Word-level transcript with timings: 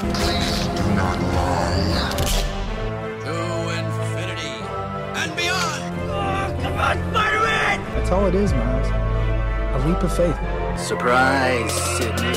Please 0.00 0.66
do 0.66 0.94
not 0.94 1.20
lie. 1.20 2.10
To 3.20 3.36
infinity 3.68 4.56
and 5.20 5.36
beyond. 5.36 6.62
Come 6.62 6.78
on, 6.78 6.96
Spider-Man! 7.10 7.84
That's 7.96 8.10
all 8.10 8.24
it 8.24 8.34
is, 8.34 8.50
Miles. 8.54 8.86
A 8.88 9.86
leap 9.86 10.02
of 10.02 10.16
faith. 10.16 10.80
Surprise, 10.80 11.70
Sydney. 11.98 12.32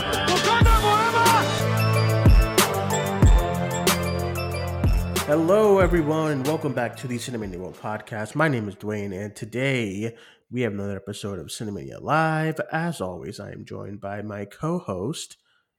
Hello, 5.26 5.80
everyone, 5.80 6.32
and 6.34 6.46
welcome 6.46 6.74
back 6.74 6.98
to 6.98 7.08
the 7.08 7.16
Cinemania 7.16 7.56
World 7.56 7.78
podcast. 7.82 8.36
My 8.36 8.50
name 8.50 8.68
is 8.68 8.76
Duane, 8.76 9.14
and 9.14 9.34
today 9.34 10.18
we 10.52 10.64
have 10.64 10.74
another 10.74 10.98
episode 10.98 11.40
of 11.40 11.48
Cinemania 11.48 12.02
Live. 12.02 12.60
As 12.74 13.00
always, 13.00 13.40
I 13.40 13.54
am 13.54 13.64
joined 13.64 14.02
by 14.02 14.22
my 14.22 14.44
co-host 14.44 15.38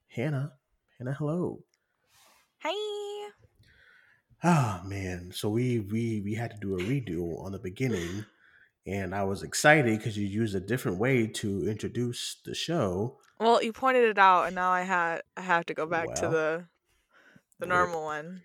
Hannah. 0.09 0.54
Hannah, 0.98 1.12
hello. 1.12 1.64
Hi. 2.64 3.31
Oh 4.43 4.82
man, 4.85 5.32
so 5.32 5.49
we 5.49 5.81
we 5.81 6.21
we 6.21 6.35
had 6.35 6.50
to 6.53 6.57
do 6.59 6.75
a 6.77 6.82
redo 6.82 7.39
on 7.45 7.50
the 7.53 7.59
beginning, 7.59 8.27
and 8.86 9.14
I 9.14 9.25
was 9.25 9.43
excited 9.43 9.99
because 9.99 10.18
you 10.18 10.27
used 10.27 10.55
a 10.55 10.61
different 10.61 10.99
way 10.99 11.27
to 11.29 11.69
introduce 11.69 12.41
the 12.45 12.55
show. 12.55 13.21
Well, 13.39 13.63
you 13.63 13.72
pointed 13.72 14.05
it 14.08 14.19
out, 14.19 14.46
and 14.46 14.55
now 14.57 14.71
I 14.72 14.82
had 14.82 15.22
I 15.36 15.43
have 15.43 15.67
to 15.67 15.75
go 15.75 15.86
back 15.86 16.14
to 16.14 16.27
Well, 16.27 16.29
the 16.29 16.69
the 17.61 17.67
rip. 17.67 17.67
normal 17.67 18.05
one. 18.05 18.45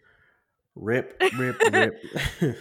Rip, 0.76 1.28
rip, 1.32 1.62
rip. 1.66 1.94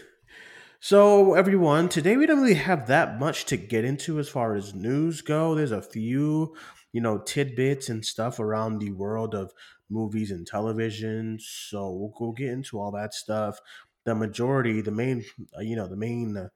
so, 0.81 1.35
everyone, 1.35 1.89
today 1.89 2.17
we 2.17 2.27
don't 2.27 2.41
really 2.43 2.55
have 2.55 2.87
that 2.89 3.19
much 3.19 3.47
to 3.47 3.57
get 3.57 3.85
into 3.85 4.19
as 4.19 4.29
far 4.29 4.55
as 4.55 4.75
news 4.75 5.23
go. 5.23 5.55
There's 5.55 5.73
a 5.73 5.83
few, 5.83 6.57
you 6.93 7.01
know, 7.01 7.19
tidbits 7.19 7.89
and 7.89 8.05
stuff 8.05 8.39
around 8.41 8.79
the 8.79 8.93
world 8.93 9.35
of 9.35 9.53
movies 9.91 10.31
and 10.31 10.47
television. 10.47 11.39
So 11.41 11.91
we'll 11.91 12.15
go 12.19 12.33
get 12.33 12.51
into 12.51 12.79
all 12.79 12.91
that 12.93 13.15
stuff. 13.15 13.59
The 14.05 14.15
majority, 14.15 14.81
the 14.81 14.91
main, 14.91 15.25
uh, 15.57 15.61
you 15.61 15.77
know, 15.77 15.87
the 15.87 15.97
main, 15.97 16.37
uh, 16.37 16.49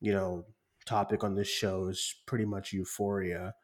you 0.00 0.12
know, 0.12 0.44
topic 0.84 1.24
on 1.24 1.34
this 1.34 1.48
show 1.48 1.88
is 1.88 2.14
pretty 2.26 2.44
much 2.44 2.72
Euphoria. 2.72 3.54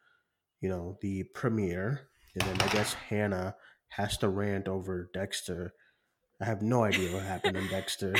You 0.61 0.69
know, 0.69 0.97
the 1.01 1.23
premiere, 1.33 2.09
and 2.35 2.43
then 2.43 2.61
I 2.67 2.71
guess 2.73 2.93
Hannah 2.93 3.55
has 3.89 4.17
to 4.17 4.29
rant 4.29 4.67
over 4.67 5.09
Dexter. 5.13 5.73
I 6.41 6.45
have 6.45 6.61
no 6.61 6.83
idea 6.83 7.13
what 7.13 7.23
happened 7.23 7.55
in 7.55 7.67
Dexter. 7.67 8.13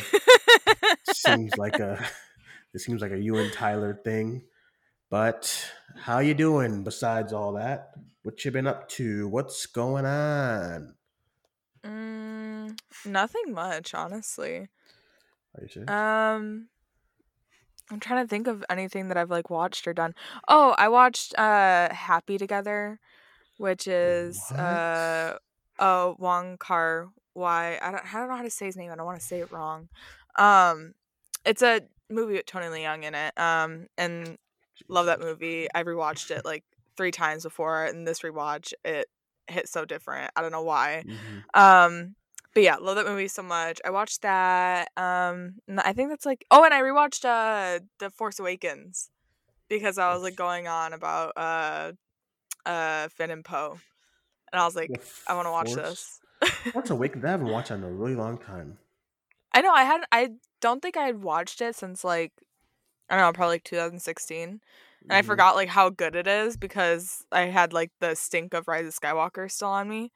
seems 1.14 1.58
like 1.58 1.80
a 1.80 2.00
it 2.74 2.80
seems 2.80 3.02
like 3.02 3.12
a 3.12 3.20
you 3.20 3.38
and 3.38 3.52
Tyler 3.52 4.00
thing. 4.04 4.44
But 5.10 5.72
how 6.04 6.20
you 6.20 6.34
doing 6.34 6.84
besides 6.84 7.34
all 7.34 7.54
that? 7.54 7.92
What 8.24 8.46
you 8.46 8.52
been 8.52 8.68
up 8.68 8.88
to? 8.90 9.28
What's 9.28 9.66
going 9.66 10.06
on? 10.06 10.94
Mm, 11.84 12.78
nothing 13.06 13.54
much, 13.54 13.94
honestly. 13.94 14.68
Are 15.56 15.64
you 15.64 15.68
serious? 15.68 15.90
Um, 15.90 16.68
I'm 17.90 18.00
trying 18.00 18.24
to 18.24 18.30
think 18.30 18.48
of 18.48 18.64
anything 18.70 19.08
that 19.08 19.18
I've 19.18 19.32
like 19.32 19.50
watched 19.50 19.88
or 19.88 19.94
done. 19.94 20.14
Oh, 20.48 20.76
I 20.78 20.90
watched 20.90 21.38
uh 21.40 21.92
Happy 21.92 22.38
Together, 22.38 23.00
which 23.58 23.88
is 23.88 24.50
What? 24.50 24.60
uh 24.60 25.38
oh 25.80 26.16
Wong 26.20 26.58
Kar 26.58 27.10
Wai. 27.34 27.80
I 27.82 27.92
don't 27.92 28.14
I 28.14 28.20
don't 28.20 28.30
know 28.30 28.36
how 28.36 28.44
to 28.44 28.50
say 28.50 28.68
his 28.68 28.78
name. 28.78 28.92
I 28.92 28.96
don't 28.96 29.06
want 29.06 29.20
to 29.20 29.26
say 29.26 29.40
it 29.40 29.52
wrong. 29.52 29.90
Um, 30.38 30.94
it's 31.46 31.64
a 31.64 31.82
movie 32.12 32.34
with 32.34 32.46
Tony 32.46 32.68
Leung 32.68 33.04
in 33.04 33.16
it. 33.16 33.38
Um, 33.40 33.88
and 33.98 34.38
love 34.88 35.08
that 35.08 35.20
movie. 35.20 35.68
I 35.74 35.84
rewatched 35.84 36.32
it 36.32 36.46
like 36.46 36.64
three 36.98 37.12
times 37.12 37.44
before, 37.44 37.86
and 37.86 38.08
this 38.08 38.22
rewatch 38.22 38.74
it 38.86 39.08
hit 39.48 39.68
so 39.68 39.86
different. 39.86 40.32
I 40.36 40.42
don't 40.42 40.52
know 40.52 40.64
why. 40.64 41.04
Mhm. 41.08 41.60
Um, 41.60 42.16
but 42.54 42.64
yeah, 42.64 42.76
love 42.78 42.96
that 42.96 43.06
movie 43.06 43.28
so 43.28 43.44
much. 43.44 43.80
I 43.86 43.90
watched 43.90 44.22
that. 44.24 44.90
Um, 44.98 45.56
I 45.78 45.94
think 45.94 46.10
that's 46.10 46.26
like 46.26 46.46
oh, 46.52 46.64
and 46.64 46.74
I 46.74 46.82
rewatched 46.82 47.26
uh 47.26 47.80
The 48.00 48.10
Force 48.10 48.40
Awakens 48.40 49.10
because 49.70 49.98
I 49.98 50.14
was 50.14 50.24
like 50.24 50.36
going 50.36 50.68
on 50.68 50.94
about 50.94 51.34
uh 51.38 51.92
uh 52.66 53.08
Finn 53.10 53.32
and 53.32 53.46
Poe, 53.46 53.80
and 54.52 54.62
I 54.62 54.66
was 54.66 54.76
like, 54.76 54.92
I 55.28 55.34
want 55.36 55.48
to 55.48 55.52
watch 55.52 55.74
this. 55.74 56.20
Force 56.72 56.90
Awakens. 56.90 57.24
I 57.26 57.32
haven't 57.32 57.48
watched 57.48 57.70
that 57.70 57.76
in 57.76 57.84
a 57.84 57.92
really 57.92 58.16
long 58.16 58.38
time. 58.38 58.78
I 59.54 59.62
know 59.62 59.72
I 59.72 59.84
had 59.84 60.02
I 60.12 60.30
don't 60.62 60.82
think 60.82 60.98
I 60.98 61.06
had 61.06 61.24
watched 61.24 61.62
it 61.62 61.76
since 61.76 62.04
like 62.04 62.32
I 63.10 63.16
don't 63.16 63.26
know 63.26 63.34
probably 63.34 63.56
like 63.56 63.64
2016, 63.64 64.50
and 64.50 64.62
I 65.10 65.22
Mhm. 65.22 65.26
forgot 65.26 65.56
like 65.56 65.70
how 65.70 65.90
good 65.90 66.16
it 66.16 66.28
is 66.28 66.58
because 66.58 67.26
I 67.32 67.42
had 67.44 67.74
like 67.74 67.92
the 68.00 68.16
stink 68.16 68.54
of 68.54 68.68
Rise 68.68 68.88
of 68.88 68.94
Skywalker 68.96 69.50
still 69.52 69.70
on 69.70 69.90
me. 69.90 70.12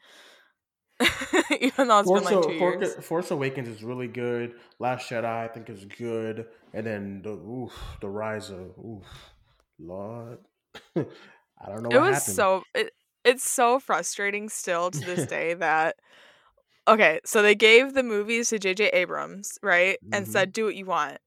Even 1.59 1.87
though 1.87 1.99
it's 1.99 2.09
Force, 2.09 2.21
been 2.21 2.23
like 2.23 2.41
two 2.41 2.53
Force, 2.57 2.95
years. 2.95 3.05
Force 3.05 3.31
Awakens 3.31 3.67
is 3.67 3.83
really 3.83 4.07
good. 4.07 4.55
Last 4.79 5.09
Jedi, 5.09 5.25
I 5.25 5.47
think, 5.47 5.69
is 5.69 5.85
good. 5.85 6.45
And 6.73 6.85
then 6.85 7.21
the 7.23 7.31
oof, 7.31 7.73
the 8.01 8.09
Rise 8.09 8.49
of 8.49 8.77
oof, 8.79 9.05
Lord, 9.79 10.39
I 10.95 11.01
don't 11.67 11.83
know. 11.83 11.89
it 11.89 11.99
what 11.99 12.03
was 12.03 12.15
happened. 12.15 12.35
so 12.35 12.63
it, 12.75 12.91
it's 13.23 13.49
so 13.49 13.79
frustrating 13.79 14.49
still 14.49 14.91
to 14.91 15.05
this 15.05 15.25
day 15.27 15.53
that 15.55 15.95
okay 16.87 17.19
so 17.25 17.41
they 17.41 17.55
gave 17.55 17.93
the 17.93 18.03
movies 18.03 18.49
to 18.49 18.59
jj 18.59 18.89
abrams 18.93 19.57
right 19.63 19.97
and 20.11 20.25
Mhm. 20.25 20.31
said 20.31 20.51
do 20.53 20.65
what 20.65 20.75
you 20.75 20.85
want 20.85 21.17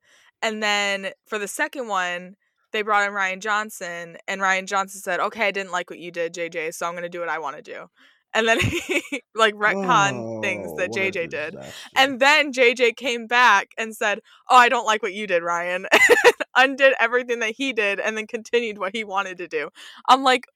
and 0.42 0.62
then 0.62 1.10
for 1.26 1.38
the 1.38 1.48
second 1.48 1.88
one 1.88 2.36
they 2.72 2.82
brought 2.82 3.06
in 3.06 3.14
Rian 3.14 3.40
Johnson 3.40 4.16
and 4.28 4.40
Rian 4.40 4.66
Johnson 4.66 5.00
said 5.00 5.20
okay 5.20 5.46
i 5.48 5.50
didn't 5.50 5.72
like 5.72 5.90
what 5.90 5.98
you 5.98 6.10
did 6.10 6.34
jj 6.34 6.72
so 6.72 6.86
i'm 6.86 6.92
going 6.92 7.02
to 7.02 7.08
do 7.08 7.20
what 7.20 7.28
i 7.28 7.38
want 7.38 7.56
to 7.56 7.62
do 7.62 7.86
and 8.34 8.46
then 8.46 8.58
he 8.60 9.02
like 9.34 9.54
retcon 9.54 10.42
things 10.42 10.70
Oh, 10.72 10.76
that 10.76 10.90
jj 10.90 11.28
did 11.28 11.56
and 11.94 12.20
then 12.20 12.52
JJ 12.52 12.96
came 12.96 13.26
back 13.26 13.70
and 13.78 13.94
said, 13.94 14.20
"Oh, 14.50 14.56
I 14.56 14.68
don't 14.68 14.84
like 14.84 15.02
what 15.02 15.14
you 15.14 15.26
did, 15.26 15.42
Rian." 15.42 15.86
undid 16.56 16.94
everything 16.98 17.38
that 17.40 17.54
he 17.56 17.72
did 17.72 18.00
and 18.00 18.16
then 18.16 18.26
continued 18.26 18.78
what 18.78 18.94
he 18.94 19.04
wanted 19.04 19.38
to 19.38 19.46
do. 19.46 19.68
I'm 20.08 20.22
like, 20.22 20.46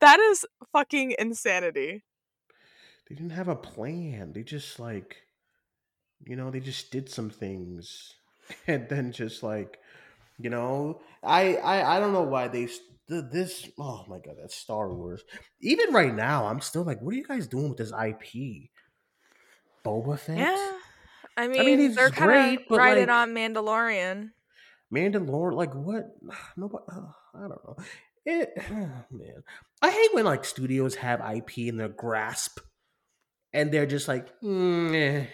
that 0.00 0.18
is 0.20 0.46
fucking 0.72 1.14
insanity. 1.18 2.04
they 3.08 3.14
didn't 3.16 3.32
have 3.32 3.48
a 3.48 3.56
plan. 3.56 4.32
They 4.32 4.44
just 4.44 4.78
like, 4.78 5.16
you 6.24 6.36
know, 6.36 6.50
they 6.50 6.60
just 6.60 6.90
did 6.92 7.08
some 7.10 7.28
things, 7.28 8.14
and 8.66 8.88
then 8.88 9.12
just 9.12 9.42
like, 9.42 9.78
you 10.38 10.50
know, 10.50 11.00
I 11.22 11.56
I 11.56 11.96
I 11.96 12.00
don't 12.00 12.12
know 12.12 12.22
why 12.22 12.48
they 12.48 12.68
this. 13.08 13.68
Oh 13.78 14.04
my 14.08 14.18
god, 14.18 14.36
that's 14.40 14.54
Star 14.54 14.92
Wars. 14.92 15.22
Even 15.60 15.92
right 15.92 16.14
now, 16.14 16.46
I'm 16.46 16.60
still 16.60 16.84
like, 16.84 17.00
what 17.02 17.12
are 17.14 17.16
you 17.16 17.24
guys 17.26 17.46
doing 17.46 17.68
with 17.68 17.78
this 17.78 17.92
IP? 17.92 18.70
Boba 19.84 20.18
Fett, 20.18 20.38
Yeah. 20.38 20.72
I 21.36 21.48
mean, 21.48 21.64
mean, 21.64 21.80
it's 21.80 21.96
they're 21.96 22.10
kind 22.10 22.58
of 22.58 22.76
riding 22.76 23.06
like- 23.08 23.16
on 23.16 23.30
Mandalorian. 23.34 24.30
Mandalorian, 24.94 25.54
like 25.54 25.74
what? 25.74 26.06
Nobody, 26.56 26.84
I 27.34 27.38
don't 27.40 27.50
know. 27.50 27.76
It, 28.26 28.50
man, 29.10 29.42
I 29.80 29.90
hate 29.90 30.14
when 30.14 30.24
like 30.26 30.44
studios 30.44 30.96
have 30.96 31.20
IP 31.34 31.58
in 31.58 31.76
their 31.78 31.88
grasp, 31.88 32.60
and 33.52 33.72
they're 33.72 33.86
just 33.86 34.06
like, 34.08 34.28
mm, 34.42 34.94
eh. 34.94 35.26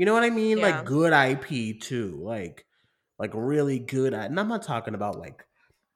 You 0.00 0.06
know 0.06 0.14
what 0.14 0.22
I 0.22 0.30
mean? 0.30 0.56
Yeah. 0.56 0.64
Like 0.64 0.86
good 0.86 1.12
IP 1.12 1.78
too, 1.78 2.18
like 2.22 2.64
like 3.18 3.32
really 3.34 3.78
good. 3.78 4.14
And 4.14 4.40
I'm 4.40 4.48
not 4.48 4.62
talking 4.62 4.94
about 4.94 5.18
like 5.18 5.44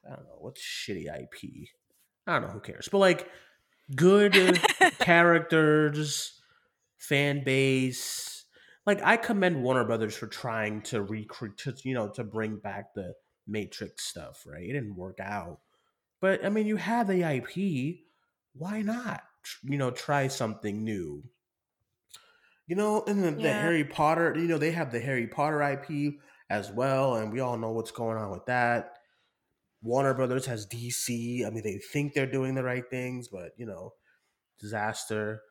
I 0.07 0.15
don't 0.15 0.27
know 0.27 0.37
what's 0.41 0.61
shitty 0.61 1.07
IP. 1.07 1.69
I 2.27 2.35
don't 2.35 2.43
know 2.43 2.49
who 2.49 2.61
cares, 2.61 2.87
but 2.93 2.99
like 2.99 3.31
good 3.97 4.61
characters, 4.99 6.39
fan 6.99 7.45
base. 7.45 8.45
Like 8.85 9.03
I 9.03 9.17
commend 9.17 9.63
Warner 9.63 9.85
Brothers 9.85 10.15
for 10.15 10.27
trying 10.27 10.83
to 10.83 11.03
recreate, 11.03 11.57
to, 11.61 11.75
you 11.83 11.95
know, 11.95 12.11
to 12.11 12.25
bring 12.25 12.59
back 12.59 12.93
the 12.93 13.15
Matrix 13.47 14.05
stuff. 14.05 14.45
Right, 14.47 14.69
it 14.69 14.75
didn't 14.75 14.97
work 14.97 15.19
out, 15.19 15.61
but 16.21 16.45
I 16.45 16.51
mean, 16.51 16.67
you 16.67 16.77
have 16.77 17.07
the 17.07 17.23
IP. 17.23 18.01
Why 18.53 18.83
not? 18.83 19.23
You 19.63 19.79
know, 19.79 19.91
try 19.91 20.29
something 20.29 20.85
new. 20.85 21.25
You 22.67 22.77
know, 22.77 23.05
and 23.07 23.23
the 23.23 23.43
Yeah. 23.43 23.61
Harry 23.63 23.85
Potter. 23.85 24.35
You 24.37 24.49
know, 24.49 24.59
they 24.59 24.71
have 24.73 24.91
the 24.91 25.01
Harry 25.01 25.27
Potter 25.27 25.63
IP 25.63 26.19
as 26.49 26.71
well, 26.71 27.17
and 27.17 27.33
we 27.33 27.41
all 27.41 27.57
know 27.59 27.73
what's 27.73 27.91
going 27.91 28.17
on 28.17 28.31
with 28.31 28.47
that. 28.47 28.99
Warner 29.83 30.15
Brothers 30.15 30.47
has 30.47 30.67
DC. 30.67 31.45
I 31.47 31.51
mean, 31.51 31.63
they 31.63 31.79
think 31.79 32.15
they're 32.15 32.27
doing 32.31 32.55
the 32.55 32.65
right 32.65 32.85
things, 32.89 33.29
but 33.29 33.53
you 33.57 33.67
know, 33.67 33.93
disaster. 34.59 35.43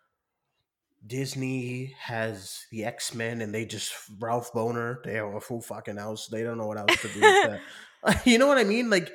Disney 1.05 1.93
has 1.99 2.65
the 2.71 2.85
X 2.85 3.13
Men, 3.13 3.41
and 3.41 3.53
they 3.53 3.65
just 3.65 3.93
Ralph 4.19 4.53
Boner. 4.53 5.01
They 5.03 5.15
have 5.15 5.33
a 5.33 5.41
full 5.41 5.61
fucking 5.61 5.97
house. 5.97 6.27
They 6.27 6.43
don't 6.43 6.57
know 6.57 6.67
what 6.67 6.77
else 6.77 7.01
to 7.01 7.07
do 7.09 7.19
with 7.19 7.59
that. 8.03 8.25
you 8.25 8.37
know 8.37 8.47
what 8.47 8.57
I 8.57 8.63
mean? 8.63 8.89
Like, 8.89 9.11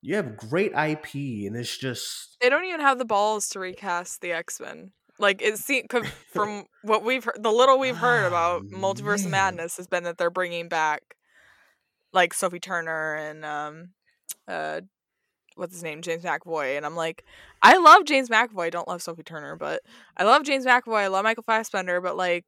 you 0.00 0.16
have 0.16 0.36
great 0.36 0.72
IP, 0.72 1.14
and 1.14 1.56
it's 1.56 1.76
just 1.76 2.36
They 2.40 2.48
don't 2.48 2.64
even 2.64 2.80
have 2.80 2.98
the 2.98 3.04
balls 3.04 3.48
to 3.50 3.60
recast 3.60 4.20
the 4.20 4.32
X 4.32 4.60
Men. 4.60 4.92
Like 5.18 5.42
it 5.42 5.58
seems 5.58 5.86
from 6.32 6.64
what 6.82 7.04
we've 7.04 7.24
heard, 7.24 7.38
the 7.40 7.52
little 7.52 7.78
we've 7.78 7.96
heard 7.96 8.26
about 8.26 8.64
Multiverse 8.64 9.22
man. 9.22 9.56
Madness 9.56 9.76
has 9.76 9.86
been 9.86 10.04
that 10.04 10.18
they're 10.18 10.30
bringing 10.30 10.68
back 10.68 11.02
like 12.12 12.34
Sophie 12.34 12.60
Turner 12.60 13.14
and 13.14 13.44
um 13.44 13.88
uh 14.48 14.80
what's 15.54 15.74
his 15.74 15.82
name, 15.82 16.02
James 16.02 16.24
McAvoy, 16.24 16.76
and 16.76 16.86
I'm 16.86 16.96
like, 16.96 17.24
I 17.60 17.76
love 17.76 18.04
James 18.04 18.28
McAvoy. 18.28 18.66
I 18.66 18.70
don't 18.70 18.88
love 18.88 19.02
Sophie 19.02 19.22
Turner, 19.22 19.56
but 19.56 19.82
I 20.16 20.24
love 20.24 20.44
James 20.44 20.64
McAvoy. 20.64 21.00
I 21.00 21.06
love 21.08 21.24
Michael 21.24 21.42
Fassbender, 21.42 22.00
but 22.00 22.16
like, 22.16 22.44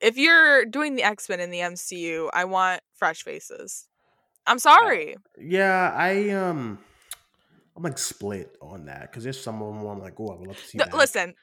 if 0.00 0.16
you're 0.16 0.64
doing 0.66 0.94
the 0.94 1.02
X 1.02 1.28
Men 1.28 1.40
in 1.40 1.50
the 1.50 1.60
MCU, 1.60 2.28
I 2.32 2.44
want 2.44 2.82
fresh 2.94 3.22
faces. 3.22 3.88
I'm 4.46 4.58
sorry. 4.58 5.16
Yeah, 5.38 5.94
I 5.96 6.30
um, 6.30 6.78
I'm 7.76 7.82
like 7.82 7.98
split 7.98 8.56
on 8.62 8.86
that 8.86 9.02
because 9.10 9.24
there's 9.24 9.40
some 9.40 9.60
of 9.62 9.68
them 9.74 9.82
where 9.82 9.92
I'm 9.92 10.00
like, 10.00 10.14
oh, 10.18 10.28
I 10.28 10.36
would 10.36 10.48
love 10.48 10.56
to 10.58 10.64
see 10.64 10.78
No, 10.78 10.84
that. 10.84 10.94
listen, 10.94 11.34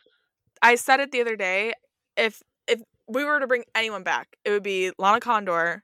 I 0.62 0.76
said 0.76 1.00
it 1.00 1.12
the 1.12 1.22
other 1.22 1.36
day. 1.36 1.74
If 2.16 2.42
if 2.68 2.82
we 3.08 3.26
were 3.26 3.40
to 3.40 3.48
bring 3.48 3.64
anyone 3.76 4.04
back, 4.04 4.28
it 4.46 4.52
would 4.52 4.64
be 4.64 4.92
Lana 4.98 5.20
Condor. 5.20 5.84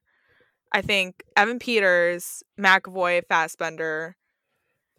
I 0.72 0.82
think 0.82 1.24
Evan 1.36 1.60
Peters, 1.60 2.44
McAvoy, 2.60 3.24
Fassbender, 3.28 4.16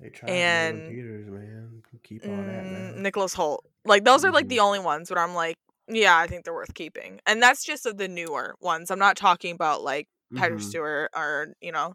They 0.00 0.08
tried 0.10 0.30
and- 0.30 0.90
Peters, 0.90 1.26
man. 1.28 1.82
Keep 2.04 2.24
all 2.24 2.30
that, 2.36 2.36
mm, 2.64 2.72
man. 2.72 3.02
Nicholas 3.02 3.34
Hoult. 3.34 3.58
Like 3.84 4.04
those 4.04 4.24
are 4.24 4.30
like 4.32 4.46
Mhm. 4.46 4.50
the 4.50 4.60
only 4.60 4.78
ones 4.78 5.10
where 5.10 5.22
I'm 5.22 5.34
like, 5.34 5.56
yeah, 5.88 6.16
I 6.18 6.26
think 6.26 6.44
they're 6.44 6.54
worth 6.54 6.74
keeping. 6.74 7.20
And 7.26 7.42
that's 7.42 7.64
just 7.64 7.86
of 7.86 7.96
the 7.98 8.08
newer 8.08 8.54
ones. 8.60 8.90
I'm 8.90 8.98
not 8.98 9.16
talking 9.16 9.54
about 9.54 9.82
like 9.82 10.08
Patrick 10.36 10.60
Mhm. 10.60 10.68
Stewart 10.68 11.10
or 11.14 11.54
you 11.60 11.72
know. 11.72 11.94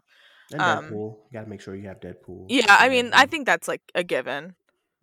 And 0.52 0.60
um, 0.62 0.84
Deadpool. 0.86 1.16
You 1.30 1.32
gotta 1.32 1.48
make 1.48 1.60
sure 1.60 1.74
you 1.74 1.88
have 1.88 2.00
Deadpool. 2.00 2.46
Yeah, 2.48 2.64
I 2.68 2.88
mean, 2.88 3.10
I 3.12 3.26
think 3.26 3.46
that's 3.46 3.68
like 3.68 3.82
a 3.94 4.04
given. 4.04 4.54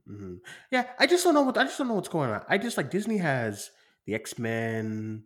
hmm 0.07 0.35
Yeah, 0.71 0.87
I 0.99 1.07
just 1.07 1.23
don't 1.23 1.33
know 1.33 1.41
what 1.43 1.57
I 1.57 1.63
just 1.63 1.77
don't 1.77 1.87
know 1.87 1.95
what's 1.95 2.09
going 2.09 2.29
on. 2.31 2.43
I 2.49 2.57
just 2.57 2.77
like 2.77 2.89
Disney 2.91 3.17
has 3.17 3.71
the 4.05 4.15
X 4.15 4.37
Men, 4.39 5.23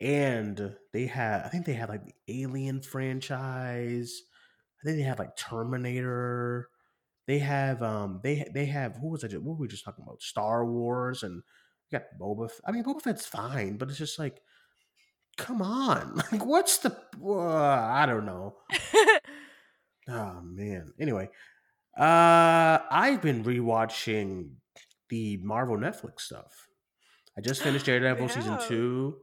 and 0.00 0.76
they 0.92 1.06
have 1.06 1.46
I 1.46 1.48
think 1.48 1.66
they 1.66 1.74
have 1.74 1.88
like 1.90 2.04
the 2.04 2.42
Alien 2.42 2.82
franchise. 2.82 4.22
I 4.82 4.86
think 4.86 4.98
they 4.98 5.04
have 5.04 5.18
like 5.18 5.36
Terminator. 5.36 6.68
They 7.26 7.38
have 7.40 7.82
um 7.82 8.20
they 8.22 8.48
they 8.54 8.66
have 8.66 8.96
who 8.96 9.08
was 9.10 9.24
I 9.24 9.28
just, 9.28 9.42
what 9.42 9.56
were 9.56 9.62
we 9.62 9.68
just 9.68 9.84
talking 9.84 10.04
about? 10.04 10.22
Star 10.22 10.66
Wars 10.66 11.22
and 11.22 11.42
you 11.90 11.98
got 11.98 12.08
Boba. 12.20 12.46
F- 12.46 12.60
I 12.66 12.72
mean 12.72 12.84
Boba 12.84 13.02
Fett's 13.02 13.26
fine, 13.26 13.76
but 13.78 13.88
it's 13.88 13.98
just 13.98 14.18
like, 14.18 14.40
come 15.36 15.62
on, 15.62 16.16
like 16.32 16.44
what's 16.44 16.78
the? 16.78 16.96
Uh, 17.24 17.48
I 17.48 18.06
don't 18.06 18.26
know. 18.26 18.56
Oh 20.08 20.40
man. 20.42 20.92
Anyway, 21.00 21.28
uh 21.96 22.78
I've 22.90 23.22
been 23.22 23.44
rewatching 23.44 24.50
the 25.08 25.38
Marvel 25.38 25.76
Netflix 25.76 26.20
stuff. 26.22 26.68
I 27.36 27.40
just 27.40 27.62
finished 27.62 27.86
Daredevil 27.86 28.28
season 28.28 28.58
two, 28.66 29.16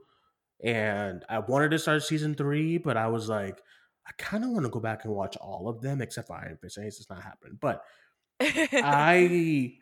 and 0.63 1.23
I 1.29 1.39
wanted 1.39 1.71
to 1.71 1.79
start 1.79 2.03
season 2.03 2.35
three, 2.35 2.77
but 2.77 2.97
I 2.97 3.07
was 3.07 3.29
like, 3.29 3.61
I 4.07 4.11
kind 4.17 4.43
of 4.43 4.49
want 4.51 4.65
to 4.65 4.71
go 4.71 4.79
back 4.79 5.05
and 5.05 5.13
watch 5.13 5.37
all 5.37 5.69
of 5.69 5.81
them, 5.81 6.01
except 6.01 6.27
for 6.27 6.35
Iron 6.35 6.57
Fist. 6.61 6.77
It's 6.77 7.09
not 7.09 7.21
happening. 7.21 7.57
But 7.61 7.83
I 8.41 9.75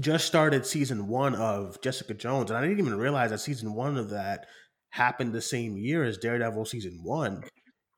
just 0.00 0.26
started 0.26 0.66
season 0.66 1.08
one 1.08 1.34
of 1.34 1.80
Jessica 1.80 2.14
Jones, 2.14 2.50
and 2.50 2.58
I 2.58 2.62
didn't 2.62 2.78
even 2.78 2.96
realize 2.96 3.30
that 3.30 3.40
season 3.40 3.74
one 3.74 3.96
of 3.96 4.10
that 4.10 4.46
happened 4.90 5.32
the 5.32 5.42
same 5.42 5.76
year 5.76 6.04
as 6.04 6.18
Daredevil 6.18 6.64
season 6.64 7.00
one. 7.02 7.42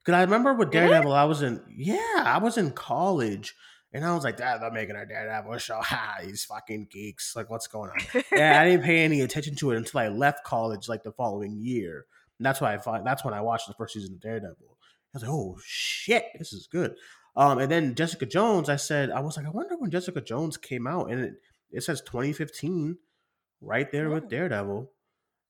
Because 0.06 0.18
I 0.18 0.22
remember 0.22 0.54
with? 0.54 0.70
Daredevil, 0.70 1.12
I 1.12 1.24
was 1.24 1.42
in 1.42 1.60
yeah, 1.68 2.22
I 2.24 2.38
was 2.38 2.56
in 2.56 2.70
college, 2.70 3.54
and 3.92 4.04
I 4.04 4.14
was 4.14 4.22
like, 4.22 4.36
"Dad, 4.36 4.62
they're 4.62 4.70
making 4.70 4.94
a 4.94 5.04
Daredevil 5.04 5.58
show. 5.58 5.80
Ha, 5.80 6.18
these 6.24 6.44
fucking 6.44 6.86
geeks! 6.92 7.34
Like, 7.34 7.50
what's 7.50 7.66
going 7.66 7.90
on?" 7.90 8.22
and 8.30 8.56
I 8.56 8.64
didn't 8.70 8.84
pay 8.84 9.04
any 9.04 9.20
attention 9.22 9.56
to 9.56 9.72
it 9.72 9.76
until 9.76 9.98
I 10.00 10.08
left 10.08 10.44
college, 10.44 10.88
like 10.88 11.02
the 11.02 11.10
following 11.12 11.58
year. 11.60 12.06
And 12.38 12.46
that's 12.46 12.60
why 12.60 12.72
I 12.72 12.78
thought 12.78 13.04
that's 13.04 13.24
when 13.24 13.34
I 13.34 13.40
watched 13.40 13.66
the 13.66 13.74
first 13.74 13.94
season 13.94 14.14
of 14.14 14.20
Daredevil. 14.20 14.56
I 14.60 15.10
was 15.12 15.22
like, 15.22 15.32
"Oh 15.32 15.58
shit, 15.64 16.24
this 16.38 16.52
is 16.52 16.68
good." 16.70 16.94
Um, 17.34 17.58
and 17.58 17.70
then 17.70 17.94
Jessica 17.94 18.24
Jones, 18.26 18.68
I 18.70 18.76
said, 18.76 19.10
I 19.10 19.20
was 19.20 19.36
like, 19.36 19.44
I 19.44 19.50
wonder 19.50 19.76
when 19.76 19.90
Jessica 19.90 20.22
Jones 20.22 20.56
came 20.56 20.86
out, 20.86 21.10
and 21.10 21.20
it, 21.22 21.34
it 21.70 21.82
says 21.82 22.00
2015 22.00 22.96
right 23.60 23.90
there 23.92 24.08
with 24.08 24.24
Oh. 24.24 24.28
Daredevil, 24.28 24.90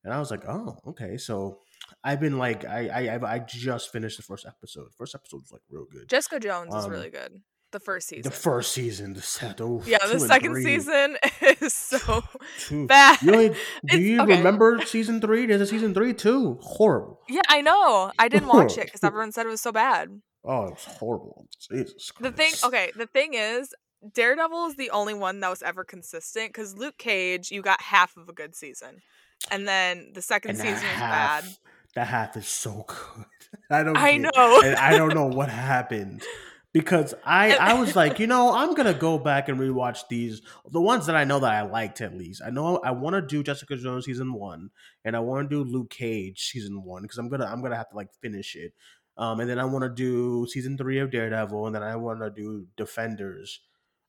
and 0.03 0.13
I 0.13 0.19
was 0.19 0.29
like, 0.31 0.43
oh, 0.47 0.79
okay. 0.87 1.15
So 1.17 1.59
I've 2.03 2.19
been 2.19 2.37
like, 2.37 2.65
I 2.65 2.87
I 2.89 3.15
I've- 3.15 3.25
I 3.25 3.39
just 3.39 3.91
finished 3.91 4.17
the 4.17 4.23
first 4.23 4.45
episode. 4.45 4.89
First 4.97 5.15
episode 5.15 5.41
was 5.41 5.51
like 5.51 5.61
real 5.69 5.85
good. 5.91 6.07
Jessica 6.09 6.39
Jones 6.39 6.73
is 6.75 6.85
Um, 6.85 6.91
really 6.91 7.09
good. 7.09 7.41
The 7.73 7.81
first 7.81 8.07
season. 8.07 8.23
the 8.23 8.31
first 8.31 8.71
season, 8.71 9.13
the 9.13 9.21
set, 9.21 9.59
oh, 9.59 9.83
yeah, 9.85 9.97
the 10.07 10.21
second 10.21 10.53
three, 10.53 10.63
season 10.63 11.17
is 11.61 11.73
so 11.73 12.23
two. 12.59 12.87
bad. 12.95 13.21
You 13.21 13.31
do 13.31 13.39
It's- 13.83 13.99
you 13.99 14.21
okay. 14.21 14.37
remember 14.37 14.79
season 14.85 15.19
three? 15.19 15.45
There's 15.45 15.59
a 15.59 15.67
season 15.67 15.93
three 15.93 16.13
too. 16.13 16.59
Horrible. 16.61 17.19
Yeah, 17.27 17.41
I 17.49 17.59
know. 17.61 18.11
I 18.17 18.29
didn't 18.29 18.47
watch 18.47 18.77
it 18.77 18.85
because 18.85 19.03
everyone 19.03 19.33
said 19.33 19.45
it 19.45 19.49
was 19.49 19.59
so 19.61 19.73
bad. 19.73 20.21
Oh, 20.45 20.67
it 20.67 20.71
was 20.71 20.85
horrible. 20.85 21.47
Jesus 21.69 22.09
The 22.21 22.31
thing, 22.31 22.53
okay, 22.63 22.91
the 22.95 23.05
thing 23.07 23.33
is, 23.33 23.73
Daredevil 24.13 24.67
is 24.67 24.75
the 24.77 24.91
only 24.91 25.13
one 25.13 25.41
that 25.41 25.49
was 25.49 25.61
ever 25.61 25.83
consistent 25.83 26.53
because 26.53 26.77
Luke 26.77 26.97
Cage, 26.97 27.51
you 27.51 27.61
got 27.61 27.81
half 27.81 28.15
of 28.15 28.29
a 28.29 28.33
good 28.33 28.55
season, 28.55 28.99
and 29.51 29.67
then 29.67 30.11
the 30.13 30.21
second 30.21 30.51
And 30.51 30.59
season 30.59 30.73
was 30.75 30.99
bad. 30.99 31.43
That 31.97 32.07
half 32.07 32.37
is 32.37 32.47
so 32.47 32.85
good. 32.87 33.25
I 33.71 33.83
don't. 33.83 33.97
I 33.97 34.17
know. 34.17 34.61
and 34.63 34.75
I 34.75 34.95
don't 34.95 35.15
know 35.15 35.25
what 35.25 35.49
happened 35.49 36.21
because 36.71 37.15
I 37.25 37.55
I 37.55 37.73
was 37.73 37.95
like, 37.95 38.19
you 38.19 38.27
know, 38.27 38.53
I'm 38.53 38.75
gonna 38.75 38.93
go 38.93 39.17
back 39.17 39.49
and 39.49 39.59
rewatch 39.59 40.01
these 40.07 40.43
the 40.69 40.79
ones 40.79 41.07
that 41.07 41.15
I 41.15 41.23
know 41.23 41.39
that 41.39 41.51
I 41.51 41.63
liked 41.63 42.01
at 42.01 42.15
least. 42.15 42.43
I 42.45 42.51
know 42.51 42.77
I 42.77 42.91
want 42.91 43.15
to 43.15 43.21
do 43.21 43.41
Jessica 43.41 43.75
Jones 43.77 44.05
season 44.05 44.33
one, 44.33 44.69
and 45.03 45.15
I 45.15 45.21
want 45.21 45.49
to 45.49 45.63
do 45.63 45.69
Luke 45.69 45.89
Cage 45.89 46.39
season 46.51 46.83
one 46.83 47.01
because 47.01 47.17
I'm 47.17 47.29
gonna 47.29 47.45
I'm 47.45 47.63
gonna 47.63 47.75
have 47.75 47.89
to 47.89 47.95
like 47.95 48.09
finish 48.21 48.55
it. 48.55 48.73
Um, 49.17 49.39
and 49.39 49.49
then 49.49 49.57
I 49.57 49.65
want 49.65 49.83
to 49.83 49.89
do 49.89 50.45
season 50.47 50.77
three 50.77 50.99
of 50.99 51.09
Daredevil, 51.09 51.65
and 51.65 51.75
then 51.75 51.81
I 51.81 51.95
want 51.95 52.19
to 52.19 52.29
do 52.29 52.67
Defenders. 52.77 53.59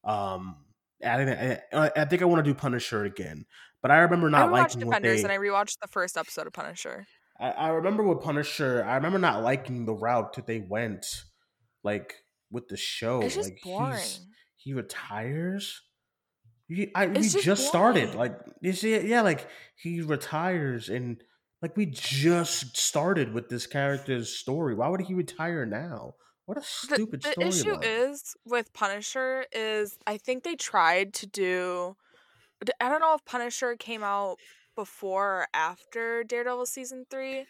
Um, 0.05 0.57
I 1.03 1.25
think 1.25 1.61
I, 1.73 1.91
I 1.97 2.05
think 2.05 2.21
I 2.21 2.27
want 2.27 2.45
to 2.45 2.51
do 2.51 2.55
Punisher 2.55 3.05
again, 3.05 3.47
but 3.81 3.91
I 3.91 4.01
remember 4.01 4.27
I 4.27 4.31
not 4.31 4.51
rewatched 4.51 4.53
liking 4.53 4.81
Defenders 4.81 5.23
they. 5.23 5.23
and 5.23 5.33
I 5.33 5.39
rewatched 5.39 5.79
the 5.81 5.89
first 5.89 6.19
episode 6.19 6.47
of 6.47 6.53
Punisher. 6.53 7.07
I, 7.41 7.51
I 7.51 7.69
remember 7.69 8.03
with 8.03 8.21
Punisher, 8.23 8.85
I 8.85 8.97
remember 8.97 9.19
not 9.19 9.43
liking 9.43 9.85
the 9.85 9.95
route 9.95 10.35
that 10.35 10.47
they 10.47 10.61
went, 10.61 11.07
like 11.85 12.15
with 12.51 12.69
the 12.69 12.77
show. 12.77 13.21
It's 13.21 13.35
just 13.35 13.51
like 13.51 13.61
boring. 13.63 14.03
he 14.57 14.75
retires. 14.75 15.83
He, 16.69 16.91
I, 16.95 17.07
we 17.07 17.15
just, 17.21 17.43
just 17.43 17.69
started. 17.69 18.15
Like 18.15 18.39
you 18.61 18.73
see, 18.73 18.99
yeah, 19.07 19.23
like 19.23 19.47
he 19.77 20.03
retires, 20.03 20.89
and 20.89 21.23
like 21.63 21.77
we 21.77 21.87
just 21.87 22.77
started 22.77 23.33
with 23.33 23.49
this 23.49 23.67
character's 23.67 24.37
story. 24.37 24.75
Why 24.75 24.89
would 24.89 25.01
he 25.01 25.15
retire 25.15 25.65
now? 25.65 26.15
What 26.47 26.59
a 26.59 26.63
stupid 26.63 27.23
the 27.23 27.33
story. 27.33 27.49
issue 27.49 27.79
is 27.83 28.35
with 28.45 28.73
Punisher 28.73 29.45
is 29.53 29.99
I 30.07 30.17
think 30.17 30.45
they 30.45 30.57
tried 30.57 31.15
to 31.15 31.27
do. 31.27 31.97
I 32.81 32.89
don't 32.89 33.01
know 33.01 33.15
if 33.15 33.25
Punisher 33.25 33.77
came 33.77 34.03
out 34.03 34.39
before 34.79 35.27
or 35.43 35.47
after 35.53 36.23
Daredevil 36.23 36.67
season 36.67 37.05
three. 37.11 37.47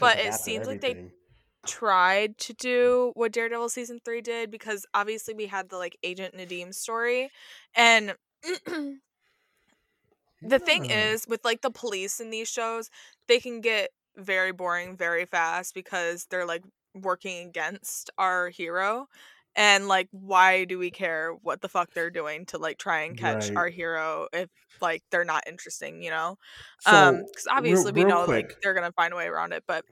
but 0.00 0.18
it 0.18 0.32
seems 0.34 0.66
like 0.66 0.80
they- 0.80 0.94
tried 1.66 2.36
to 2.38 2.52
do 2.54 3.12
what 3.14 3.30
Daredevil 3.32 3.68
season 3.68 4.00
three 4.04 4.20
did 4.20 4.50
because 4.50 4.84
obviously 4.94 5.32
we 5.34 5.46
had 5.46 5.68
the 5.68 5.76
like 5.76 5.96
Agent 6.02 6.34
Nadeem 6.34 6.74
story, 6.74 7.30
and 7.76 8.14
the 10.42 10.58
thing 10.58 10.86
is 10.90 11.28
with 11.28 11.44
like 11.44 11.60
the 11.62 11.70
police 11.70 12.18
in 12.20 12.30
these 12.30 12.48
shows, 12.48 12.90
they 13.28 13.38
can 13.38 13.60
get 13.60 13.90
very 14.16 14.52
boring 14.52 14.96
very 14.96 15.24
fast 15.24 15.74
because 15.74 16.26
they're 16.30 16.46
like 16.46 16.64
working 16.94 17.46
against 17.46 18.10
our 18.18 18.48
hero. 18.48 19.06
And 19.54 19.88
like, 19.88 20.08
why 20.12 20.64
do 20.64 20.78
we 20.78 20.90
care 20.90 21.32
what 21.34 21.60
the 21.60 21.68
fuck 21.68 21.92
they're 21.92 22.10
doing 22.10 22.46
to 22.46 22.58
like 22.58 22.78
try 22.78 23.02
and 23.02 23.16
catch 23.16 23.50
Right. 23.50 23.56
our 23.56 23.68
hero 23.68 24.28
if 24.32 24.50
like 24.80 25.02
they're 25.10 25.24
not 25.24 25.46
interesting, 25.46 26.02
you 26.02 26.10
know? 26.10 26.36
So, 26.78 27.10
um, 27.10 27.26
because 27.32 27.46
real- 27.56 27.86
obviously 27.86 27.92
we 27.92 28.04
know 28.04 28.24
quick. 28.24 28.46
like 28.46 28.54
they're 28.62 28.74
gonna 28.74 28.92
find 28.92 29.12
a 29.12 29.16
way 29.16 29.26
around 29.28 29.52
it. 29.52 29.64
But 29.66 29.84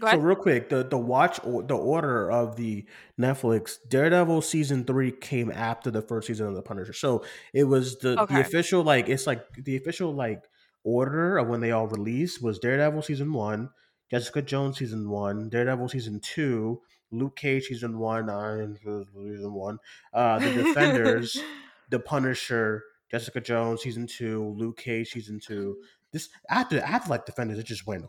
go 0.00 0.08
So 0.08 0.16
real 0.16 0.36
quick, 0.36 0.68
the 0.68 0.82
the 0.82 0.98
watch 0.98 1.38
or 1.44 1.62
the 1.62 1.76
order 1.76 2.30
of 2.30 2.56
the 2.56 2.86
Netflix 3.20 3.76
Daredevil 3.88 4.42
season 4.42 4.84
three 4.84 5.12
came 5.12 5.50
after 5.50 5.90
the 5.92 6.02
first 6.02 6.26
season 6.26 6.48
of 6.48 6.54
the 6.54 6.62
Punisher. 6.62 6.92
So 6.92 7.24
it 7.54 7.64
was 7.64 7.98
the 7.98 8.16
Okay. 8.18 8.26
the 8.28 8.40
official 8.40 8.82
like 8.82 9.08
it's 9.08 9.26
like 9.28 9.46
the 9.54 9.76
official 9.76 10.12
like 10.12 10.42
order 10.82 11.38
of 11.38 11.46
when 11.48 11.60
they 11.60 11.70
all 11.70 11.86
released 11.86 12.42
was 12.42 12.58
Daredevil 12.58 13.02
season 13.02 13.32
one, 13.32 13.70
Jessica 14.10 14.42
Jones 14.42 14.78
season 14.78 15.08
one, 15.08 15.48
Daredevil 15.48 15.88
season 15.90 16.18
two, 16.20 16.82
Luke 17.12 17.36
Cage 17.36 17.66
season 17.66 17.98
one, 17.98 18.28
Iron 18.28 18.76
season 18.82 19.52
one, 19.52 19.78
uh, 20.12 20.38
the 20.38 20.50
Defenders, 20.50 21.40
the 21.90 22.00
Punisher, 22.00 22.82
Jessica 23.10 23.40
Jones 23.40 23.82
season 23.82 24.06
two, 24.06 24.54
Luke 24.56 24.78
Cage 24.78 25.10
season 25.10 25.38
two. 25.38 25.76
This 26.10 26.30
after 26.50 26.80
after 26.80 27.10
like 27.10 27.26
Defenders, 27.26 27.58
it 27.58 27.66
just 27.66 27.86
went 27.86 28.04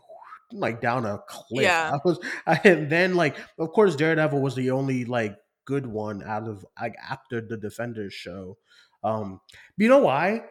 like 0.52 0.80
down 0.80 1.04
a 1.04 1.18
cliff. 1.28 1.62
Yeah. 1.62 1.92
I 1.92 1.98
was, 2.04 2.18
I, 2.46 2.60
and 2.64 2.90
then 2.90 3.14
like 3.14 3.36
of 3.58 3.70
course 3.72 3.94
Daredevil 3.96 4.40
was 4.40 4.54
the 4.54 4.70
only 4.70 5.04
like 5.04 5.36
good 5.64 5.86
one 5.86 6.22
out 6.22 6.48
of 6.48 6.64
like 6.80 6.94
after 7.10 7.40
the 7.40 7.56
Defenders 7.56 8.12
show. 8.12 8.56
Um, 9.02 9.40
you 9.76 9.88
know 9.88 9.98
why? 9.98 10.44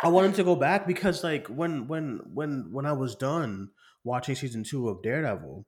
I 0.00 0.08
wanted 0.08 0.34
to 0.34 0.44
go 0.44 0.56
back 0.56 0.86
because 0.86 1.24
like 1.24 1.46
when 1.48 1.88
when 1.88 2.20
when 2.32 2.68
when 2.72 2.86
I 2.86 2.92
was 2.92 3.14
done 3.16 3.70
watching 4.04 4.34
season 4.34 4.64
two 4.64 4.88
of 4.88 5.02
Daredevil, 5.02 5.66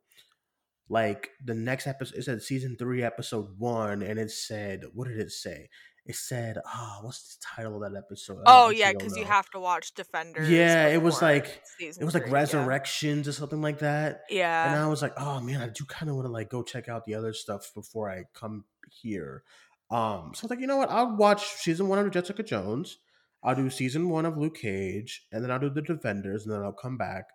like 0.91 1.31
the 1.45 1.55
next 1.55 1.87
episode 1.87 2.19
it 2.19 2.25
said 2.25 2.43
season 2.43 2.77
three 2.77 3.03
episode 3.03 3.47
one 3.59 4.03
and 4.03 4.19
it 4.19 4.31
said 4.31 4.83
what 4.93 5.07
did 5.09 5.19
it 5.19 5.31
say 5.31 5.69
it 6.05 6.17
said 6.17 6.57
oh 6.67 6.99
what's 7.03 7.37
the 7.37 7.45
title 7.57 7.77
of 7.77 7.93
that 7.93 7.97
episode 7.97 8.39
Oh 8.47 8.71
yeah, 8.71 8.91
because 8.93 9.17
you 9.17 9.25
have 9.25 9.49
to 9.51 9.61
watch 9.61 9.95
Defenders. 9.95 10.51
yeah 10.51 10.89
it 10.89 11.01
was 11.01 11.23
like 11.23 11.63
it 11.79 12.05
was 12.05 12.15
like 12.15 12.25
three, 12.25 12.33
yeah. 12.33 12.35
resurrections 12.39 13.29
or 13.29 13.33
something 13.33 13.63
like 13.63 13.79
that 13.79 14.23
Yeah. 14.29 14.67
and 14.73 14.81
i 14.83 14.87
was 14.89 15.01
like 15.03 15.13
oh 15.17 15.41
man 15.41 15.61
i 15.61 15.69
do 15.69 15.85
kind 15.85 16.11
of 16.11 16.17
want 16.17 16.27
to 16.27 16.33
like 16.33 16.51
go 16.51 16.63
check 16.63 16.89
out 16.89 17.05
the 17.05 17.15
other 17.15 17.33
stuff 17.33 17.71
before 17.75 18.11
i 18.11 18.25
come 18.35 18.65
here 18.91 19.45
um 19.91 20.33
so 20.35 20.41
i 20.41 20.45
was 20.45 20.51
like 20.51 20.61
you 20.61 20.67
know 20.67 20.79
what 20.79 20.91
i'll 20.91 21.17
watch 21.17 21.45
season 21.55 21.87
one 21.89 21.99
of 22.01 22.11
jessica 22.11 22.43
jones 22.43 22.99
i'll 23.45 23.55
do 23.55 23.71
season 23.71 24.09
one 24.09 24.27
of 24.27 24.37
luke 24.37 24.57
cage 24.57 25.27
and 25.31 25.45
then 25.45 25.51
i'll 25.53 25.59
do 25.61 25.71
the 25.71 25.83
defenders 25.83 26.45
and 26.47 26.53
then 26.55 26.63
i'll 26.63 26.73
come 26.73 26.97
back 26.97 27.27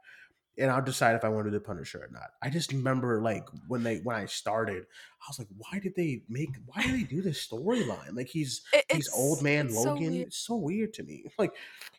and 0.57 0.71
I'll 0.71 0.81
decide 0.81 1.15
if 1.15 1.23
I 1.25 1.29
want 1.29 1.45
to 1.45 1.51
do 1.51 1.57
the 1.57 1.63
Punisher 1.63 1.99
or 2.03 2.09
not. 2.11 2.31
I 2.41 2.49
just 2.49 2.71
remember 2.71 3.21
like 3.21 3.45
when 3.67 3.83
they 3.83 3.97
when 3.99 4.15
I 4.15 4.25
started, 4.25 4.83
I 5.21 5.25
was 5.29 5.39
like, 5.39 5.47
why 5.57 5.79
did 5.79 5.95
they 5.95 6.21
make 6.29 6.49
why 6.65 6.81
did 6.83 6.93
they 6.95 7.03
do 7.03 7.21
this 7.21 7.45
storyline? 7.47 8.15
Like 8.15 8.27
he's 8.27 8.63
It- 8.73 8.85
he's 8.91 9.09
old 9.13 9.41
man 9.41 9.67
it's 9.67 9.81
so 9.83 9.93
Logan. 9.93 10.11
weird. 10.13 10.27
it's 10.27 10.37
so 10.37 10.55
weird 10.55 10.93
to 10.95 11.03
me. 11.03 11.25
Like 11.37 11.51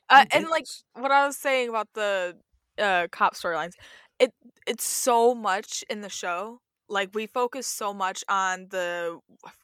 Uh, 0.08 0.24
and 0.32 0.48
like 0.48 0.64
what 0.94 1.10
I 1.10 1.26
was 1.26 1.36
saying 1.36 1.68
about 1.68 1.88
the 1.94 2.36
uh, 2.78 3.08
cop 3.10 3.34
storylines, 3.34 3.72
it 4.18 4.32
it's 4.66 4.84
so 4.84 5.34
much 5.34 5.84
in 5.90 6.00
the 6.00 6.08
show. 6.08 6.60
Like 6.88 7.10
we 7.14 7.26
focus 7.26 7.66
so 7.66 7.92
much 7.92 8.22
on 8.28 8.68
the 8.70 9.18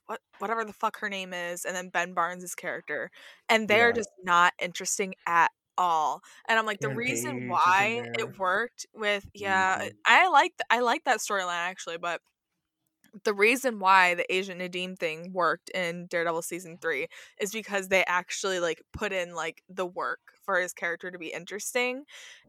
what 0.07 0.21
whatever 0.39 0.65
the 0.65 0.73
fuck 0.73 0.99
her 0.99 1.09
name 1.09 1.33
is, 1.33 1.65
and 1.65 1.75
then 1.77 1.89
Ben 1.89 2.15
Barnes' 2.15 2.55
character, 2.57 3.11
and 3.49 3.69
they're 3.69 3.89
Yeah. 3.91 3.95
just 3.97 4.11
not 4.25 4.53
interesting 4.61 5.15
at 5.27 5.51
all. 5.79 6.23
And 6.49 6.59
I'm 6.59 6.67
like, 6.67 6.81
the 6.81 6.91
Page 6.91 6.91
reason 6.91 7.45
why 7.47 8.05
it 8.19 8.39
worked 8.39 8.87
with 8.95 9.29
yeah, 9.35 9.79
Mhm. 9.81 9.93
I 10.07 10.29
like 10.29 10.55
I 10.71 10.81
like 10.81 11.05
that 11.05 11.19
storyline 11.21 11.55
actually, 11.71 11.99
but 11.99 12.21
the 13.25 13.35
reason 13.35 13.79
why 13.79 14.15
the 14.15 14.33
Agent 14.35 14.61
Nadeem 14.61 14.99
thing 14.99 15.33
worked 15.33 15.69
in 15.71 16.07
Daredevil 16.07 16.43
season 16.43 16.79
three 16.79 17.09
is 17.39 17.53
because 17.53 17.89
they 17.89 18.05
actually 18.07 18.59
like 18.59 18.83
put 18.93 19.13
in 19.13 19.35
like 19.35 19.63
the 19.69 19.85
work 19.87 20.21
for 20.43 20.59
his 20.59 20.73
character 20.73 21.11
to 21.11 21.19
be 21.19 21.29
interesting 21.33 22.05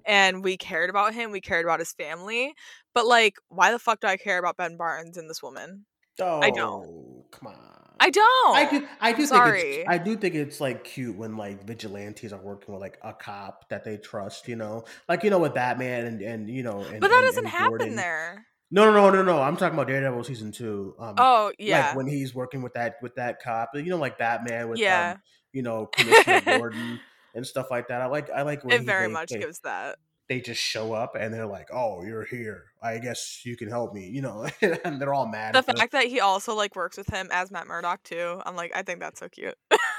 and 0.05 0.43
we 0.43 0.55
cared 0.57 0.89
about 0.89 1.13
him, 1.13 1.31
we 1.31 1.41
cared 1.41 1.65
about 1.65 1.79
his 1.79 1.91
family. 1.93 2.53
But 2.93 3.05
like, 3.05 3.37
why 3.49 3.71
the 3.71 3.79
fuck 3.79 3.99
do 4.01 4.07
I 4.07 4.17
care 4.17 4.37
about 4.39 4.57
Ben 4.57 4.77
Barnes 4.77 5.17
and 5.17 5.29
this 5.29 5.43
woman? 5.43 5.85
oh, 6.19 6.25
I 6.41 6.51
don't. 6.51 7.25
Come 7.31 7.47
on. 7.47 7.82
I 8.05 8.09
don't. 8.09 8.55
I 8.55 8.67
do. 8.69 8.87
I 8.99 9.11
do 9.11 9.17
think 9.17 9.29
Sorry. 9.29 9.61
it's. 9.61 9.89
I 9.89 9.97
do 9.97 10.17
think 10.17 10.35
it's 10.35 10.59
like 10.59 10.83
cute 10.83 11.15
when 11.15 11.37
like 11.37 11.63
vigilantes 11.65 12.33
are 12.33 12.41
working 12.41 12.73
with 12.73 12.81
like 12.81 12.97
a 13.01 13.13
cop 13.13 13.69
that 13.69 13.83
they 13.85 13.95
trust. 13.97 14.47
You 14.49 14.57
know, 14.57 14.83
like 15.07 15.23
you 15.23 15.29
know 15.29 15.39
with 15.39 15.53
Batman 15.53 16.05
and 16.05 16.21
and 16.21 16.49
you 16.49 16.63
know. 16.63 16.81
And, 16.81 16.99
but 16.99 17.09
that 17.09 17.17
and- 17.17 17.25
doesn't 17.27 17.45
and 17.45 17.47
happen 17.47 17.95
there. 17.95 18.45
No, 18.71 18.85
no, 18.85 18.91
no, 18.91 19.11
no, 19.11 19.21
no. 19.23 19.41
I'm 19.41 19.55
talking 19.55 19.75
about 19.75 19.87
Daredevil 19.87 20.23
season 20.23 20.51
two. 20.51 20.95
Um, 20.99 21.15
Oh 21.17 21.51
yeah. 21.59 21.87
like 21.89 21.95
when 21.95 22.07
he's 22.07 22.33
working 22.33 22.61
with 22.63 22.73
that 22.73 22.95
with 23.01 23.15
that 23.15 23.39
cop, 23.41 23.69
you 23.75 23.83
know, 23.83 23.97
like 23.97 24.17
Batman 24.17 24.67
with 24.69 24.79
Yeah. 24.79 25.11
um, 25.15 25.21
you 25.51 25.61
know, 25.61 25.85
Commissioner 25.95 26.41
Gordon 26.57 26.99
and 27.35 27.45
stuff 27.45 27.67
like 27.71 27.87
that. 27.89 28.01
I 28.01 28.07
like 28.07 28.29
I 28.31 28.41
like 28.41 28.63
when 28.65 28.81
it 28.81 28.85
very 28.85 29.07
much 29.07 29.29
gives 29.29 29.59
that. 29.59 29.97
They 30.33 30.41
just 30.41 30.61
show 30.61 30.93
up 30.93 31.15
and 31.15 31.31
they're 31.31 31.45
like, 31.45 31.67
"Oh, 31.71 32.01
you're 32.03 32.25
here. 32.25 32.65
I 32.81 32.97
guess 32.97 33.41
you 33.45 33.55
can 33.55 33.69
help 33.69 33.93
me," 33.93 34.07
you 34.07 34.21
know, 34.21 34.47
and 34.61 34.99
they're 34.99 35.13
all 35.13 35.27
mad. 35.27 35.53
The 35.53 35.61
fact 35.61 35.91
that 35.91 36.05
he 36.05 36.19
also 36.19 36.55
like 36.55 36.75
works 36.75 36.97
with 36.97 37.09
him 37.09 37.29
as 37.31 37.51
Matt 37.51 37.67
Murdock 37.67 38.03
too. 38.03 38.41
I'm 38.45 38.55
like, 38.55 38.75
I 38.75 38.81
think 38.81 38.99
that's 38.99 39.19
so 39.19 39.29
cute. 39.29 39.55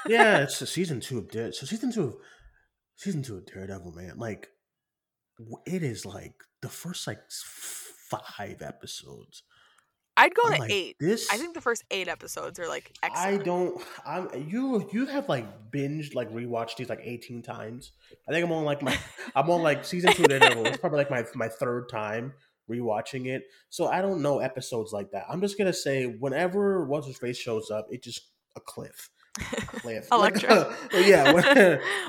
yeah, 0.07 0.39
it's 0.43 0.61
a 0.61 0.67
season 0.67 1.01
two 1.01 1.19
of 1.19 1.31
Dare. 1.31 1.53
So 1.53 1.67
season 1.67 1.93
two 1.93 2.03
of 2.03 2.17
season 2.97 3.23
two 3.23 3.37
of 3.37 3.47
Daredevil, 3.47 3.93
man. 3.93 4.15
Like 4.17 4.49
it 5.67 5.83
is 5.83 6.05
like 6.05 6.35
the 6.63 6.69
first 6.69 7.07
like 7.07 7.21
five 7.31 8.61
episodes. 8.61 9.45
I'd 10.17 10.35
go 10.35 10.43
I'm 10.47 10.53
to 10.55 10.59
like, 10.61 10.71
eight. 10.71 10.97
This 11.01 11.31
I 11.31 11.37
think 11.37 11.55
the 11.55 11.61
first 11.61 11.85
eight 11.91 12.09
episodes 12.09 12.59
are 12.61 12.69
like 12.69 12.93
I 13.03 13.37
don't. 13.39 13.83
I'm 14.07 14.29
you. 14.49 14.89
You 14.93 15.07
have 15.07 15.29
like 15.29 15.71
binged 15.73 16.15
like 16.15 16.33
rewatched 16.33 16.77
these 16.77 16.89
like 16.89 17.01
eighteen 17.03 17.43
times. 17.43 17.93
I 18.29 18.33
think 18.33 18.45
I'm 18.45 18.53
on 18.53 18.65
like 18.65 18.83
my. 18.83 18.97
I'm 19.35 19.51
on 19.51 19.63
like 19.63 19.85
season 19.85 20.13
two 20.13 20.25
Daredevil. 20.25 20.67
It's 20.67 20.77
probably 20.77 20.99
like 20.99 21.11
my 21.11 21.25
my 21.35 21.49
third 21.49 21.89
time 21.89 22.33
rewatching 22.71 23.27
it. 23.27 23.45
So 23.71 23.87
I 23.87 24.03
don't 24.03 24.23
know 24.23 24.39
episodes 24.39 24.93
like 24.93 25.11
that. 25.11 25.25
I'm 25.29 25.41
just 25.41 25.59
gonna 25.59 25.73
say 25.73 26.05
whenever 26.07 26.85
what's 26.85 27.07
his 27.07 27.19
face 27.19 27.37
shows 27.37 27.71
up, 27.71 27.87
it 27.91 28.03
just 28.03 28.23
a 28.57 28.61
cliff. 28.61 29.11
A 29.41 29.43
cliff. 29.67 30.09
Like, 30.13 30.35
Elektra. 30.43 30.77
yeah. 30.93 31.33
When, 31.33 31.45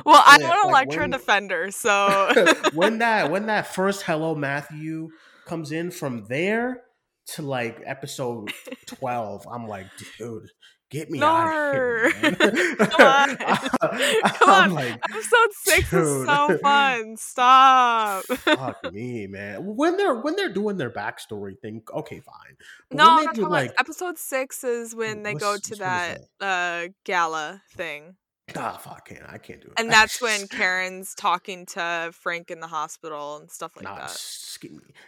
well, 0.06 0.24
I'm 0.26 0.42
an 0.44 0.48
like, 0.48 0.66
Elektra 0.66 1.02
when- 1.02 1.10
defender, 1.10 1.72
so 1.72 2.54
when 2.74 3.00
that 3.00 3.32
when 3.32 3.48
that 3.48 3.74
first 3.74 4.04
hello 4.04 4.36
Matthew 4.36 5.10
comes 5.46 5.72
in 5.72 5.90
from 5.90 6.26
there 6.30 6.84
to 7.28 7.42
like 7.42 7.82
episode 7.86 8.52
12 8.86 9.48
i'm 9.52 9.68
like 9.68 9.88
dude 10.18 10.50
get 10.92 11.10
me 11.10 11.22
out 11.22 11.48
of 11.48 11.74
here 11.74 12.14
man. 12.22 12.36
Come 12.78 13.02
on. 13.02 13.38
Come 13.38 14.50
i'm 14.50 14.70
on. 14.70 14.74
like 14.74 14.94
episode 15.10 15.52
six 15.54 15.92
is 15.94 16.26
so 16.26 16.58
fun. 16.62 17.18
Stop. 17.18 18.24
fuck 18.26 18.94
me 18.94 19.26
man 19.28 19.76
when 19.76 19.98
they're 19.98 20.16
when 20.16 20.36
they're 20.36 20.54
doing 20.54 20.78
their 20.78 20.92
backstory 20.92 21.60
thing 21.60 21.82
okay 21.94 22.20
fine 22.20 22.56
But 22.90 22.98
no, 22.98 23.22
not 23.24 23.36
do, 23.36 23.48
like 23.48 23.72
about 23.72 23.80
episode 23.80 24.18
six 24.20 24.64
is 24.64 24.96
when 24.96 25.24
they 25.24 25.34
go 25.34 25.58
to 25.58 25.70
which 25.72 25.80
that 25.80 26.22
uh 26.40 26.88
gala 27.04 27.62
thing. 27.72 28.16
Ah 28.56 28.78
fuck 28.78 29.08
I 29.10 29.14
can't 29.14 29.34
i 29.34 29.38
can't 29.38 29.62
do 29.62 29.68
it 29.68 29.74
And 29.78 29.90
that's 29.92 30.22
when 30.22 30.48
Karen's 30.48 31.16
talking 31.16 31.66
to 31.68 32.12
Frank 32.14 32.52
in 32.52 32.60
the 32.60 32.68
hospital 32.68 33.38
and 33.38 33.50
stuff 33.50 33.76
like 33.76 33.86
Nah, 33.86 33.96
that. 34.08 34.22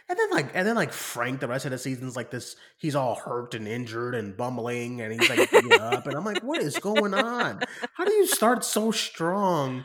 And 0.08 0.18
then 0.18 0.30
like 0.30 0.50
and 0.54 0.66
then 0.68 0.74
like 0.76 0.92
Frank, 0.92 1.40
the 1.40 1.48
rest 1.48 1.64
of 1.64 1.70
the 1.70 1.78
season's 1.78 2.16
like 2.16 2.30
this. 2.30 2.54
He's 2.76 2.94
all 2.94 3.14
hurt 3.14 3.54
and 3.54 3.66
injured 3.66 4.14
and 4.14 4.36
bumbling, 4.36 5.00
and 5.00 5.10
he's 5.12 5.28
like 5.30 5.50
beat 5.50 5.72
up, 5.80 6.06
and 6.06 6.14
I'm 6.16 6.24
like, 6.24 6.42
what 6.44 6.60
is 6.60 6.78
going 6.78 7.14
on? 7.14 7.60
How 7.94 8.04
do 8.04 8.12
you 8.12 8.26
start 8.26 8.62
so 8.64 8.90
strong, 8.90 9.84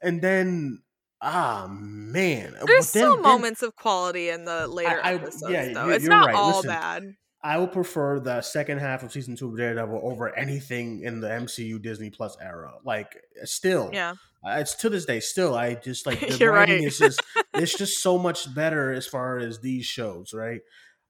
and 0.00 0.22
then 0.22 0.82
ah 1.20 1.66
man, 1.68 2.52
There's 2.66 2.92
then- 2.92 3.02
still 3.02 3.14
then 3.14 3.22
moments 3.22 3.62
of 3.62 3.74
quality 3.74 4.28
in 4.28 4.44
the 4.44 4.68
later 4.68 5.00
I- 5.02 5.14
episodes, 5.14 5.50
yeah, 5.52 5.72
though. 5.72 5.86
you- 5.86 5.92
It's 5.94 6.04
not 6.06 6.26
right. 6.26 6.34
all 6.36 6.56
Listen, 6.58 6.68
bad. 6.70 7.16
I 7.44 7.58
will 7.58 7.68
prefer 7.68 8.18
the 8.20 8.40
second 8.40 8.78
half 8.78 9.02
of 9.02 9.12
season 9.12 9.36
two 9.36 9.50
of 9.50 9.56
Daredevil 9.58 10.00
over 10.02 10.34
anything 10.34 11.02
in 11.02 11.20
the 11.20 11.28
MCU 11.28 11.80
Disney 11.80 12.08
Plus 12.10 12.36
era. 12.40 12.72
Like 12.84 13.22
still, 13.44 13.90
Yeah. 13.92 14.14
it's 14.44 14.74
to 14.76 14.88
this 14.88 15.04
day 15.04 15.20
still. 15.20 15.54
I 15.54 15.74
just 15.74 16.06
like 16.06 16.20
the 16.26 16.36
You're 16.38 16.52
writing 16.52 16.78
right. 16.78 16.84
is 16.86 16.98
just 16.98 17.22
it's 17.54 17.76
just 17.76 18.02
so 18.02 18.16
much 18.18 18.52
better 18.54 18.92
as 18.92 19.06
far 19.06 19.38
as 19.38 19.60
these 19.60 19.84
shows, 19.84 20.32
right? 20.32 20.62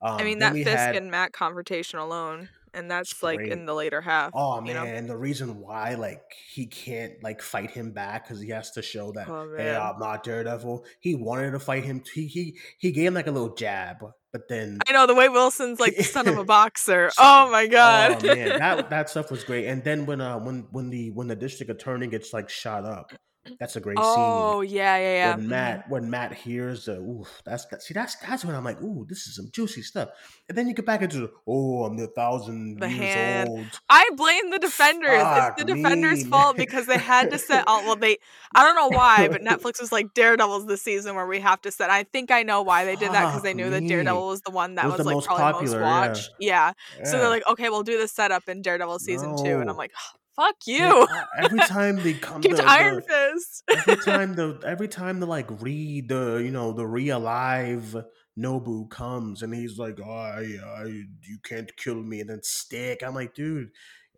Um, 0.02 0.16
I 0.18 0.24
mean, 0.24 0.40
that 0.40 0.52
Fisk 0.54 0.68
had- 0.68 0.96
and 0.96 1.10
Matt 1.10 1.32
confrontation 1.32 1.98
alone, 2.00 2.48
and 2.74 2.90
that's 2.90 3.22
like 3.22 3.38
great. 3.38 3.52
in 3.52 3.64
the 3.64 3.72
later 3.72 4.00
half. 4.00 4.32
Oh 4.34 4.56
you 4.56 4.74
man, 4.74 4.74
know? 4.74 4.82
and 4.84 5.08
the 5.08 5.16
reason 5.16 5.60
why 5.60 5.94
like 5.94 6.20
he 6.52 6.66
can't 6.66 7.22
like 7.22 7.40
fight 7.42 7.70
him 7.70 7.92
back 7.92 8.24
because 8.24 8.40
he 8.42 8.48
has 8.50 8.72
to 8.72 8.82
show 8.82 9.12
that 9.12 9.28
Oh, 9.28 9.54
hey. 9.56 9.74
I'm 9.74 10.00
not 10.00 10.24
Daredevil. 10.24 10.84
He 11.00 11.14
wanted 11.14 11.52
to 11.52 11.60
fight 11.60 11.84
him. 11.84 12.02
He 12.12 12.26
he 12.26 12.58
he 12.78 12.90
gave 12.92 13.06
him 13.06 13.14
like 13.14 13.28
a 13.28 13.30
little 13.30 13.54
jab, 13.54 14.04
but 14.34 14.48
then 14.48 14.80
I 14.88 14.92
know 14.92 15.06
the 15.06 15.14
way 15.14 15.28
Wilson's 15.28 15.78
like 15.78 15.96
the 15.96 16.02
son 16.02 16.26
of 16.26 16.36
a 16.36 16.44
boxer. 16.56 17.08
Oh 17.16 17.52
my 17.52 17.68
god. 17.68 18.24
Oh 18.24 18.34
man, 18.34 18.58
that 18.58 18.90
that 18.90 19.08
stuff 19.08 19.30
was 19.30 19.44
great. 19.44 19.66
And 19.66 19.84
then 19.84 20.06
when 20.06 20.20
uh 20.20 20.40
when 20.40 20.66
when 20.72 20.90
the 20.90 21.12
when 21.12 21.28
the 21.28 21.36
district 21.36 21.70
attorney 21.70 22.08
gets 22.08 22.32
like 22.32 22.50
shot 22.50 22.84
up, 22.84 23.12
that's 23.58 23.76
a 23.76 23.80
great 23.80 23.98
oh 24.00 24.02
scene. 24.14 24.24
Oh 24.24 24.60
yeah, 24.62 24.96
yeah, 24.96 25.14
yeah. 25.14 25.36
When 25.36 25.44
mhm. 25.44 25.48
Matt 25.48 25.88
when 25.90 26.10
Matt 26.10 26.32
hears 26.34 26.86
the 26.86 26.96
ooh, 26.98 27.24
that's 27.44 27.66
that, 27.66 27.82
see 27.82 27.94
that's 27.94 28.16
that's 28.16 28.44
when 28.44 28.54
I'm 28.54 28.64
like 28.64 28.80
ooh 28.82 29.04
this 29.08 29.26
is 29.26 29.36
some 29.36 29.50
juicy 29.52 29.82
stuff. 29.82 30.08
And 30.48 30.56
then 30.56 30.68
you 30.68 30.74
get 30.74 30.86
back 30.86 31.02
into 31.02 31.30
oh 31.46 31.84
I'm 31.84 31.96
the 31.96 32.06
thousand 32.08 32.80
The 32.80 32.88
years 32.88 32.98
hand. 33.14 33.48
old. 33.48 33.66
I 33.88 34.08
blame 34.16 34.50
the 34.50 34.58
defenders. 34.58 35.20
Fuck 35.22 35.54
it's 35.58 35.64
the 35.64 35.74
defenders' 35.74 36.24
me, 36.24 36.30
fault 36.30 36.56
man. 36.56 36.64
because 36.66 36.86
they 36.86 36.98
had 36.98 37.30
to 37.30 37.38
set 37.38 37.64
all. 37.66 37.82
Well, 37.84 37.96
they. 37.96 38.18
I 38.54 38.62
don't 38.64 38.76
know 38.76 38.96
why, 38.96 39.28
but 39.28 39.40
Netflix 39.42 39.80
was 39.80 39.92
like 39.92 40.14
Daredevil's 40.14 40.66
the 40.66 40.76
season 40.76 41.14
where 41.14 41.26
we 41.26 41.40
have 41.40 41.60
to 41.62 41.70
set. 41.70 41.90
I 41.90 42.04
think 42.04 42.30
I 42.30 42.42
know 42.44 42.62
why 42.62 42.84
they 42.84 42.96
did 42.96 43.12
that 43.12 43.26
because 43.26 43.42
they 43.42 43.54
knew 43.54 43.70
that. 43.70 43.86
Daredevil 43.86 44.26
was 44.26 44.40
the 44.42 44.50
one 44.50 44.76
that 44.76 44.86
Was 44.86 44.98
was, 44.98 45.06
like 45.06 45.14
most 45.14 45.26
probably 45.26 45.42
popular, 45.68 45.80
most 45.80 45.86
yeah. 45.86 46.08
watched. 46.08 46.30
Yeah. 46.40 46.72
So 47.04 47.18
they're 47.18 47.28
like, 47.28 47.46
okay, 47.48 47.68
we'll 47.68 47.82
do 47.82 47.98
the 47.98 48.08
setup 48.08 48.48
in 48.48 48.62
Daredevil 48.62 48.98
season 49.00 49.36
two, 49.36 49.44
and 49.60 49.62
I'm 49.62 49.66
No. 49.66 49.74
like, 49.74 49.92
fuck 50.36 50.56
you. 50.66 50.84
uh, 50.84 51.24
every 51.38 51.58
time 51.60 51.96
they 52.02 52.14
come 52.28 52.40
Get 52.40 52.56
the, 52.56 52.62
to 52.62 52.68
Iron 52.70 52.96
the- 52.96 53.02
Fist. 53.02 53.64
every 53.86 53.96
time 54.04 54.34
the 54.34 54.60
every 54.66 54.88
time 54.88 55.20
the 55.20 55.26
like 55.26 55.48
read 55.62 56.08
the 56.08 56.36
you 56.44 56.50
know 56.50 56.72
the 56.72 56.86
realive 56.86 57.96
Nobu 58.38 58.90
comes 58.90 59.42
and 59.42 59.54
he's 59.54 59.78
like, 59.78 59.98
oh, 60.04 60.10
I, 60.10 60.58
I, 60.66 60.84
you 60.86 61.38
can't 61.44 61.70
kill 61.76 61.94
me, 62.02 62.20
and 62.20 62.28
then 62.30 62.42
stick. 62.42 63.02
I'm 63.04 63.14
like, 63.14 63.32
dude, 63.32 63.68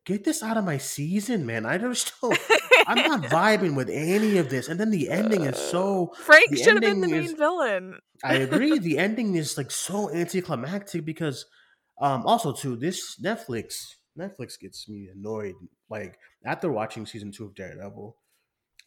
get 0.07 0.25
this 0.25 0.43
out 0.43 0.57
of 0.57 0.65
my 0.65 0.79
season, 0.79 1.45
man. 1.45 1.67
I 1.67 1.77
just 1.77 2.13
don't. 2.23 2.39
I'm 2.87 3.07
not 3.07 3.25
vibing 3.31 3.75
with 3.77 3.91
any 3.91 4.39
of 4.39 4.49
this. 4.49 4.69
And 4.69 4.81
then 4.81 4.91
the 4.91 5.11
ending 5.11 5.43
is 5.43 5.59
so. 5.59 6.15
Frank 6.17 6.57
should 6.57 6.75
have 6.75 6.81
been 6.81 7.03
the 7.03 7.09
main 7.09 7.25
is- 7.25 7.33
villain. 7.33 7.99
I 8.25 8.37
agree. 8.37 8.79
the 8.79 8.97
ending 8.99 9.35
is 9.35 9.59
like 9.59 9.71
so 9.71 10.11
anticlimactic 10.11 11.05
because, 11.05 11.45
um, 12.01 12.23
also 12.25 12.53
too 12.55 12.75
this 12.77 13.21
Netflix 13.23 13.75
Netflix 14.19 14.59
gets 14.59 14.89
me 14.89 15.09
annoyed. 15.15 15.57
Like 15.91 16.19
after 16.45 16.71
watching 16.71 17.07
season 17.07 17.33
two 17.33 17.45
of 17.45 17.55
Daredevil, 17.55 18.17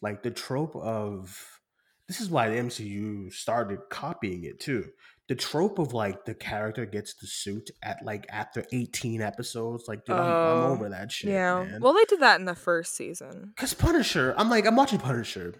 like 0.02 0.22
the 0.22 0.30
trope 0.30 0.76
of 0.76 1.60
this 2.08 2.20
is 2.20 2.28
why 2.30 2.48
the 2.48 2.56
MCU 2.56 3.32
started 3.32 3.78
copying 3.90 4.44
it 4.44 4.58
too. 4.60 4.86
the 5.28 5.34
trope 5.36 5.78
of 5.78 5.92
like 5.94 6.24
the 6.24 6.34
character 6.34 6.84
gets 6.84 7.14
the 7.14 7.26
suit 7.28 7.70
at 7.84 8.04
like 8.04 8.26
after 8.30 8.64
18 8.72 9.22
episodes. 9.22 9.84
Like, 9.86 10.04
dude, 10.04 10.16
I'm, 10.16 10.22
I'm 10.22 10.58
Oh, 10.64 10.72
over 10.72 10.88
that 10.88 11.12
shit. 11.12 11.30
yeah. 11.30 11.62
man. 11.62 11.80
Well, 11.80 11.92
they 11.94 12.04
did 12.06 12.18
that 12.20 12.40
in 12.40 12.46
the 12.46 12.56
first 12.56 12.96
season. 12.96 13.52
Cause 13.56 13.72
Punisher, 13.72 14.34
I'm 14.36 14.50
like, 14.50 14.66
I'm 14.66 14.74
watching 14.74 14.98
Punisher, 14.98 15.54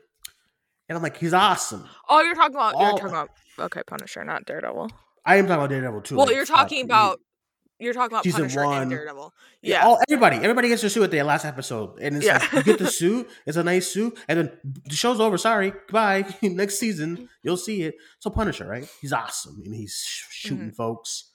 and 0.89 0.97
I'm 0.97 1.03
like, 1.05 1.19
he's 1.19 1.33
awesome. 1.33 1.87
Oh, 2.09 2.21
you're 2.21 2.35
talking 2.35 2.57
about. 2.57 2.75
All- 2.75 2.83
You're 2.83 2.91
talking 2.93 3.07
about. 3.09 3.31
Okay, 3.61 3.83
Punisher, 3.87 4.25
not 4.25 4.45
Daredevil. 4.45 4.91
I 5.25 5.37
am 5.37 5.47
talking 5.47 5.59
about 5.61 5.71
Daredevil 5.71 6.01
too. 6.03 6.17
well, 6.17 6.27
like, 6.27 6.35
you're 6.35 6.47
talking 6.47 6.85
about. 6.85 7.21
You're 7.81 7.95
talking 7.95 8.13
about 8.13 8.25
Season 8.25 8.41
Punisher 8.43 8.65
one. 8.67 8.83
and 8.83 8.91
Daredevil. 8.91 9.33
Yeah, 9.63 9.79
Yeah. 9.79 9.87
all, 9.87 9.99
everybody, 10.09 10.37
everybody 10.37 10.69
gets 10.69 10.83
their 10.83 10.91
suit 10.91 11.05
at 11.05 11.11
the 11.11 11.23
last 11.23 11.45
episode, 11.45 11.99
and 12.01 12.17
it's 12.17 12.27
Yeah. 12.27 12.39
like 12.39 12.53
you 12.53 12.63
get 12.63 12.79
the 12.79 12.91
suit. 12.91 13.29
It's 13.47 13.57
a 13.57 13.63
nice 13.65 13.89
suit, 13.89 14.19
and 14.29 14.39
then 14.39 14.53
the 14.85 14.95
show's 14.95 15.19
over. 15.21 15.39
Sorry, 15.39 15.71
goodbye. 15.71 16.25
Next 16.43 16.79
season, 16.79 17.29
you'll 17.43 17.57
see 17.57 17.83
it. 17.83 17.95
So 18.21 18.31
Punisher, 18.31 18.67
right? 18.67 18.89
He's 19.01 19.13
awesome, 19.13 19.61
and 19.65 19.75
he's 19.75 19.95
sh- 20.07 20.25
shooting 20.31 20.59
Mm-hmm. 20.69 20.75
folks. 20.77 21.33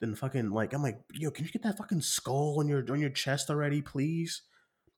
Then 0.00 0.14
fucking 0.14 0.50
like, 0.50 0.74
I'm 0.74 0.82
like, 0.82 0.98
yo, 1.14 1.30
can 1.30 1.44
you 1.46 1.50
get 1.50 1.62
that 1.62 1.78
fucking 1.78 2.02
skull 2.02 2.56
on 2.58 2.68
your 2.68 2.84
on 2.92 3.00
your 3.00 3.10
chest 3.10 3.48
already, 3.48 3.80
please? 3.80 4.42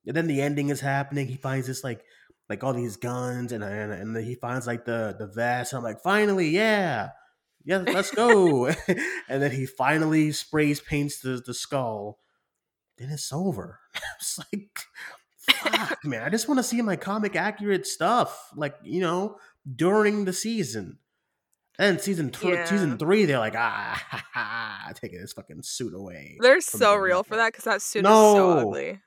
And 0.07 0.17
then 0.17 0.27
the 0.27 0.41
ending 0.41 0.71
is 0.71 0.81
happening. 0.81 1.29
He 1.29 1.37
finds 1.37 1.67
this 1.69 1.85
like 1.85 2.03
like 2.49 2.65
all 2.65 2.73
these 2.73 2.97
guns, 2.97 3.53
and 3.53 3.63
and, 3.63 3.93
and 3.93 4.17
then 4.17 4.25
he 4.25 4.35
finds 4.35 4.67
like 4.67 4.85
the 4.85 5.15
the 5.19 5.27
vest. 5.29 5.75
I'm 5.75 5.83
like, 5.85 6.01
finally, 6.03 6.49
yeah. 6.49 7.11
Yeah, 7.67 7.79
let's 7.79 8.13
go. 8.13 8.67
and 9.29 9.43
then 9.43 9.51
he 9.51 9.67
finally 9.67 10.31
sprays 10.33 10.81
paints 10.81 11.19
the, 11.21 11.43
the 11.45 11.53
skull. 11.53 12.21
Then 12.97 13.11
it's 13.11 13.33
over. 13.33 13.81
it's 14.21 14.39
like, 14.39 14.71
fuck, 15.37 16.05
man. 16.05 16.23
I 16.23 16.29
just 16.29 16.49
want 16.49 16.59
to 16.59 16.63
see 16.65 16.81
my 16.81 16.97
comic 16.97 17.35
accurate 17.37 17.87
stuff, 17.87 18.51
like 18.57 18.77
you 18.85 19.01
know, 19.01 19.37
during 19.75 20.25
the 20.25 20.33
season. 20.33 20.99
And 21.79 22.01
season 22.01 22.31
two, 22.31 22.53
Yeah. 22.53 22.65
season 22.65 22.97
three, 22.97 23.27
they're 23.27 23.39
like, 23.39 23.55
ah, 23.55 24.03
ha, 24.09 24.25
ha, 24.33 24.93
taking 24.95 25.21
this 25.21 25.35
fucking 25.35 25.63
suit 25.63 25.93
away. 25.93 26.39
They're 26.41 26.63
so 26.63 26.95
real 26.95 27.23
for 27.23 27.37
that 27.37 27.53
because 27.53 27.65
that 27.65 27.83
suit 27.83 28.07
is 28.07 28.09
so 28.09 28.51
No. 28.51 28.61
ugly. 28.61 29.01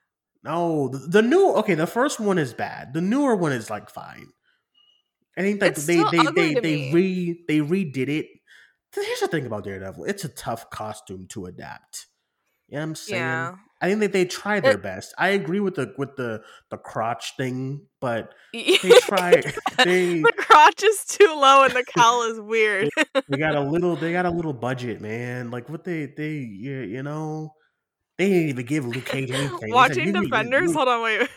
No, 0.44 0.88
the, 0.90 1.00
the 1.00 1.22
new 1.22 1.54
okay, 1.56 1.76
the 1.76 1.88
first 1.88 2.20
one 2.20 2.38
is 2.38 2.54
bad. 2.54 2.94
The 2.94 3.02
newer 3.02 3.36
one 3.36 3.54
is 3.54 3.70
like 3.70 3.90
fine. 3.90 4.28
I 5.38 5.42
think 5.42 5.62
like 5.62 5.72
It's 5.72 5.86
they 5.86 6.04
they 6.04 6.26
they 6.28 6.54
they 6.56 6.76
me. 6.76 6.94
re 6.94 7.46
they 7.48 7.60
redid 7.60 8.08
it. 8.08 8.28
Here's 8.94 9.20
the 9.20 9.28
thing 9.28 9.46
about 9.46 9.64
Daredevil: 9.64 10.06
it's 10.06 10.24
a 10.26 10.30
tough 10.30 10.70
costume 10.70 11.28
to 11.30 11.46
adapt. 11.46 12.08
You 12.68 12.76
know 12.76 12.82
what 12.82 12.88
I'm 12.90 12.96
saying? 12.96 13.22
Yeah. 13.22 13.56
I 13.82 13.88
think 13.88 14.02
that 14.02 14.12
they 14.12 14.26
try 14.26 14.60
their 14.60 14.74
It- 14.74 14.84
best. 14.84 15.14
I 15.18 15.30
agree 15.30 15.60
with 15.60 15.76
the 15.76 15.94
with 15.98 16.16
the 16.18 16.44
the 16.70 16.78
crotch 16.78 17.36
thing, 17.38 17.88
but 18.02 18.34
they 18.54 18.78
try. 19.02 19.32
the 19.78 20.34
crotch 20.38 20.84
is 20.84 21.06
too 21.06 21.28
low 21.28 21.64
and 21.64 21.74
the 21.74 21.84
cowl 21.86 22.24
is 22.24 22.40
weird. 22.42 22.90
they 23.30 23.38
got 23.38 23.56
a 23.56 23.62
little 23.72 23.96
they 23.96 24.12
got 24.12 24.26
a 24.26 24.30
little 24.32 24.54
budget, 24.54 25.02
man. 25.02 25.50
Like 25.50 25.70
what 25.70 25.84
they 25.84 26.08
they 26.08 26.34
you, 26.34 26.80
you 26.82 27.04
know 27.04 27.54
they 28.20 28.28
didn't 28.30 28.50
even 28.50 28.66
give 28.66 28.86
Luke 28.86 29.06
Cage 29.06 29.32
anything. 29.32 29.72
Watching 29.74 30.08
"You- 30.10 30.14
you- 30.14 30.30
Defenders, 30.30 30.74
hold 30.74 30.88
on, 30.90 31.02
wait. 31.02 31.28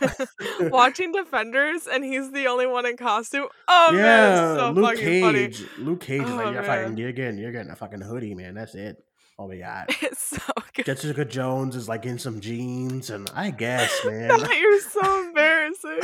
Watching 0.71 1.11
Defenders, 1.13 1.87
and 1.87 2.03
he's 2.03 2.31
the 2.31 2.45
only 2.47 2.67
one 2.67 2.85
in 2.85 2.97
costume. 2.97 3.47
Oh 3.67 3.91
man, 3.93 3.99
yeah, 4.03 4.51
it's 4.51 4.59
so 4.61 4.71
Luke 4.71 4.85
fucking 4.97 5.21
funny. 5.23 5.39
Cage. 5.47 5.65
Luke 5.79 6.01
Cage 6.01 6.21
is 6.23 6.29
Oh, 6.29 6.35
like 6.35 6.53
you're 6.53 6.63
fucking 6.63 6.97
you're 6.97 7.11
getting 7.13 7.37
you're 7.39 7.51
getting 7.51 7.71
a 7.71 7.75
fucking 7.75 8.01
hoodie, 8.01 8.35
man. 8.35 8.53
That's 8.53 8.75
it. 8.75 8.97
All 9.37 9.47
we 9.47 9.57
got. 9.59 9.85
It's 10.03 10.21
so 10.29 10.37
good. 10.75 10.85
Jessica 10.85 11.25
Jones 11.25 11.75
is 11.75 11.89
like 11.89 12.05
in 12.05 12.19
some 12.19 12.39
jeans, 12.39 13.09
and 13.09 13.27
I 13.33 13.49
guess, 13.65 13.91
man. 14.05 14.29
You're 14.39 14.79
so 14.81 15.23
embarrassing. 15.25 15.99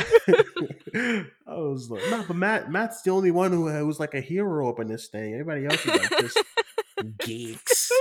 I 1.46 1.54
was 1.56 1.90
like, 1.92 2.10
no, 2.10 2.24
but 2.28 2.36
Matt 2.36 2.72
Matt's 2.72 3.02
the 3.04 3.12
only 3.12 3.32
one 3.32 3.52
who 3.52 3.64
was 3.86 4.00
like 4.00 4.14
a 4.16 4.22
hero 4.22 4.70
up 4.70 4.80
in 4.80 4.88
this 4.88 5.08
thing. 5.10 5.34
Everybody 5.34 5.66
else 5.66 5.86
is 5.86 5.88
like 5.88 6.10
just 6.22 6.38
geeks. 7.20 7.92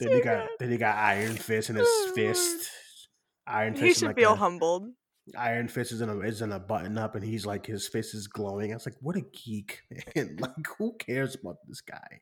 Then 0.00 0.12
he 0.12 0.20
got 0.20 0.48
then 0.58 0.70
he 0.70 0.76
got 0.76 0.96
Iron 0.96 1.34
Fist 1.36 1.70
in 1.70 1.76
his 1.76 1.88
fist. 2.14 2.68
Iron 3.46 3.74
Fist 3.74 3.84
He 3.84 3.94
should 3.94 4.06
like 4.08 4.16
feel 4.16 4.32
a- 4.34 4.36
humbled. 4.36 4.88
Iron 5.36 5.68
Fist 5.68 5.92
is 5.92 6.00
in 6.00 6.08
a 6.08 6.18
is 6.20 6.40
in 6.40 6.52
a 6.52 6.58
button 6.58 6.96
up, 6.96 7.14
and 7.14 7.22
he's 7.24 7.44
like 7.44 7.66
his 7.66 7.86
fist 7.86 8.14
is 8.14 8.26
glowing. 8.28 8.72
I 8.72 8.76
was 8.76 8.86
like, 8.86 8.96
what 9.00 9.14
a 9.16 9.20
geek, 9.20 9.82
man! 10.16 10.36
Like, 10.40 10.52
who 10.78 10.94
cares 10.98 11.34
about 11.34 11.56
this 11.66 11.80
guy? 11.82 12.20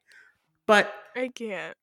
But 0.66 0.92
I 1.14 1.28
can't. 1.28 1.76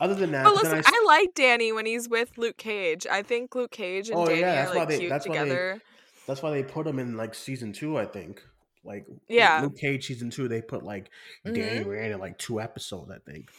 other 0.00 0.14
than 0.14 0.32
that, 0.32 0.44
But 0.44 0.54
listen, 0.54 0.78
I 0.78 0.82
I 0.86 1.04
like 1.06 1.34
Danny 1.34 1.72
when 1.72 1.84
he's 1.84 2.08
with 2.08 2.38
Luke 2.38 2.56
Cage. 2.56 3.06
I 3.10 3.20
think 3.22 3.54
Luke 3.54 3.70
Cage 3.70 4.08
and 4.08 4.18
Oh, 4.18 4.26
Danny 4.26 4.40
yeah, 4.40 4.52
are 4.52 4.54
that's 4.64 4.70
why 4.74 4.78
like 4.80 4.88
they- 4.88 4.98
cute 4.98 5.10
that's 5.10 5.28
why 5.28 5.34
they- 5.34 5.40
together. 5.44 5.82
that's 6.26 6.42
why 6.42 6.50
they 6.52 6.62
put 6.62 6.86
him 6.86 6.98
in 6.98 7.16
like 7.18 7.34
season 7.34 7.74
two. 7.74 7.98
I 7.98 8.06
think, 8.06 8.42
like 8.82 9.04
Yeah. 9.28 9.60
Luke 9.62 9.76
Cage 9.76 10.06
season 10.06 10.30
two, 10.30 10.48
they 10.48 10.62
put 10.62 10.82
like 10.84 11.10
Danny 11.44 11.84
Mhm. 11.84 11.86
Rand 11.86 12.14
in 12.14 12.18
like 12.18 12.38
two 12.38 12.62
episodes, 12.62 13.10
I 13.10 13.18
think, 13.30 13.50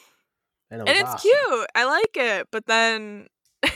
and, 0.73 0.81
it 0.81 0.89
and 0.89 0.97
it's 0.97 1.09
awesome. 1.09 1.31
cute. 1.31 1.67
I 1.75 1.85
like 1.85 2.15
it, 2.15 2.47
but 2.51 2.65
then 2.65 3.27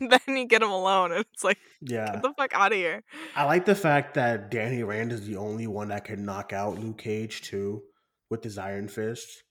then 0.00 0.20
you 0.28 0.46
get 0.46 0.62
him 0.62 0.70
alone, 0.70 1.12
and 1.12 1.24
it's 1.32 1.42
like 1.42 1.58
Yeah, 1.80 2.12
get 2.12 2.22
the 2.22 2.32
fuck 2.36 2.54
out 2.54 2.72
of 2.72 2.78
here. 2.78 3.02
I 3.34 3.44
like 3.44 3.64
the 3.64 3.74
fact 3.74 4.14
that 4.14 4.50
Danny 4.50 4.82
Rand 4.82 5.12
is 5.12 5.26
the 5.26 5.36
only 5.36 5.66
one 5.66 5.88
that 5.88 6.04
can 6.04 6.24
knock 6.24 6.52
out 6.52 6.78
Luke 6.78 6.98
Cage 6.98 7.42
too 7.42 7.82
with 8.30 8.44
his 8.44 8.58
Iron 8.58 8.88
Fist. 8.88 9.42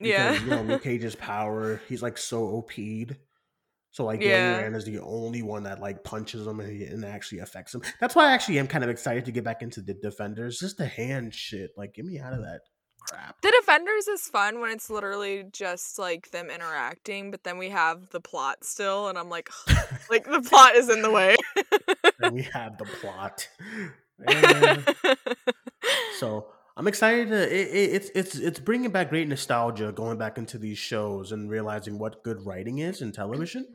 Yeah. 0.00 0.40
You 0.40 0.46
know, 0.46 0.62
Luke 0.62 0.82
Cage's 0.84 1.16
power, 1.16 1.80
he's 1.88 2.02
like 2.02 2.16
so 2.16 2.56
OP'd. 2.58 3.16
So 3.90 4.04
like 4.04 4.22
Yeah. 4.22 4.52
Danny 4.52 4.62
Rand 4.62 4.76
is 4.76 4.84
the 4.84 5.00
only 5.00 5.42
one 5.42 5.64
that 5.64 5.80
like 5.80 6.04
punches 6.04 6.46
him 6.46 6.60
and, 6.60 6.70
he, 6.70 6.84
and 6.84 7.04
actually 7.04 7.40
affects 7.40 7.74
him. 7.74 7.82
That's 8.00 8.14
why 8.14 8.28
I 8.28 8.32
actually 8.32 8.60
am 8.60 8.68
kind 8.68 8.84
of 8.84 8.90
excited 8.90 9.24
to 9.24 9.32
get 9.32 9.44
back 9.44 9.62
into 9.62 9.80
the 9.80 9.94
Defenders. 9.94 10.60
Just 10.60 10.78
the 10.78 10.86
hand 10.86 11.34
shit. 11.34 11.70
Like, 11.76 11.94
get 11.94 12.04
me 12.04 12.20
out 12.20 12.32
of 12.32 12.40
that 12.42 12.60
crap. 13.10 13.40
The 13.40 13.52
Defenders 13.60 14.08
is 14.08 14.22
fun 14.28 14.60
when 14.60 14.70
it's 14.70 14.90
literally 14.90 15.44
just 15.52 15.98
like 15.98 16.30
them 16.30 16.50
interacting, 16.50 17.30
but 17.30 17.44
then 17.44 17.58
we 17.58 17.70
have 17.70 18.10
the 18.10 18.20
plot 18.20 18.64
still, 18.64 19.08
and 19.08 19.18
I'm 19.18 19.28
like, 19.28 19.50
like 20.10 20.24
the 20.24 20.42
plot 20.42 20.74
is 20.74 20.88
in 20.88 21.02
the 21.02 21.10
way. 21.10 21.36
and 22.20 22.34
we 22.34 22.42
have 22.54 22.78
the 22.78 22.84
plot. 22.84 23.48
And, 24.26 24.96
so 26.18 26.48
I'm 26.76 26.86
excited 26.86 27.28
to. 27.28 27.42
It, 27.42 27.68
it, 27.68 27.94
it's 27.94 28.10
it's 28.14 28.36
it's 28.36 28.60
bringing 28.60 28.90
back 28.90 29.10
great 29.10 29.28
nostalgia, 29.28 29.92
going 29.92 30.18
back 30.18 30.38
into 30.38 30.58
these 30.58 30.78
shows 30.78 31.32
and 31.32 31.50
realizing 31.50 31.98
what 31.98 32.22
good 32.22 32.44
writing 32.44 32.78
is 32.78 33.02
in 33.02 33.10
mm. 33.10 33.14
television. 33.14 33.66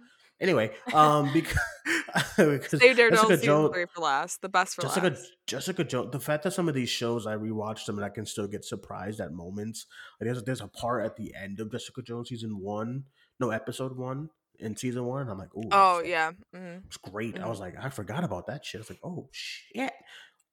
Anyway, 0.43 0.71
um, 0.93 1.31
because, 1.33 1.57
because 2.37 2.79
Save 2.81 2.97
Daredevil 2.97 3.09
Jessica 3.11 3.27
season 3.37 3.45
Jones, 3.45 3.73
three 3.73 3.85
for 3.85 4.01
last. 4.01 4.41
The 4.41 4.49
best 4.49 4.75
for 4.75 4.81
Jessica 4.83 5.07
last. 5.07 5.31
Jessica 5.47 5.83
Jones. 5.85 6.11
The 6.11 6.19
fact 6.19 6.43
that 6.43 6.51
some 6.51 6.67
of 6.67 6.75
these 6.75 6.89
shows 6.89 7.25
I 7.25 7.35
rewatched 7.35 7.85
them 7.85 7.97
and 7.97 8.03
I 8.05 8.09
can 8.09 8.25
still 8.25 8.45
get 8.47 8.65
surprised 8.65 9.19
at 9.21 9.31
moments. 9.31 9.85
Like 10.19 10.25
there's 10.27 10.43
there's 10.43 10.61
a 10.61 10.67
part 10.67 11.05
at 11.05 11.15
the 11.15 11.33
end 11.33 11.59
of 11.61 11.71
Jessica 11.71 12.01
Jones 12.01 12.27
season 12.29 12.59
one, 12.59 13.05
no 13.39 13.51
episode 13.51 13.97
one 13.97 14.29
in 14.59 14.75
season 14.75 15.05
one. 15.05 15.29
I'm 15.29 15.37
like, 15.39 15.55
ooh, 15.55 15.69
Oh 15.71 16.01
that's- 16.03 16.07
yeah. 16.09 16.31
mhm. 16.53 16.83
it's 16.87 16.97
great. 16.97 17.37
I 17.39 17.43
Mhm. 17.43 17.49
was 17.49 17.59
like, 17.61 17.75
I 17.81 17.89
forgot 17.89 18.23
about 18.25 18.47
that 18.47 18.65
shit. 18.65 18.79
I 18.79 18.81
was 18.81 18.89
like, 18.89 18.99
oh 19.03 19.29
shit, 19.31 19.93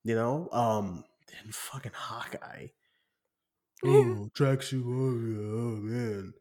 you 0.05 0.15
know. 0.15 0.49
Um, 0.53 1.05
then 1.29 1.51
fucking 1.53 1.93
Hawkeye. 1.95 2.69
Oh, 3.85 4.29
tracksuit 4.37 4.85
warrior. 4.85 5.41
Oh 5.43 5.77
man. 5.81 6.33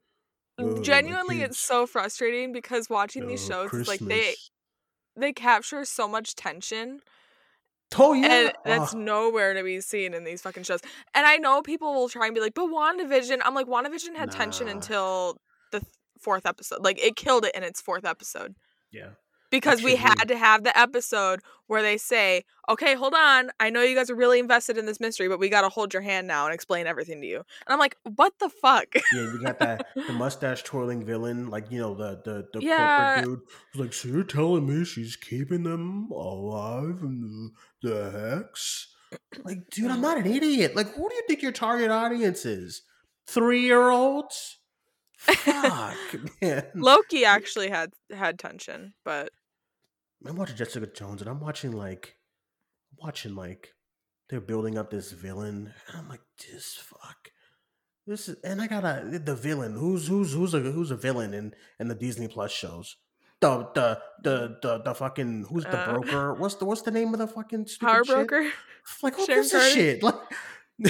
Oh, 0.59 0.81
Genuinely, 0.81 1.41
it's 1.41 1.59
so 1.59 1.85
frustrating 1.87 2.51
because 2.51 2.89
watching 2.89 3.27
these 3.27 3.49
Oh, 3.49 3.67
shows 3.67 3.73
is 3.73 3.87
like 3.87 3.99
they 3.99 4.35
they 5.15 5.33
capture 5.33 5.85
so 5.85 6.07
much 6.07 6.35
tension 6.35 7.01
Oh 7.97 8.13
yeah. 8.13 8.27
and 8.31 8.53
that's 8.65 8.93
Oh, 8.93 8.99
nowhere 8.99 9.53
to 9.55 9.63
be 9.63 9.81
seen 9.81 10.13
in 10.13 10.23
these 10.23 10.41
fucking 10.41 10.63
shows. 10.63 10.79
And 11.15 11.25
I 11.25 11.37
know 11.37 11.61
people 11.61 11.93
will 11.93 12.07
try 12.09 12.27
and 12.27 12.35
be 12.35 12.41
like, 12.41 12.53
but 12.53 12.67
WandaVision, 12.67 13.39
I'm 13.43 13.55
like, 13.55 13.65
WandaVision 13.67 14.15
had 14.15 14.31
tension 14.31 14.67
until 14.67 15.37
the 15.71 15.79
th- 15.79 15.91
fourth 16.19 16.45
episode. 16.45 16.83
Like 16.83 16.99
it 17.03 17.15
killed 17.15 17.45
it 17.45 17.55
in 17.55 17.63
its 17.63 17.81
fourth 17.81 18.05
episode. 18.05 18.55
yeah. 18.91 19.09
Because 19.49 19.81
we 19.81 19.95
had 19.95 20.25
to 20.25 20.38
have 20.38 20.63
the 20.63 20.77
episode 20.77 21.41
where 21.67 21.81
they 21.81 21.97
say, 21.97 22.43
Okay, 22.69 22.93
hold 22.93 23.15
on. 23.15 23.49
I 23.59 23.71
know 23.71 23.81
you 23.81 23.95
guys 23.95 24.12
are 24.12 24.15
really 24.15 24.38
invested 24.38 24.77
in 24.77 24.85
this 24.85 24.99
mystery, 24.99 25.27
but 25.27 25.39
we 25.39 25.49
gotta 25.49 25.69
hold 25.69 25.91
your 25.91 26.03
hand 26.03 26.27
now 26.27 26.45
and 26.45 26.53
explain 26.53 26.85
everything 26.85 27.19
to 27.21 27.27
you. 27.27 27.38
And 27.38 27.45
I'm 27.67 27.79
like, 27.79 27.97
what 28.15 28.33
the 28.39 28.49
fuck? 28.49 28.93
Yeah, 28.93 29.21
you 29.23 29.41
got 29.43 29.57
that 29.59 29.88
the 29.95 30.13
mustache 30.13 30.62
twirling 30.63 31.03
villain, 31.03 31.49
like 31.49 31.71
you 31.71 31.79
know 31.79 31.95
the 31.95 32.21
the, 32.23 32.47
the 32.53 32.62
Yeah. 32.62 33.23
corporate 33.23 33.25
dude. 33.25 33.39
Like, 33.81 33.93
so 33.93 34.07
you're 34.07 34.23
telling 34.23 34.67
me 34.67 34.85
she's 34.85 35.15
keeping 35.15 35.63
them 35.63 36.09
alive 36.12 37.01
and 37.01 37.23
the, 37.23 37.89
the 37.89 38.12
hex? 38.12 38.93
Like, 39.43 39.67
dude, 39.71 39.89
I'm 39.89 40.01
not 40.01 40.19
an 40.19 40.27
idiot. 40.27 40.75
Like, 40.75 40.93
who 40.93 41.09
do 41.09 41.15
you 41.15 41.23
think 41.27 41.41
your 41.41 41.51
target 41.51 41.89
audience 41.89 42.45
is? 42.45 42.83
Three 43.27 43.62
year 43.62 43.89
olds? 43.89 44.58
Fuck, 45.19 45.97
man. 46.41 46.65
Loki 46.75 47.25
actually 47.25 47.69
had 47.69 47.91
had 48.12 48.39
tension, 48.39 48.93
but 49.03 49.32
I'm 50.25 50.36
watching 50.38 50.55
Jessica 50.55 50.88
Jones 50.88 51.21
and 51.21 51.29
I'm 51.29 51.39
watching 51.39 51.71
like 51.71 52.15
watching 52.97 53.36
like 53.36 53.73
they're 54.29 54.41
building 54.41 54.77
up 54.77 54.89
this 54.91 55.12
villain 55.12 55.73
and 55.88 55.97
I'm 55.97 56.08
like 56.10 56.21
this 56.51 56.75
fuck 56.75 57.29
this 58.08 58.27
is 58.29 58.38
and 58.43 58.62
I 58.62 58.67
got 58.67 58.82
to 58.82 59.19
the 59.19 59.36
villain 59.36 59.73
who's 59.75 60.08
who's 60.08 60.34
who's 60.34 60.53
a 60.53 60.60
who's 60.60 60.91
a 60.91 60.95
villain 60.97 61.34
in 61.34 61.53
in 61.79 61.88
the 61.89 61.95
Disney 61.95 62.27
Plus 62.27 62.51
shows 62.51 62.95
the 63.41 63.67
the 63.75 63.99
the 64.23 64.58
the, 64.62 64.82
the 64.84 64.93
fucking 64.95 65.45
who's 65.49 65.63
the 65.63 65.77
Uh, 65.79 65.93
broker 65.93 66.34
what's 66.34 66.55
the 66.55 66.65
what's 66.65 66.82
the 66.82 66.91
name 66.91 67.13
of 67.13 67.19
the 67.19 67.27
fucking 67.27 67.67
Power 67.79 68.03
shit? 68.03 68.15
Broker. 68.15 68.49
like 69.03 69.15
who 69.17 69.25
Sharon 69.25 69.41
gives 69.43 69.53
a 69.53 69.69
shit 69.71 70.03
like 70.03 70.15
Who 70.15 70.19
gives 70.19 70.32
a- 70.32 70.36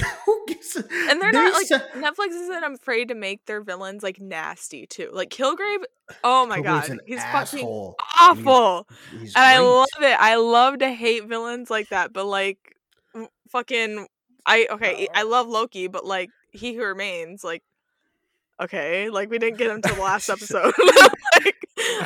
And 1.08 1.20
they're 1.20 1.32
they 1.32 1.38
not 1.38 1.52
like 1.54 1.66
said- 1.66 1.88
Netflix 1.94 2.28
isn't 2.28 2.64
afraid 2.64 3.08
to 3.08 3.14
make 3.14 3.44
their 3.46 3.60
villains 3.60 4.02
like 4.02 4.20
nasty 4.20 4.86
too. 4.86 5.10
Like 5.12 5.30
Kilgrave, 5.30 5.82
oh 6.22 6.46
my 6.46 6.60
Kilgrave's 6.60 6.88
god, 6.88 7.00
he's 7.06 7.24
fucking 7.24 7.66
awful. 8.20 8.86
He's 9.10 9.34
and 9.34 9.44
I 9.44 9.58
love 9.58 9.86
it. 10.00 10.16
I 10.20 10.36
love 10.36 10.78
to 10.78 10.88
hate 10.90 11.26
villains 11.26 11.70
like 11.70 11.88
that, 11.88 12.12
but 12.12 12.26
like 12.26 12.58
fucking 13.48 14.06
I 14.46 14.68
okay, 14.70 15.08
I 15.12 15.24
love 15.24 15.48
Loki, 15.48 15.88
but 15.88 16.06
like 16.06 16.30
he 16.52 16.74
who 16.74 16.82
remains, 16.84 17.42
like 17.42 17.62
okay, 18.60 19.10
like 19.10 19.30
we 19.30 19.38
didn't 19.38 19.58
get 19.58 19.70
him 19.70 19.82
to 19.82 19.94
the 19.94 20.00
last 20.00 20.28
episode. 20.30 20.72
like, 21.34 21.56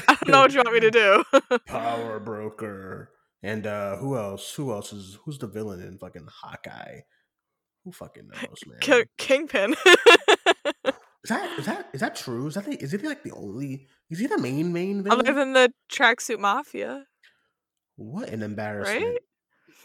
I 0.08 0.16
don't 0.22 0.28
know 0.28 0.40
what 0.40 0.52
you 0.52 0.58
want 0.58 0.72
me 0.72 0.80
to 0.80 0.90
do. 0.90 1.24
Power 1.66 2.18
Broker. 2.18 3.10
And 3.42 3.66
uh 3.66 3.96
who 3.96 4.16
else? 4.16 4.54
Who 4.54 4.72
else 4.72 4.92
is 4.92 5.18
who's 5.24 5.38
the 5.38 5.46
villain 5.48 5.82
in 5.82 5.98
fucking 5.98 6.28
Hawkeye? 6.42 7.00
Who 7.84 7.92
fucking 7.92 8.28
knows, 8.28 8.58
man? 8.66 8.78
Ki- 8.80 9.04
Kingpin. 9.18 9.74
Is 11.24 11.30
that 11.30 11.58
is 11.58 11.64
that 11.64 11.88
is 11.94 12.00
that 12.00 12.16
true? 12.16 12.46
Is 12.48 12.54
that 12.54 12.66
the, 12.66 12.74
is 12.74 12.92
he 12.92 12.98
like 12.98 13.22
the 13.22 13.32
only? 13.32 13.88
Is 14.10 14.18
he 14.18 14.26
the 14.26 14.36
main 14.38 14.74
main 14.74 15.02
villain? 15.02 15.20
Other 15.20 15.32
than 15.32 15.54
the 15.54 15.72
tracksuit 15.90 16.38
mafia. 16.38 17.06
what 17.96 18.28
an 18.28 18.42
embarrassment! 18.42 19.02
Right? 19.02 19.18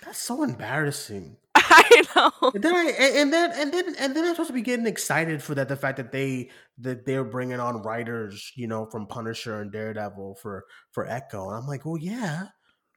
That's 0.03 0.19
so 0.19 0.43
embarrassing. 0.43 1.37
I 1.55 2.03
know. 2.13 2.51
And 2.53 2.61
then 2.61 2.75
I 2.75 2.91
and, 2.91 3.15
and 3.15 3.33
then 3.33 3.51
and 3.53 3.73
then 3.73 3.95
and 3.97 4.15
then 4.15 4.25
I'm 4.25 4.31
supposed 4.31 4.49
to 4.49 4.53
be 4.53 4.61
getting 4.61 4.85
excited 4.85 5.41
for 5.41 5.55
that 5.55 5.69
the 5.69 5.77
fact 5.77 5.95
that 5.95 6.11
they 6.11 6.49
that 6.79 7.05
they're 7.05 7.23
bringing 7.23 7.61
on 7.61 7.83
writers, 7.83 8.51
you 8.57 8.67
know, 8.67 8.87
from 8.91 9.07
Punisher 9.07 9.61
and 9.61 9.71
Daredevil 9.71 10.39
for 10.41 10.65
for 10.91 11.07
Echo, 11.07 11.47
and 11.49 11.57
I'm 11.57 11.67
like, 11.67 11.85
well, 11.85 11.97
yeah, 11.97 12.47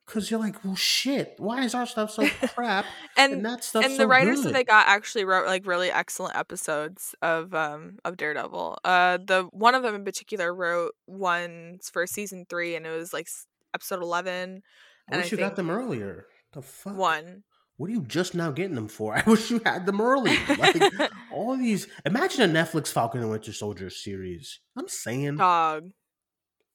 because 0.06 0.30
you're 0.30 0.40
like, 0.40 0.64
well, 0.64 0.74
shit, 0.76 1.34
why 1.38 1.62
is 1.64 1.74
our 1.74 1.86
stuff 1.86 2.10
so 2.10 2.26
crap 2.54 2.84
and, 3.16 3.34
And 3.34 3.46
that 3.46 3.64
stuff 3.64 3.84
and 3.84 3.92
so 3.92 3.98
the 3.98 4.06
writers 4.08 4.38
good? 4.38 4.46
that 4.48 4.52
they 4.54 4.64
got 4.64 4.86
actually 4.88 5.24
wrote 5.24 5.46
like 5.46 5.66
really 5.66 5.90
excellent 5.90 6.36
episodes 6.36 7.14
of 7.22 7.54
um 7.54 7.98
of 8.04 8.16
Daredevil. 8.16 8.78
Uh 8.84 9.18
the 9.18 9.48
one 9.52 9.74
of 9.74 9.82
them 9.82 9.94
in 9.94 10.04
particular 10.04 10.54
wrote 10.54 10.92
ones 11.06 11.88
for 11.90 12.06
season 12.06 12.46
3 12.48 12.76
and 12.76 12.86
it 12.86 12.90
was 12.90 13.12
like 13.12 13.28
episode 13.74 14.02
11 14.02 14.62
I 15.10 15.16
wish 15.16 15.26
I 15.32 15.36
you 15.36 15.36
got 15.36 15.56
them 15.56 15.70
earlier. 15.70 16.26
The 16.52 16.62
fuck? 16.62 16.96
one. 16.96 17.42
What 17.78 17.88
are 17.90 17.92
you 17.94 18.02
just 18.02 18.34
now 18.34 18.50
getting 18.52 18.74
them 18.76 18.88
for? 18.88 19.14
I 19.16 19.22
wish 19.26 19.50
you 19.50 19.60
had 19.64 19.86
them 19.86 20.00
earlier. 20.00 20.38
Like 20.48 21.10
all 21.32 21.56
these. 21.56 21.88
Imagine 22.06 22.42
a 22.54 22.60
Netflix 22.62 22.88
Falcon 22.88 23.20
and 23.20 23.30
Winter 23.30 23.52
Soldier 23.52 23.90
series. 23.90 24.60
I'm 24.76 24.88
saying, 24.88 25.36
Dog. 25.36 25.90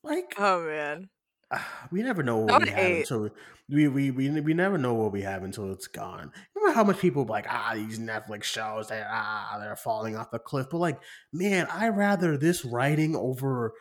like, 0.03 0.33
Oh 0.37 0.65
man. 0.65 1.09
we 1.91 2.01
never 2.01 2.23
know 2.23 2.37
what 2.37 2.63
we 2.63 2.69
have 2.69 2.91
until 2.91 3.29
we, 3.69 3.87
we 3.87 4.11
we 4.11 4.41
we 4.41 4.53
never 4.53 4.77
know 4.77 4.93
what 4.93 5.11
we 5.11 5.21
have 5.21 5.43
until 5.43 5.71
it's 5.71 5.87
gone. 5.87 6.31
Remember 6.55 6.75
how 6.75 6.83
much 6.83 6.99
people 6.99 7.25
like 7.25 7.45
ah 7.49 7.71
these 7.75 7.99
Netflix 7.99 8.43
shows 8.43 8.89
they 8.89 9.03
ah 9.05 9.57
they're 9.59 9.75
falling 9.75 10.15
off 10.15 10.31
the 10.31 10.39
cliff, 10.39 10.67
but 10.69 10.77
like 10.77 10.99
man, 11.31 11.67
I 11.71 11.89
rather 11.89 12.37
this 12.37 12.65
writing 12.65 13.15
over 13.15 13.73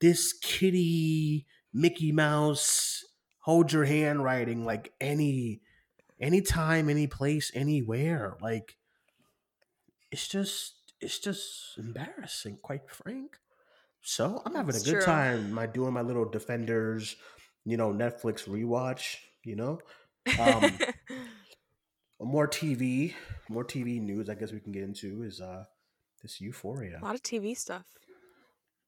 this 0.00 0.32
kitty 0.32 1.46
Mickey 1.72 2.12
Mouse 2.12 3.04
hold 3.48 3.72
your 3.72 3.86
hand 3.86 4.22
writing 4.22 4.62
like 4.66 4.92
any 5.00 5.62
anytime, 6.20 6.90
any 6.90 7.06
place, 7.06 7.50
anywhere. 7.54 8.36
Like 8.42 8.76
it's 10.10 10.28
just 10.28 10.74
it's 11.00 11.18
just 11.18 11.78
embarrassing, 11.78 12.58
quite 12.62 12.90
frank. 12.90 13.38
So 14.02 14.42
I'm 14.44 14.54
having 14.54 14.74
It's 14.74 14.82
a 14.86 14.90
good 14.90 15.02
true. 15.02 15.04
time. 15.04 15.52
My 15.52 15.66
doing 15.66 15.92
my 15.92 16.02
little 16.02 16.24
Defenders, 16.24 17.16
you 17.64 17.76
know, 17.76 17.92
Netflix 17.92 18.48
rewatch. 18.48 19.16
You 19.44 19.56
know, 19.56 19.78
um, 20.40 20.78
more 22.20 22.46
TV, 22.48 23.14
more 23.48 23.64
TV 23.64 24.00
news. 24.00 24.28
I 24.28 24.34
guess 24.34 24.52
we 24.52 24.60
can 24.60 24.72
get 24.72 24.82
into 24.82 25.22
is 25.22 25.40
uh 25.40 25.64
this 26.22 26.40
Euphoria. 26.40 26.98
a 27.00 27.04
lot 27.04 27.14
of 27.14 27.22
TV 27.22 27.56
stuff. 27.56 27.84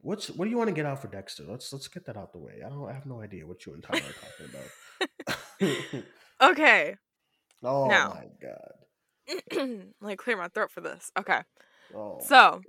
What's 0.03 0.29
what 0.31 0.46
do 0.46 0.51
you 0.51 0.57
want 0.57 0.68
to 0.68 0.75
get 0.75 0.87
out 0.87 1.01
for 1.01 1.09
Dexter? 1.09 1.44
Let's 1.49 1.73
let's 1.73 1.88
get 1.88 2.07
that 2.07 2.16
out 2.16 2.33
the 2.33 2.38
way. 2.38 2.61
I 2.64 2.68
don't 2.68 2.88
I 2.88 2.92
have 2.92 3.07
no 3.07 3.20
idea 3.20 3.46
what 3.46 3.64
you 3.66 3.75
and 3.75 3.83
Tyler 3.83 4.01
are 4.01 4.12
talking 4.12 4.55
about. 5.61 6.05
Okay. 6.42 6.96
oh 7.62 7.87
Now. 7.87 8.14
my 8.14 8.27
god. 8.40 9.81
like 10.01 10.18
clear 10.18 10.37
my 10.38 10.49
throat 10.49 10.70
for 10.70 10.81
this. 10.81 11.12
Okay. 11.18 11.40
Oh. 11.94 12.18
So 12.27 12.62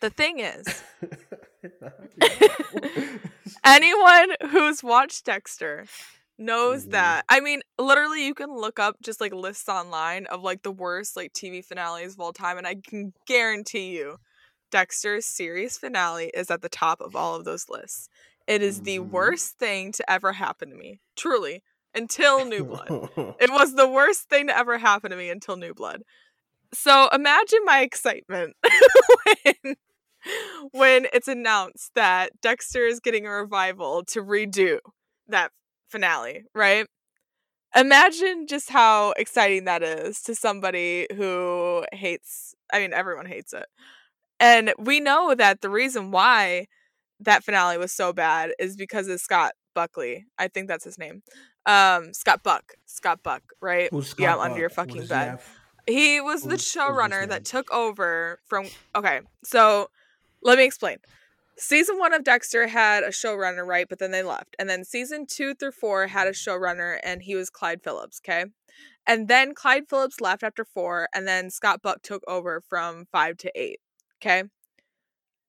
the 0.00 0.10
thing 0.10 0.38
is, 0.40 0.82
anyone 3.64 4.28
who's 4.50 4.82
watched 4.82 5.24
Dexter 5.24 5.86
knows 6.38 6.86
Mhm. 6.86 6.90
that. 6.90 7.24
I 7.28 7.40
mean, 7.40 7.62
literally, 7.78 8.26
you 8.26 8.34
can 8.34 8.54
look 8.54 8.78
up 8.78 8.96
just 9.02 9.20
like 9.20 9.32
lists 9.34 9.68
online 9.68 10.26
of 10.26 10.42
like 10.42 10.62
the 10.62 10.72
worst 10.72 11.16
like 11.16 11.32
TV 11.32 11.62
finales 11.62 12.14
of 12.14 12.20
all 12.20 12.32
time, 12.32 12.58
and 12.58 12.66
I 12.66 12.76
can 12.76 13.12
guarantee 13.26 13.96
you, 13.96 14.18
Dexter's 14.70 15.26
series 15.26 15.78
finale 15.78 16.30
is 16.34 16.50
at 16.50 16.62
the 16.62 16.68
top 16.68 17.00
of 17.00 17.16
all 17.16 17.34
of 17.36 17.44
those 17.44 17.68
lists. 17.68 18.08
It 18.46 18.62
is 18.62 18.82
the 18.82 18.98
Mhm. 18.98 19.10
worst 19.10 19.58
thing 19.58 19.92
to 19.92 20.10
ever 20.10 20.32
happen 20.32 20.70
to 20.70 20.76
me, 20.76 21.00
truly, 21.16 21.62
until 21.94 22.44
New 22.44 22.64
Blood. 22.64 22.96
It 23.40 23.50
was 23.50 23.74
the 23.74 23.88
worst 23.88 24.28
thing 24.28 24.46
to 24.48 24.56
ever 24.56 24.78
happen 24.78 25.10
to 25.10 25.16
me 25.16 25.30
until 25.30 25.56
New 25.56 25.74
Blood. 25.74 26.02
So 26.78 27.08
imagine 27.12 27.60
my 27.64 27.80
excitement 27.80 28.54
when 29.24 29.76
when 30.72 31.06
it's 31.12 31.26
announced 31.26 31.92
that 31.94 32.30
Dexter 32.42 32.84
is 32.84 33.00
getting 33.00 33.26
a 33.26 33.30
revival 33.30 34.04
to 34.08 34.22
redo 34.22 34.78
that 35.28 35.52
finale, 35.88 36.44
right? 36.54 36.86
Imagine 37.74 38.46
just 38.46 38.70
how 38.70 39.12
exciting 39.12 39.64
that 39.64 39.82
is 39.82 40.20
to 40.22 40.34
somebody 40.34 41.06
who 41.16 41.84
hates 41.92 42.54
I 42.72 42.78
mean 42.78 42.92
everyone 42.92 43.26
hates 43.26 43.54
it. 43.54 43.66
And 44.38 44.74
we 44.78 45.00
know 45.00 45.34
that 45.34 45.62
the 45.62 45.70
reason 45.70 46.10
why 46.10 46.66
that 47.20 47.42
finale 47.42 47.78
was 47.78 47.92
so 47.92 48.12
bad 48.12 48.52
is 48.58 48.76
because 48.76 49.08
of 49.08 49.18
Scott 49.20 49.52
Buckley. 49.74 50.26
I 50.38 50.48
think 50.48 50.68
that's 50.68 50.84
his 50.84 50.98
name. 50.98 51.22
Um 51.64 52.12
Scott 52.12 52.42
Buck. 52.42 52.74
Scott 52.84 53.20
Buck, 53.22 53.42
right? 53.62 53.88
Who's 53.90 54.14
yeah, 54.18 54.34
Scott 54.34 54.50
under 54.50 54.60
your 54.60 54.68
fucking 54.68 55.06
bed. 55.06 55.38
He 55.86 56.20
was 56.20 56.42
the 56.42 56.56
showrunner 56.56 57.28
that 57.28 57.44
took 57.44 57.72
over 57.72 58.40
from. 58.46 58.66
Okay, 58.94 59.20
so 59.44 59.88
let 60.42 60.58
me 60.58 60.64
explain. 60.64 60.98
Season 61.58 61.98
one 61.98 62.12
of 62.12 62.24
Dexter 62.24 62.66
had 62.66 63.02
a 63.02 63.08
showrunner, 63.08 63.64
right? 63.64 63.88
But 63.88 63.98
then 63.98 64.10
they 64.10 64.22
left. 64.22 64.54
And 64.58 64.68
then 64.68 64.84
season 64.84 65.26
two 65.26 65.54
through 65.54 65.72
four 65.72 66.08
had 66.08 66.26
a 66.26 66.32
showrunner, 66.32 66.98
and 67.02 67.22
he 67.22 67.34
was 67.34 67.48
Clyde 67.48 67.82
Phillips, 67.82 68.20
okay? 68.22 68.46
And 69.06 69.28
then 69.28 69.54
Clyde 69.54 69.88
Phillips 69.88 70.20
left 70.20 70.42
after 70.42 70.64
four, 70.64 71.08
and 71.14 71.26
then 71.26 71.50
Scott 71.50 71.80
Buck 71.82 72.02
took 72.02 72.22
over 72.28 72.60
from 72.68 73.06
five 73.10 73.36
to 73.38 73.52
eight, 73.54 73.80
okay? 74.20 74.44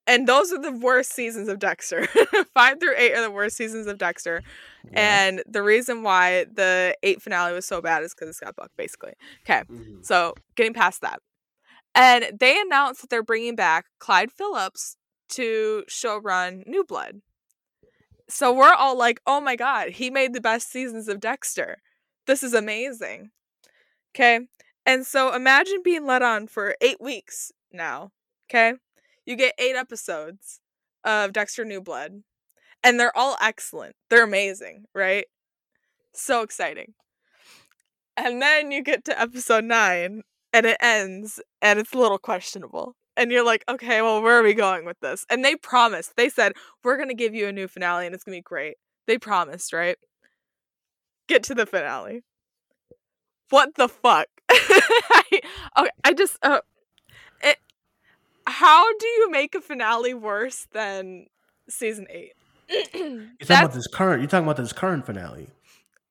And 0.07 0.27
those 0.27 0.51
are 0.53 0.59
the 0.61 0.71
worst 0.71 1.11
seasons 1.13 1.49
of 1.49 1.59
Dexter. 1.59 2.07
five 2.53 2.79
through 2.79 2.95
eight 2.97 3.13
are 3.13 3.21
the 3.21 3.29
worst 3.31 3.57
seasons 3.57 3.87
of 3.87 3.97
Dexter. 3.97 4.41
Yeah. 4.91 5.25
And 5.27 5.43
the 5.45 5.61
reason 5.61 6.01
why 6.01 6.45
the 6.51 6.95
eight 7.03 7.21
finale 7.21 7.53
was 7.53 7.65
so 7.65 7.81
bad 7.81 8.03
is 8.03 8.13
because 8.13 8.29
it's 8.29 8.39
got 8.39 8.55
Buck, 8.55 8.71
basically. 8.77 9.13
Okay. 9.43 9.63
Mhm. 9.69 10.05
So 10.05 10.33
getting 10.55 10.73
past 10.73 11.01
that. 11.01 11.19
And 11.93 12.31
they 12.39 12.59
announced 12.59 13.01
that 13.01 13.09
they're 13.09 13.23
bringing 13.23 13.55
back 13.55 13.85
Clyde 13.99 14.31
Phillips 14.31 14.95
to 15.29 15.83
showrun 15.89 16.65
New 16.65 16.85
Blood. 16.85 17.21
So 18.29 18.53
we're 18.53 18.73
all 18.73 18.97
like, 18.97 19.19
oh 19.25 19.41
my 19.41 19.55
God, 19.55 19.89
he 19.89 20.09
made 20.09 20.33
the 20.33 20.41
best 20.41 20.69
seasons 20.69 21.07
of 21.07 21.19
Dexter. 21.19 21.77
This 22.27 22.43
is 22.43 22.53
amazing. 22.53 23.31
Okay. 24.15 24.47
And 24.85 25.05
so 25.05 25.33
imagine 25.33 25.81
being 25.83 26.05
let 26.05 26.21
on 26.21 26.47
for 26.47 26.75
eight 26.81 27.01
weeks 27.01 27.51
now. 27.71 28.11
Okay. 28.49 28.73
You 29.27 29.35
get 29.35 29.55
eight 29.59 29.75
episodes 29.75 30.61
of 31.03 31.33
Dexter 31.33 31.65
New 31.65 31.81
Blood, 31.81 32.23
and 32.81 32.97
they're 32.97 33.15
all 33.15 33.35
excellent. 33.41 33.97
They're 34.09 34.23
amazing, 34.23 34.85
right? 34.95 35.25
So 36.13 36.43
exciting. 36.43 36.93
And 38.15 38.41
then 38.41 38.71
you 38.71 38.81
get 38.81 39.03
to 39.05 39.19
episode 39.19 39.65
nine 39.65 40.23
and 40.53 40.65
it 40.65 40.77
ends 40.79 41.41
and 41.61 41.77
it's 41.77 41.91
a 41.91 41.97
little 41.97 42.17
questionable. 42.17 42.95
And 43.17 43.29
you're 43.29 43.45
like, 43.45 43.65
okay, 43.67 44.01
well, 44.01 44.21
where 44.21 44.39
are 44.39 44.43
we 44.43 44.53
going 44.53 44.85
with 44.85 44.99
this? 45.01 45.25
And 45.29 45.43
they 45.43 45.57
promised, 45.57 46.13
they 46.15 46.29
said, 46.29 46.53
we're 46.83 46.95
going 46.95 47.09
to 47.09 47.15
give 47.15 47.35
you 47.35 47.47
a 47.47 47.51
new 47.51 47.67
finale 47.67 48.05
and 48.05 48.15
it's 48.15 48.23
going 48.23 48.37
to 48.37 48.39
be 48.39 48.43
great. 48.43 48.77
They 49.07 49.17
promised, 49.17 49.73
right? 49.73 49.97
Get 51.27 51.43
to 51.43 51.55
the 51.55 51.65
finale. 51.65 52.23
What 53.49 53.75
the 53.75 53.89
fuck? 53.89 54.27
I, 54.49 55.41
okay, 55.77 55.89
I 56.05 56.13
just, 56.13 56.37
uh, 56.41 56.61
how 58.47 58.85
do 58.97 59.07
you 59.07 59.29
make 59.29 59.55
a 59.55 59.61
finale 59.61 60.13
worse 60.13 60.67
than 60.71 61.27
season 61.69 62.07
eight? 62.09 62.33
You're 62.69 63.27
talking 63.41 63.57
about 63.57 63.73
this 63.73 63.87
current. 63.87 64.21
You're 64.21 64.29
talking 64.29 64.45
about 64.45 64.57
this 64.57 64.73
current 64.73 65.05
finale. 65.05 65.49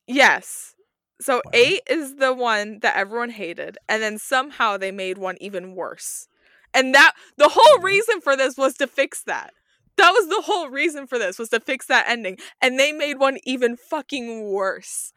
Yes. 0.07 0.75
So 1.21 1.37
Wow. 1.37 1.51
eight 1.55 1.81
is 1.89 2.17
the 2.17 2.35
one 2.35 2.81
that 2.81 2.97
everyone 2.97 3.31
hated, 3.31 3.79
and 3.89 4.03
then 4.03 4.19
somehow 4.19 4.77
they 4.77 4.91
made 4.91 5.17
one 5.19 5.37
even 5.41 5.75
worse. 5.75 6.29
And 6.75 6.95
that 6.95 7.13
the 7.39 7.49
whole 7.49 7.77
mm-hmm. 7.77 7.87
reason 7.87 8.21
for 8.21 8.37
this 8.37 8.57
was 8.57 8.75
to 8.75 8.87
fix 8.87 9.23
that. 9.23 9.53
That 9.97 10.11
was 10.11 10.29
the 10.29 10.43
whole 10.43 10.69
reason 10.69 11.07
for 11.07 11.19
this 11.19 11.39
was 11.39 11.49
to 11.51 11.61
fix 11.61 11.87
that 11.87 12.07
ending, 12.07 12.37
and 12.61 12.79
they 12.79 12.93
made 12.93 13.19
one 13.19 13.39
even 13.45 13.77
fucking 13.77 14.45
worse. 14.45 15.15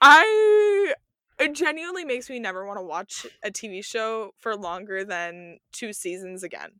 I 0.00 0.94
it 1.38 1.54
genuinely 1.54 2.04
makes 2.04 2.28
me 2.30 2.38
never 2.38 2.66
want 2.66 2.78
to 2.78 2.82
watch 2.84 3.26
a 3.42 3.50
TV 3.50 3.82
show 3.82 4.32
for 4.38 4.56
longer 4.56 5.04
than 5.04 5.58
two 5.72 5.92
seasons 5.92 6.42
again. 6.42 6.70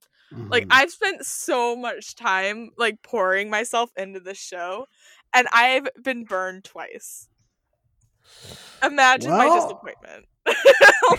Like 0.51 0.65
Mhm. 0.65 0.71
I've 0.71 0.91
spent 0.91 1.25
so 1.27 1.77
much 1.77 2.15
time 2.15 2.71
like 2.79 3.03
pouring 3.03 3.51
myself 3.51 3.91
into 3.97 4.21
this 4.21 4.39
show 4.39 4.87
and 5.35 5.49
I've 5.53 5.89
been 6.03 6.25
burned 6.25 6.65
twice. 6.65 7.29
Imagine 8.83 9.37
my 9.37 9.49
disappointment. 9.51 10.27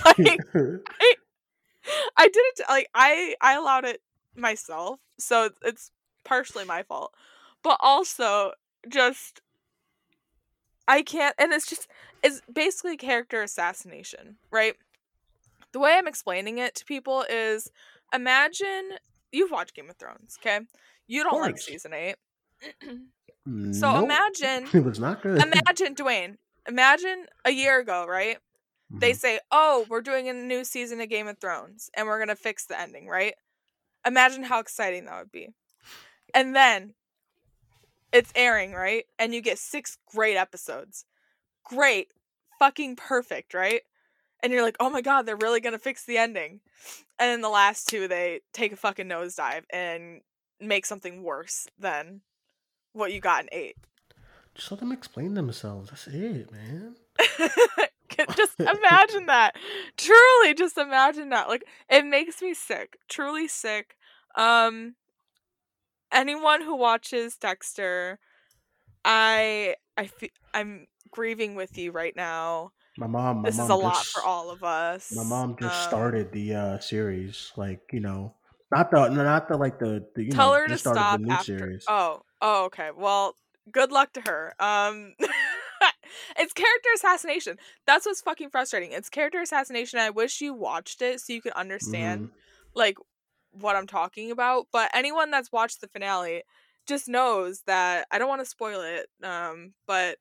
like 0.06 0.40
I 2.18 2.28
did 2.28 2.38
it 2.38 2.62
like 2.70 2.88
I 2.94 3.36
I 3.42 3.54
allowed 3.56 3.86
it 3.86 4.02
myself, 4.36 5.00
so 5.18 5.50
it's 5.64 5.92
partially 6.24 6.66
my 6.66 6.84
fault. 6.84 7.14
But 7.64 7.78
also 7.82 8.54
just 8.88 9.42
I 10.90 11.04
can't 11.04 11.36
and 11.40 11.54
it's 11.54 11.68
just 11.68 11.88
it's 12.24 12.42
basically 12.54 12.98
character 12.98 13.44
assassination, 13.44 14.38
right? 14.52 14.76
The 15.74 15.80
way 15.80 15.96
I'm 15.98 16.08
explaining 16.08 16.58
it 16.60 16.76
to 16.76 16.86
people 16.86 17.26
is 17.30 17.72
imagine 18.14 18.92
you've 19.32 19.52
watched 19.52 19.76
Game 19.76 19.90
of 19.90 19.98
Thrones, 19.98 20.38
okay? 20.42 20.62
You 21.08 21.24
don't 21.24 21.42
like 21.42 21.60
season 21.60 21.94
8. 21.94 22.16
so 23.72 23.94
Nope. 23.94 24.06
imagine 24.06 24.66
it 24.74 24.84
was 24.84 25.00
not 25.00 25.22
good. 25.22 25.44
imagine 25.44 25.94
Duane, 25.96 26.38
imagine 26.68 27.28
a 27.46 27.52
year 27.52 27.80
ago, 27.80 28.06
right? 28.08 28.38
they 29.02 29.14
Mhm. 29.14 29.20
say, 29.20 29.40
"Oh, 29.52 29.86
we're 29.90 30.02
doing 30.02 30.30
a 30.30 30.34
new 30.34 30.66
season 30.66 31.02
of 31.02 31.10
Game 31.10 31.28
of 31.28 31.40
Thrones 31.40 31.90
and 31.96 32.08
we're 32.08 32.18
going 32.20 32.30
to 32.30 32.36
fix 32.36 32.66
the 32.66 32.80
ending," 32.80 33.08
right? 33.08 33.36
Imagine 34.06 34.44
how 34.44 34.60
exciting 34.60 35.06
that 35.06 35.20
would 35.20 35.32
be. 35.32 35.50
And 36.34 36.56
then 36.56 36.96
it's 38.12 38.32
airing, 38.36 38.74
right? 38.74 39.06
And 39.18 39.34
you 39.34 39.42
get 39.42 39.60
6 39.60 39.98
great 40.14 40.38
episodes. 40.38 41.06
Great. 41.64 42.08
Fucking 42.60 42.96
perfect, 42.96 43.54
right? 43.54 43.82
And 44.42 44.54
you're 44.54 44.64
like, 44.64 44.78
"Oh 44.80 44.90
my 44.90 45.02
god, 45.02 45.24
they're 45.26 45.36
really 45.36 45.60
going 45.60 45.74
to 45.74 45.80
fix 45.80 46.06
the 46.06 46.18
ending." 46.18 46.62
And 47.20 47.30
then 47.30 47.42
the 47.42 47.50
last 47.50 47.88
two 47.88 48.08
they 48.08 48.42
take 48.54 48.72
a 48.72 48.78
fucking 48.78 49.08
nosedive 49.08 49.64
and 49.70 50.22
make 50.60 50.86
something 50.86 51.24
worse 51.24 51.68
than 51.78 52.22
what 52.94 53.14
you 53.14 53.20
got 53.20 53.44
in 53.44 53.50
8. 53.52 53.76
Just 54.56 54.72
let 54.72 54.80
them 54.80 54.92
explain 54.92 55.36
themselves. 55.36 55.90
That's 55.90 56.08
it, 56.08 56.52
man. 56.52 56.96
Just 58.36 58.60
imagine 58.60 59.28
that 59.28 59.56
truly 59.96 60.54
just 60.54 60.78
imagine 60.78 61.30
that 61.30 61.48
like 61.48 61.64
it 61.90 62.06
makes 62.06 62.42
me 62.42 62.54
sick 62.54 62.98
truly 63.08 63.48
sick 63.48 63.96
um 64.36 64.96
anyone 66.12 66.62
who 66.62 66.76
watches 66.76 67.38
dexter 67.38 68.20
i 69.06 69.76
i 69.98 70.08
fe- 70.08 70.32
i'm 70.54 70.88
grieving 71.12 71.56
with 71.56 71.78
you 71.78 71.92
right 71.92 72.16
now 72.16 72.72
My 72.98 73.08
mom. 73.08 73.42
My 73.42 73.50
this 73.50 73.60
mom 73.60 73.60
is 73.60 73.70
a 73.70 73.76
lot 73.76 74.08
for 74.14 74.24
all 74.26 74.52
of 74.52 74.64
us 74.64 75.04
My 75.12 75.22
mom 75.24 75.56
just 75.56 75.84
Um, 75.84 75.84
started 75.84 76.32
the 76.32 76.56
uh 76.56 76.80
series, 76.80 77.52
like 77.56 77.94
you 77.94 78.00
know, 78.00 78.38
not 78.72 78.90
the 78.90 79.08
not 79.10 79.48
the 79.48 79.56
like 79.56 79.78
the, 79.78 80.10
the 80.16 80.24
you 80.24 80.34
tell 80.34 80.54
know, 80.54 80.54
her 80.54 80.68
to 80.68 80.78
just 80.78 80.82
started 80.82 81.10
stop 81.10 81.22
the 81.22 81.24
new 81.24 81.38
after 81.38 81.38
series. 81.38 81.88
oh 81.88 82.22
oh 82.42 82.66
okay 82.66 82.92
well 82.96 83.36
good 83.72 83.92
luck 83.92 84.14
to 84.14 84.22
her 84.22 84.54
um 84.60 85.14
it's 86.38 86.54
character 86.54 86.90
assassination 86.96 87.58
that's 87.86 88.06
what's 88.06 88.22
fucking 88.22 88.50
frustrating 88.50 88.92
it's 88.92 89.10
character 89.10 89.42
assassination 89.42 90.00
i 90.00 90.10
wish 90.10 90.42
you 90.42 90.54
watched 90.54 91.02
it 91.02 91.20
so 91.20 91.34
you 91.34 91.42
could 91.42 91.54
understand 91.54 92.22
Mhm. 92.22 92.32
like 92.76 92.98
what 93.52 93.76
I'm 93.76 93.88
talking 93.88 94.32
about, 94.32 94.68
but 94.72 94.90
anyone 94.94 95.32
that's 95.32 95.52
watched 95.52 95.82
the 95.82 95.88
finale 95.88 96.44
just 96.88 97.08
knows 97.08 97.62
that 97.68 98.08
I 98.12 98.18
don't 98.18 98.30
want 98.30 98.42
to 98.42 98.46
spoil 98.46 98.82
it. 98.82 99.08
Um, 99.24 99.74
but 99.88 100.18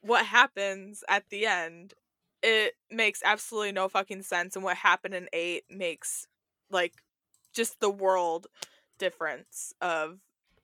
what 0.00 0.26
happens 0.26 1.02
at 1.08 1.24
the 1.30 1.46
end, 1.46 1.94
it 2.42 2.74
makes 2.90 3.20
absolutely 3.24 3.72
no 3.72 3.88
fucking 3.88 4.22
sense, 4.22 4.54
and 4.56 4.64
what 4.64 4.76
happened 4.76 5.14
in 5.14 5.28
eight 5.32 5.64
makes 5.70 6.26
like 6.70 6.92
just 7.54 7.80
the 7.80 7.90
world 7.90 8.46
difference 8.98 9.72
of 9.80 10.18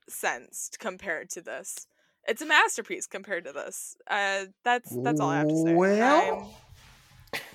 sense 0.09 0.71
compared 0.79 1.31
to 1.31 1.40
this. 1.40 1.87
It's 2.29 2.43
a 2.43 2.47
masterpiece 2.47 3.07
compared 3.07 3.45
to 3.47 3.53
this. 3.53 3.97
Uh, 4.09 4.47
that's 4.64 4.95
that's 5.03 5.21
all 5.21 5.31
I 5.31 5.38
have 5.38 5.49
to 5.49 5.57
say. 5.57 5.75
Well- 5.75 6.35
I'm- 6.35 6.47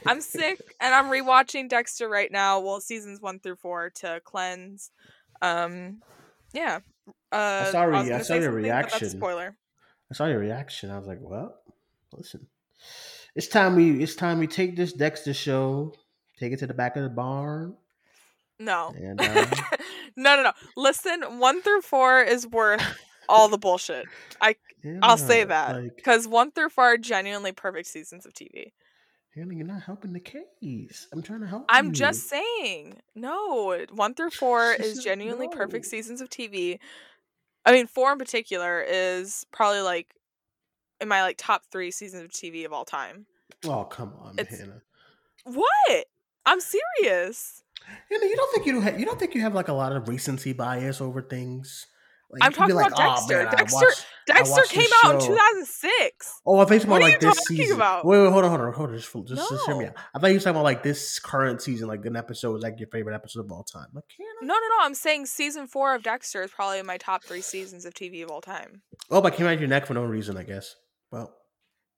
I'm 0.05 0.21
sick 0.21 0.59
and 0.79 0.93
I'm 0.93 1.05
rewatching 1.05 1.69
Dexter 1.69 2.07
right 2.07 2.31
now. 2.31 2.59
Well, 2.59 2.79
seasons 2.79 3.21
one 3.21 3.39
through 3.39 3.57
four 3.57 3.89
to 4.01 4.21
cleanse. 4.23 4.91
Um, 5.41 6.01
yeah. 6.53 6.79
Uh, 7.31 7.71
saw 7.71 7.81
I 7.81 7.83
re- 7.85 7.97
was 7.99 8.09
I 8.11 8.21
saw 8.21 8.33
your 8.35 8.43
something, 8.43 8.61
but 8.63 8.67
that's 8.67 8.93
a 8.93 8.99
reaction. 8.99 9.09
spoiler. 9.09 9.57
I 10.09 10.13
saw 10.13 10.25
your 10.25 10.39
reaction. 10.39 10.91
I 10.91 10.97
was 10.97 11.07
like, 11.07 11.19
well, 11.21 11.55
listen, 12.13 12.47
it's 13.35 13.47
time 13.47 13.75
we 13.75 14.01
it's 14.01 14.15
time 14.15 14.39
we 14.39 14.47
take 14.47 14.75
this 14.75 14.93
Dexter 14.93 15.33
show, 15.33 15.93
take 16.39 16.53
it 16.53 16.59
to 16.59 16.67
the 16.67 16.73
back 16.73 16.95
of 16.95 17.03
the 17.03 17.09
barn, 17.09 17.75
No. 18.59 18.93
and 18.97 19.19
um, 19.21 19.47
no, 20.15 20.35
no, 20.37 20.43
no. 20.43 20.51
Listen, 20.77 21.39
one 21.39 21.61
through 21.61 21.81
four 21.81 22.21
is 22.21 22.47
worth 22.47 22.81
all 23.27 23.49
the 23.49 23.57
bullshit. 23.57 24.05
I 24.39 24.55
I'll 25.01 25.17
say 25.17 25.39
yeah, 25.39 25.45
that 25.45 25.75
Like, 25.75 25.95
because 25.95 26.27
one 26.27 26.51
through 26.51 26.69
four 26.69 26.93
are 26.93 26.97
genuinely 26.97 27.51
perfect 27.51 27.87
seasons 27.87 28.25
of 28.25 28.33
TV. 28.33 28.71
Hannah, 29.35 29.53
you're 29.53 29.65
not 29.67 29.83
helping 29.83 30.13
the 30.13 30.19
case. 30.21 31.07
I'm 31.11 31.21
trying 31.21 31.41
to 31.41 31.47
help. 31.47 31.65
I'm 31.69 31.87
you. 31.87 31.91
just 31.91 32.29
saying, 32.29 33.01
no. 33.15 33.85
One 33.93 34.13
through 34.13 34.29
four 34.31 34.75
She 34.77 34.83
is 34.83 35.03
genuinely 35.03 35.49
perfect 35.49 35.85
seasons 35.85 36.21
of 36.21 36.29
TV. 36.29 36.79
I 37.65 37.71
mean, 37.71 37.87
four 37.87 38.11
in 38.13 38.17
particular 38.17 38.81
is 38.87 39.45
probably 39.51 39.81
like 39.81 40.15
in 41.01 41.07
my 41.09 41.21
like 41.21 41.35
top 41.37 41.63
three 41.71 41.91
seasons 41.91 42.23
of 42.23 42.31
TV 42.31 42.65
of 42.65 42.71
all 42.71 42.85
time. 42.85 43.25
Oh 43.65 43.83
come 43.83 44.13
on, 44.21 44.39
It's- 44.39 44.57
Hannah. 44.59 44.81
What? 45.43 46.05
I'm 46.45 46.59
serious. 46.61 47.61
Hannah, 48.09 48.25
you 48.25 48.35
don't 48.35 48.51
think 48.53 48.65
you 48.65 48.79
have, 48.81 48.99
you 48.99 49.05
don't 49.05 49.19
think 49.19 49.35
you 49.35 49.41
have 49.41 49.53
like 49.53 49.67
a 49.67 49.73
lot 49.73 49.91
of 49.95 50.07
recency 50.07 50.53
bias 50.53 51.01
over 51.01 51.21
things? 51.21 51.85
Like, 52.31 52.43
I'm 52.43 52.51
you 52.51 52.57
could 52.57 52.67
be 52.67 52.73
talking 52.73 52.87
about 52.87 52.91
"Oh, 52.99 53.27
Dexter. 53.27 53.43
man, 53.43 53.55
Dexter- 53.55 53.85
watched- 53.85 54.05
Dexter 54.27 54.61
came 54.63 54.89
out 55.03 55.15
in 55.15 55.21
2006. 55.21 56.41
Oh, 56.45 56.59
I 56.59 56.65
think 56.65 56.83
about 56.83 57.01
like 57.01 57.19
this 57.19 57.37
season. 57.45 57.75
about? 57.77 58.03
Wait, 58.05 58.19
wait, 58.21 58.31
hold 58.31 58.43
on, 58.45 58.49
hold 58.49 58.61
on, 58.61 58.73
hold 58.73 58.89
on. 58.89 58.95
Just, 58.97 59.11
just, 59.13 59.49
just 59.49 59.65
hear 59.67 59.75
me 59.75 59.83
No. 59.85 59.89
out. 59.91 59.95
I 60.15 60.19
thought 60.19 60.27
you 60.27 60.33
were 60.33 60.39
talking 60.39 60.51
about 60.51 60.63
like 60.63 60.83
this 60.83 61.19
current 61.19 61.61
season, 61.61 61.87
like 61.87 62.03
an 62.05 62.15
episode 62.15 62.51
was 62.53 62.63
like 62.63 62.79
your 62.79 62.89
favorite 62.89 63.13
episode 63.15 63.45
of 63.45 63.51
all 63.51 63.63
time. 63.63 63.87
Like. 63.93 64.03
No, 64.41 64.53
no, 64.53 64.59
no. 64.59 64.75
I'm 64.85 64.95
saying 64.95 65.27
season 65.27 65.67
four 65.67 65.93
of 65.95 66.03
Dexter 66.03 66.43
is 66.43 66.51
probably 66.51 66.81
my 66.81 66.97
top 66.97 67.23
three 67.23 67.41
seasons 67.41 67.85
of 67.85 67.93
TV 67.93 68.23
of 68.23 68.31
all 68.31 68.41
time. 68.41 68.81
Oh, 69.11 69.21
but 69.21 69.33
I 69.33 69.35
came 69.35 69.45
out 69.47 69.59
your 69.59 69.69
neck 69.69 69.85
for 69.85 69.93
no 69.93 70.03
reason, 70.03 70.35
I 70.37 70.43
guess. 70.43 70.75
Well, 71.11 71.33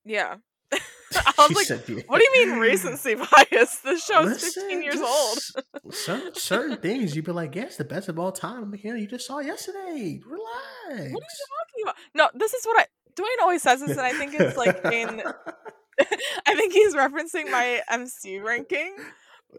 Yeah. 0.06 0.36
I 1.16 1.34
was 1.38 1.56
like, 1.56 1.66
said, 1.66 1.84
yeah. 1.88 2.02
what 2.08 2.20
do 2.20 2.24
you 2.26 2.48
mean 2.48 2.60
recency 2.60 3.16
bias? 3.52 3.80
This 3.80 4.04
show's 4.04 4.26
Listen, 4.26 4.64
15 4.64 4.84
years 4.84 5.02
old. 5.02 5.94
Certain, 6.36 6.78
things 6.78 7.16
you'd 7.16 7.26
be 7.26 7.32
like, 7.32 7.56
yes, 7.56 7.78
the 7.78 7.86
best 7.86 8.10
of 8.10 8.20
all 8.20 8.32
time. 8.32 8.64
I'm 8.64 8.72
like, 8.72 8.82
Hannah, 8.82 9.00
you 9.00 9.08
just 9.08 9.26
saw 9.26 9.40
yesterday. 9.40 10.20
Relax. 10.26 10.44
What 10.90 11.00
are 11.00 11.04
you 11.04 11.12
talking 11.14 11.84
about? 11.84 11.96
No, 12.14 12.30
this 12.34 12.54
is 12.54 12.66
what 12.66 12.80
I. 12.80 12.86
Duane 13.16 13.30
always 13.42 13.64
says 13.64 13.80
this, 13.80 13.92
and 13.92 14.02
I 14.02 14.14
think 14.14 14.36
it's 14.40 14.58
like 14.58 14.84
in. 14.86 15.24
I 16.46 16.56
think 16.56 16.74
he's 16.74 16.94
referencing 16.94 17.50
my 17.50 17.82
MC 17.90 18.40
ranking. 18.40 18.96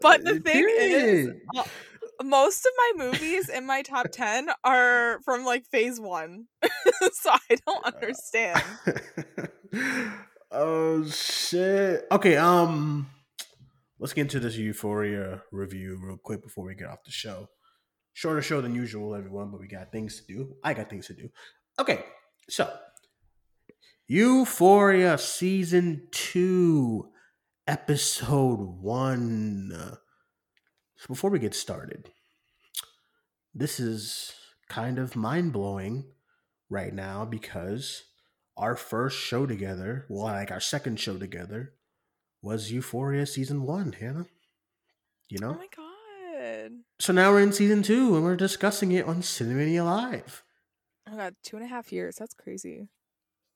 But 0.01 0.23
the 0.23 0.39
thing 0.39 0.65
is, 0.69 1.27
Period. 1.27 1.41
Uh, 1.57 1.63
most 2.23 2.65
of 2.65 2.71
my 2.77 3.05
movies 3.05 3.49
in 3.49 3.65
my 3.65 3.81
top 3.81 4.07
10 4.11 4.49
are 4.63 5.19
from 5.23 5.45
like 5.45 5.65
phase 5.65 5.99
one. 5.99 6.45
so 7.13 7.31
I 7.31 7.55
don't 7.65 7.85
understand. 7.85 8.63
Oh 10.51 11.05
shit. 11.05 12.05
Okay, 12.11 12.37
um 12.37 13.09
let's 13.99 14.13
get 14.13 14.21
into 14.21 14.39
this 14.39 14.55
Euphoria 14.57 15.43
review 15.51 15.99
real 16.01 16.17
quick 16.17 16.41
before 16.41 16.65
we 16.65 16.75
get 16.75 16.87
off 16.87 17.03
the 17.03 17.11
show. 17.11 17.49
Shorter 18.13 18.41
show 18.41 18.61
than 18.61 18.75
usual, 18.75 19.15
everyone, 19.15 19.51
but 19.51 19.59
we 19.59 19.67
got 19.67 19.91
things 19.91 20.19
to 20.19 20.33
do. 20.33 20.55
I 20.63 20.73
got 20.73 20.89
things 20.89 21.07
to 21.07 21.13
do. 21.13 21.29
Okay, 21.79 22.03
so 22.49 22.69
Euphoria 24.07 25.17
season 25.17 26.07
two, 26.11 27.09
episode 27.67 28.59
one. 28.81 29.71
So 30.97 31.07
before 31.07 31.29
we 31.29 31.39
get 31.39 31.53
started, 31.53 32.09
this 33.53 33.79
is 33.79 34.33
kind 34.67 34.99
of 34.99 35.15
mind 35.15 35.53
blowing 35.53 36.05
right 36.69 36.93
now 36.93 37.23
because 37.23 38.03
our 38.59 38.75
first 38.75 39.17
show 39.17 39.45
together, 39.45 40.05
well, 40.09 40.25
like 40.25 40.51
our 40.51 40.59
second 40.59 40.99
show 40.99 41.17
together, 41.17 41.73
was 42.41 42.71
Euphoria 42.71 43.25
season 43.25 43.63
one, 43.63 43.93
Hannah. 43.93 44.27
You 45.29 45.39
know? 45.39 45.51
Oh 45.51 45.57
my 45.57 45.67
god. 45.75 46.71
So 46.99 47.13
now 47.13 47.31
we're 47.31 47.41
in 47.41 47.53
season 47.53 47.83
two 47.83 48.15
and 48.15 48.23
we're 48.23 48.35
discussing 48.35 48.91
it 48.91 49.05
on 49.05 49.21
Cinemania 49.21 49.85
Live. 49.85 50.43
Oh 51.07 51.11
my 51.11 51.17
god, 51.17 51.35
two 51.43 51.55
and 51.55 51.65
a 51.65 51.69
half 51.69 51.91
years. 51.91 52.17
That's 52.17 52.33
crazy. 52.33 52.89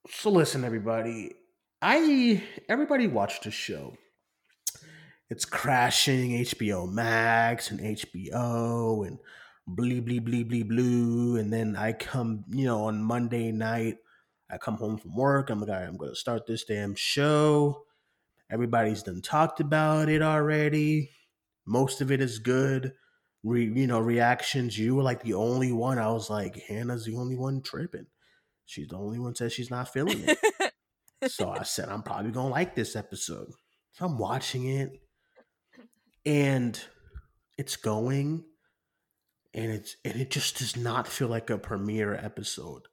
So 0.09 0.29
listen, 0.29 0.63
everybody. 0.63 1.33
I 1.81 2.41
everybody 2.69 3.07
watched 3.07 3.43
the 3.43 3.51
show. 3.51 3.95
It's 5.29 5.45
crashing 5.45 6.31
HBO 6.31 6.89
Max 6.89 7.71
and 7.71 7.79
HBO 7.79 9.05
and 9.05 9.17
blee 9.67 9.99
blee 9.99 10.19
blee 10.19 10.43
blee 10.43 10.63
blue. 10.63 11.37
And 11.37 11.51
then 11.51 11.75
I 11.75 11.91
come, 11.93 12.45
you 12.49 12.65
know, 12.65 12.85
on 12.85 13.03
Monday 13.03 13.51
night, 13.51 13.97
I 14.53 14.57
come 14.57 14.77
home 14.77 14.97
from 14.97 15.15
work. 15.15 15.49
I'm 15.49 15.59
like, 15.59 15.69
right, 15.69 15.87
I'm 15.87 15.97
gonna 15.97 16.15
start 16.15 16.45
this 16.45 16.63
damn 16.63 16.93
show. 16.93 17.85
Everybody's 18.51 19.01
done 19.01 19.21
talked 19.21 19.59
about 19.59 20.09
it 20.09 20.21
already. 20.21 21.09
Most 21.65 22.01
of 22.01 22.11
it 22.11 22.21
is 22.21 22.37
good. 22.37 22.93
Re, 23.43 23.65
you 23.65 23.87
know, 23.87 23.99
reactions. 23.99 24.77
You 24.77 24.95
were 24.95 25.03
like 25.03 25.23
the 25.23 25.33
only 25.33 25.71
one. 25.71 25.97
I 25.97 26.11
was 26.11 26.29
like, 26.29 26.61
Hannah's 26.67 27.05
the 27.05 27.15
only 27.15 27.35
one 27.35 27.61
tripping. 27.63 28.05
She's 28.65 28.89
the 28.89 28.97
only 28.97 29.17
one 29.17 29.33
says 29.33 29.53
she's 29.53 29.71
not 29.71 29.91
feeling 29.91 30.23
it. 30.23 30.71
so 31.31 31.49
I 31.49 31.63
said, 31.63 31.89
I'm 31.89 32.03
probably 32.03 32.31
gonna 32.31 32.49
like 32.49 32.75
this 32.75 32.95
episode. 32.95 33.51
So 33.93 34.05
I'm 34.05 34.19
watching 34.19 34.67
it, 34.67 34.91
and 36.25 36.79
it's 37.57 37.75
going, 37.75 38.43
and 39.53 39.71
it's 39.71 39.95
and 40.05 40.15
it 40.15 40.29
just 40.29 40.59
does 40.59 40.77
not 40.77 41.07
feel 41.07 41.27
like 41.27 41.49
a 41.49 41.57
premiere 41.57 42.13
episode. 42.13 42.83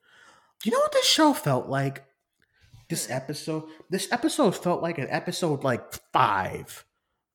You 0.65 0.73
know 0.73 0.79
what 0.79 0.93
this 0.93 1.07
show 1.07 1.33
felt 1.33 1.69
like? 1.69 2.05
This 2.89 3.07
hmm. 3.07 3.13
episode, 3.13 3.65
this 3.89 4.11
episode 4.13 4.57
felt 4.57 4.83
like 4.83 4.99
an 4.99 5.09
episode 5.09 5.65
like 5.65 5.83
five 6.13 6.85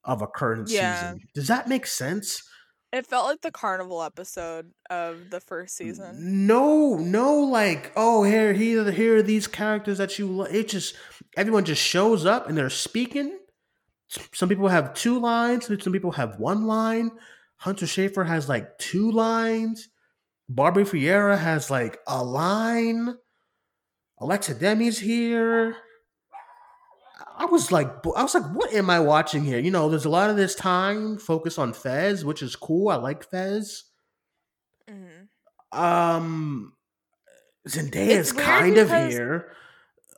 of 0.03 0.21
a 0.21 0.27
current 0.27 0.69
Yeah. 0.69 0.99
season. 0.99 1.19
Does 1.33 1.47
that 1.47 1.67
make 1.67 1.87
sense? 1.87 2.43
It 2.91 3.07
felt 3.07 3.25
like 3.25 3.41
the 3.41 3.51
carnival 3.51 4.01
episode 4.03 4.71
of 4.89 5.29
the 5.29 5.41
first 5.41 5.75
season. 5.75 6.47
No, 6.47 6.95
no, 6.95 7.39
like 7.39 7.91
oh 7.95 8.23
here, 8.23 8.53
here, 8.53 8.89
here 8.91 9.17
are 9.17 9.21
these 9.21 9.47
characters 9.47 9.97
that 9.97 10.17
you. 10.17 10.27
Lo-. 10.27 10.45
It 10.45 10.69
just 10.69 10.95
everyone 11.35 11.65
just 11.65 11.81
shows 11.81 12.25
up 12.25 12.47
and 12.47 12.57
they're 12.57 12.69
speaking. 12.69 13.37
Some 14.33 14.47
people 14.47 14.67
have 14.67 14.93
two 14.93 15.19
lines. 15.19 15.67
Some 15.83 15.91
people 15.91 16.11
have 16.11 16.39
one 16.39 16.67
line. 16.67 17.11
Hunter 17.57 17.85
Schafer 17.85 18.25
has 18.25 18.47
like 18.47 18.77
two 18.77 19.11
lines. 19.11 19.89
Barbie 20.49 20.85
Ferreira 20.85 21.37
has 21.37 21.69
like 21.71 21.99
a 22.07 22.23
line. 22.23 23.15
Alexa 24.19 24.55
Demie's 24.55 24.99
here. 24.99 25.75
I 27.37 27.45
was 27.45 27.71
like, 27.71 27.87
I 28.15 28.23
was 28.23 28.33
like, 28.33 28.45
what 28.53 28.73
am 28.73 28.89
I 28.89 28.99
watching 28.99 29.43
here? 29.43 29.59
You 29.59 29.71
know, 29.71 29.89
there's 29.89 30.05
a 30.05 30.09
lot 30.09 30.29
of 30.29 30.37
this 30.37 30.55
time 30.55 31.17
focus 31.17 31.57
on 31.57 31.73
Fez, 31.73 32.23
which 32.25 32.41
is 32.41 32.55
cool. 32.55 32.89
I 32.89 32.95
like 32.95 33.29
Fez. 33.29 33.83
hmm 34.87 35.27
Um, 35.71 36.73
Zendaya 37.67 38.09
is 38.09 38.31
kind 38.31 38.77
of 38.77 38.89
here. 38.89 39.55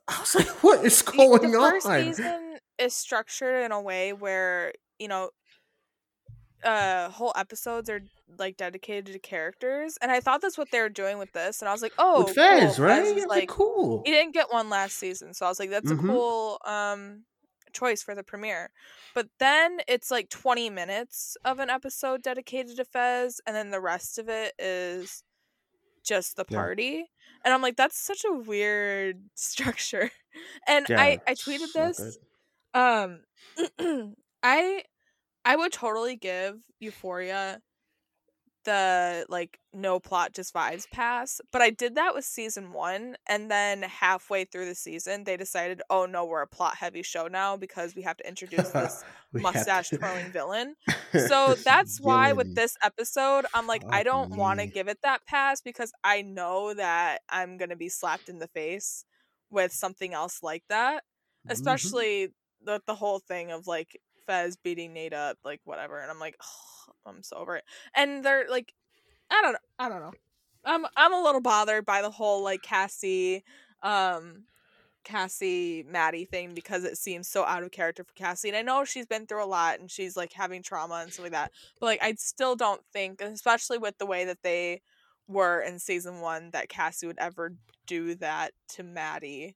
I 0.08 0.20
was 0.20 0.36
like, 0.36 0.48
what 0.64 0.86
is 0.86 1.02
going 1.02 1.52
the 1.52 1.60
first 1.60 1.86
on? 1.88 2.00
season 2.02 2.58
is 2.78 2.96
structured 2.96 3.66
in 3.66 3.72
a 3.72 3.82
way 3.82 4.14
where 4.14 4.74
you 5.00 5.08
know 5.08 5.32
uh 6.64 7.10
whole 7.10 7.34
episodes 7.36 7.90
are 7.90 8.02
like 8.40 8.58
dedicated 8.58 9.14
to 9.14 9.20
characters 9.20 9.98
and 10.02 10.12
i 10.12 10.20
thought 10.20 10.42
that's 10.42 10.58
what 10.58 10.72
they 10.72 10.80
were 10.82 10.90
doing 10.90 11.18
with 11.18 11.32
this 11.34 11.62
and 11.62 11.70
i 11.70 11.72
was 11.72 11.82
like 11.82 11.94
oh 11.98 12.28
With 12.28 12.36
Fez, 12.36 12.80
cool. 12.80 12.80
right? 12.80 13.06
Fez 13.06 13.26
Yeah, 13.34 13.42
like, 13.42 13.48
cool. 13.48 14.04
he 14.04 14.12
didn't 14.12 14.34
get 14.34 14.52
one 14.52 14.70
last 14.70 14.98
season 14.98 15.34
so 15.34 15.46
i 15.46 15.50
was 15.50 15.60
like 15.60 15.70
that's 15.70 15.92
Mhm. 15.92 15.92
a 15.92 15.96
cool 15.96 16.60
um 16.66 17.26
choice 17.74 18.02
for 18.02 18.16
the 18.16 18.24
premiere 18.24 18.72
but 19.14 19.28
then 19.40 19.80
it's 19.88 20.10
like 20.12 20.30
20 20.30 20.70
minutes 20.70 21.38
of 21.46 21.60
an 21.60 21.70
episode 21.70 22.22
dedicated 22.24 22.76
to 22.78 22.86
fez 22.86 23.40
and 23.46 23.56
then 23.56 23.72
the 23.72 23.80
rest 23.82 24.18
of 24.18 24.30
it 24.30 24.54
is 24.60 25.24
just 26.04 26.36
the 26.38 26.46
Yeah. 26.50 26.68
party 26.68 27.06
and 27.44 27.54
i'm 27.54 27.62
like 27.62 27.76
that's 27.76 27.98
such 28.00 28.24
a 28.26 28.34
weird 28.34 29.24
structure 29.36 30.10
and 30.68 30.88
Yeah, 30.88 30.98
i 30.98 31.20
i 31.28 31.36
tweeted 31.36 31.74
this 31.74 32.18
um 32.74 33.24
i 34.44 34.84
i 35.46 35.56
would 35.56 35.72
totally 35.74 36.16
give 36.16 36.58
euphoria 36.80 37.62
the 38.68 39.26
like 39.30 39.60
no 39.74 40.00
plot 40.00 40.34
just 40.34 40.54
vibes 40.54 40.86
pass 40.92 41.40
but 41.54 41.62
i 41.62 41.70
did 41.70 41.96
that 41.96 42.14
with 42.14 42.26
season 42.26 42.74
one 42.74 43.16
and 43.26 43.50
then 43.50 43.82
halfway 43.82 44.44
through 44.44 44.66
the 44.66 44.76
season 44.76 45.24
they 45.24 45.38
decided 45.38 45.82
oh 45.90 46.06
no 46.06 46.26
we're 46.26 46.42
a 46.42 46.48
plot 46.48 46.76
heavy 46.76 47.02
show 47.02 47.28
now 47.28 47.56
because 47.56 47.96
we 47.96 48.02
have 48.02 48.18
to 48.18 48.28
introduce 48.28 48.70
this 48.70 49.04
mustache 49.34 49.90
twirling 49.90 50.32
villain. 50.32 50.76
So 51.14 51.56
that's 51.64 52.00
why 52.02 52.34
with 52.34 52.54
this 52.54 52.76
episode 52.84 53.46
i'm 53.54 53.66
like 53.66 53.84
i 53.90 54.04
don't 54.04 54.36
want 54.36 54.60
to 54.60 54.68
give 54.68 54.88
it 54.90 55.00
that 55.04 55.26
pass 55.26 55.62
because 55.62 55.92
i 56.04 56.22
know 56.22 56.74
that 56.74 57.22
i'm 57.30 57.58
gonna 57.58 57.78
be 57.78 57.90
slapped 57.90 58.28
in 58.30 58.40
the 58.40 58.48
face 58.50 59.06
with 59.50 59.72
something 59.72 60.14
else 60.14 60.44
like 60.44 60.64
that. 60.70 61.04
Mhm. 61.48 61.52
especially 61.54 62.34
the 62.62 62.82
the 62.86 62.96
whole 62.96 63.20
thing 63.20 63.52
of 63.52 63.68
like 63.68 64.00
Fez 64.28 64.58
beating 64.58 64.94
Nate 64.94 65.14
up, 65.14 65.38
like 65.44 65.62
whatever, 65.64 66.00
and 66.00 66.12
I'm 66.12 66.20
like, 66.20 66.38
I'm 67.06 67.24
so 67.24 67.38
over 67.38 67.56
it. 67.56 67.64
And 67.96 68.24
they're 68.24 68.46
like, 68.50 68.74
I 69.32 69.42
don't 69.42 69.54
know, 69.54 69.60
I 69.80 69.90
don't 69.90 70.02
know. 70.02 70.14
I'm 70.66 70.86
I'm 70.96 71.14
a 71.14 71.24
little 71.24 71.42
bothered 71.42 71.86
by 71.86 72.02
the 72.02 72.12
whole 72.12 72.44
like 72.44 72.62
Cassie, 72.62 73.44
um, 73.82 74.44
Cassie 75.04 75.86
Maddie 75.90 76.26
thing 76.26 76.54
because 76.54 76.84
it 76.84 76.98
seems 76.98 77.28
so 77.28 77.46
out 77.46 77.64
of 77.64 77.72
character 77.72 78.04
for 78.04 78.14
Cassie. 78.14 78.50
And 78.50 78.58
I 78.58 78.62
know 78.62 78.84
she's 78.84 79.06
been 79.06 79.26
through 79.26 79.44
a 79.44 79.48
lot 79.48 79.80
and 79.80 79.90
she's 79.90 80.18
like 80.18 80.34
having 80.34 80.62
trauma 80.62 80.96
and 80.96 81.12
stuff 81.12 81.24
like 81.24 81.32
that, 81.32 81.52
but 81.80 81.86
like 81.86 82.04
I 82.04 82.14
still 82.16 82.56
don't 82.56 82.82
think, 82.92 83.22
especially 83.22 83.78
with 83.78 83.98
the 83.98 84.06
way 84.06 84.26
that 84.26 84.44
they 84.44 84.82
were 85.28 85.62
in 85.62 85.80
season 85.80 86.20
one, 86.20 86.52
that 86.52 86.70
Cassie 86.70 87.08
would 87.08 87.20
ever 87.20 87.54
do 87.86 88.16
that 88.16 88.52
to 88.70 88.84
Maddie. 88.84 89.56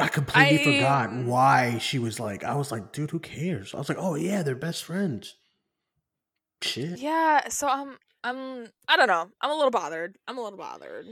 I 0.00 0.08
completely 0.08 0.58
I- 0.58 0.78
forgot 0.78 1.12
why 1.24 1.78
she 1.78 1.98
was 1.98 2.18
like. 2.18 2.44
I 2.44 2.54
was 2.54 2.72
like, 2.72 2.92
dude, 2.92 3.10
who 3.10 3.18
cares? 3.20 3.74
I 3.74 3.78
was 3.78 3.88
like, 3.88 3.98
oh 4.00 4.14
yeah, 4.14 4.42
they're 4.42 4.54
best 4.54 4.84
friends. 4.84 5.34
Shit. 6.62 6.98
Yeah, 6.98 7.48
so 7.48 7.68
I'm 7.68 7.96
I'm 8.22 8.68
I 8.88 8.96
don't 8.96 9.08
know. 9.08 9.28
I'm 9.40 9.50
a 9.50 9.54
little 9.54 9.70
bothered. 9.70 10.16
I'm 10.26 10.38
a 10.38 10.42
little 10.42 10.58
bothered. 10.58 11.06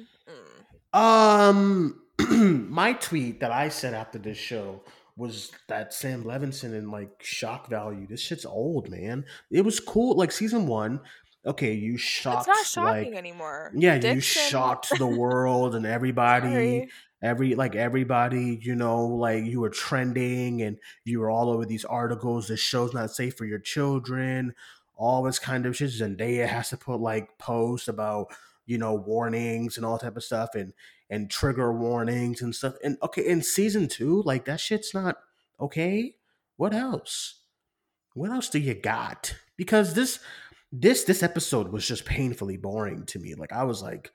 Mm. 0.94 0.98
Um, 0.98 2.02
my 2.70 2.94
tweet 2.94 3.40
that 3.40 3.52
I 3.52 3.68
said 3.68 3.94
after 3.94 4.18
this 4.18 4.38
show 4.38 4.82
was 5.16 5.52
that 5.68 5.92
Sam 5.92 6.24
Levinson 6.24 6.74
and 6.74 6.90
like 6.90 7.22
shock 7.22 7.68
value. 7.68 8.06
This 8.06 8.20
shit's 8.20 8.46
old, 8.46 8.88
man. 8.88 9.24
It 9.50 9.62
was 9.62 9.78
cool, 9.78 10.16
like 10.16 10.32
season 10.32 10.66
one. 10.66 11.00
Okay, 11.44 11.74
you 11.74 11.96
shocked. 11.98 12.48
It's 12.48 12.76
not 12.76 12.86
shocking 12.86 13.10
like, 13.10 13.18
anymore. 13.18 13.72
yeah, 13.74 13.96
you 13.96 14.20
shocked 14.20 14.96
the 14.96 15.06
world 15.06 15.74
and 15.74 15.84
everybody. 15.98 16.88
Every 17.22 17.54
like 17.54 17.76
everybody 17.76 18.58
you 18.60 18.74
know 18.74 19.06
like 19.06 19.44
you 19.44 19.60
were 19.60 19.70
trending 19.70 20.62
and 20.62 20.78
you 21.04 21.20
were 21.20 21.30
all 21.30 21.50
over 21.50 21.64
these 21.64 21.84
articles 21.84 22.48
this 22.48 22.60
show's 22.60 22.92
not 22.92 23.12
safe 23.12 23.36
for 23.36 23.44
your 23.44 23.60
children 23.60 24.54
all 24.96 25.22
this 25.22 25.38
kind 25.38 25.64
of 25.64 25.76
shit 25.76 25.90
zendaya 25.90 26.48
has 26.48 26.70
to 26.70 26.76
put 26.76 27.00
like 27.00 27.38
posts 27.38 27.86
about 27.86 28.26
you 28.66 28.76
know 28.76 28.94
warnings 28.94 29.76
and 29.76 29.86
all 29.86 29.98
type 29.98 30.16
of 30.16 30.24
stuff 30.24 30.56
and 30.56 30.72
and 31.08 31.30
trigger 31.30 31.72
warnings 31.72 32.42
and 32.42 32.56
stuff 32.56 32.74
and 32.82 32.96
okay 33.04 33.24
in 33.24 33.40
season 33.40 33.86
two 33.86 34.22
like 34.22 34.44
that 34.46 34.58
shit's 34.58 34.92
not 34.92 35.16
okay. 35.62 36.16
What 36.56 36.74
else? 36.74 37.40
What 38.14 38.30
else 38.30 38.48
do 38.48 38.58
you 38.58 38.74
got? 38.74 39.34
Because 39.56 39.94
this 39.94 40.18
this 40.70 41.04
this 41.04 41.22
episode 41.22 41.68
was 41.68 41.86
just 41.86 42.04
painfully 42.04 42.56
boring 42.56 43.04
to 43.06 43.18
me. 43.18 43.34
Like 43.34 43.52
i 43.52 43.64
was 43.64 43.82
like 43.82 44.10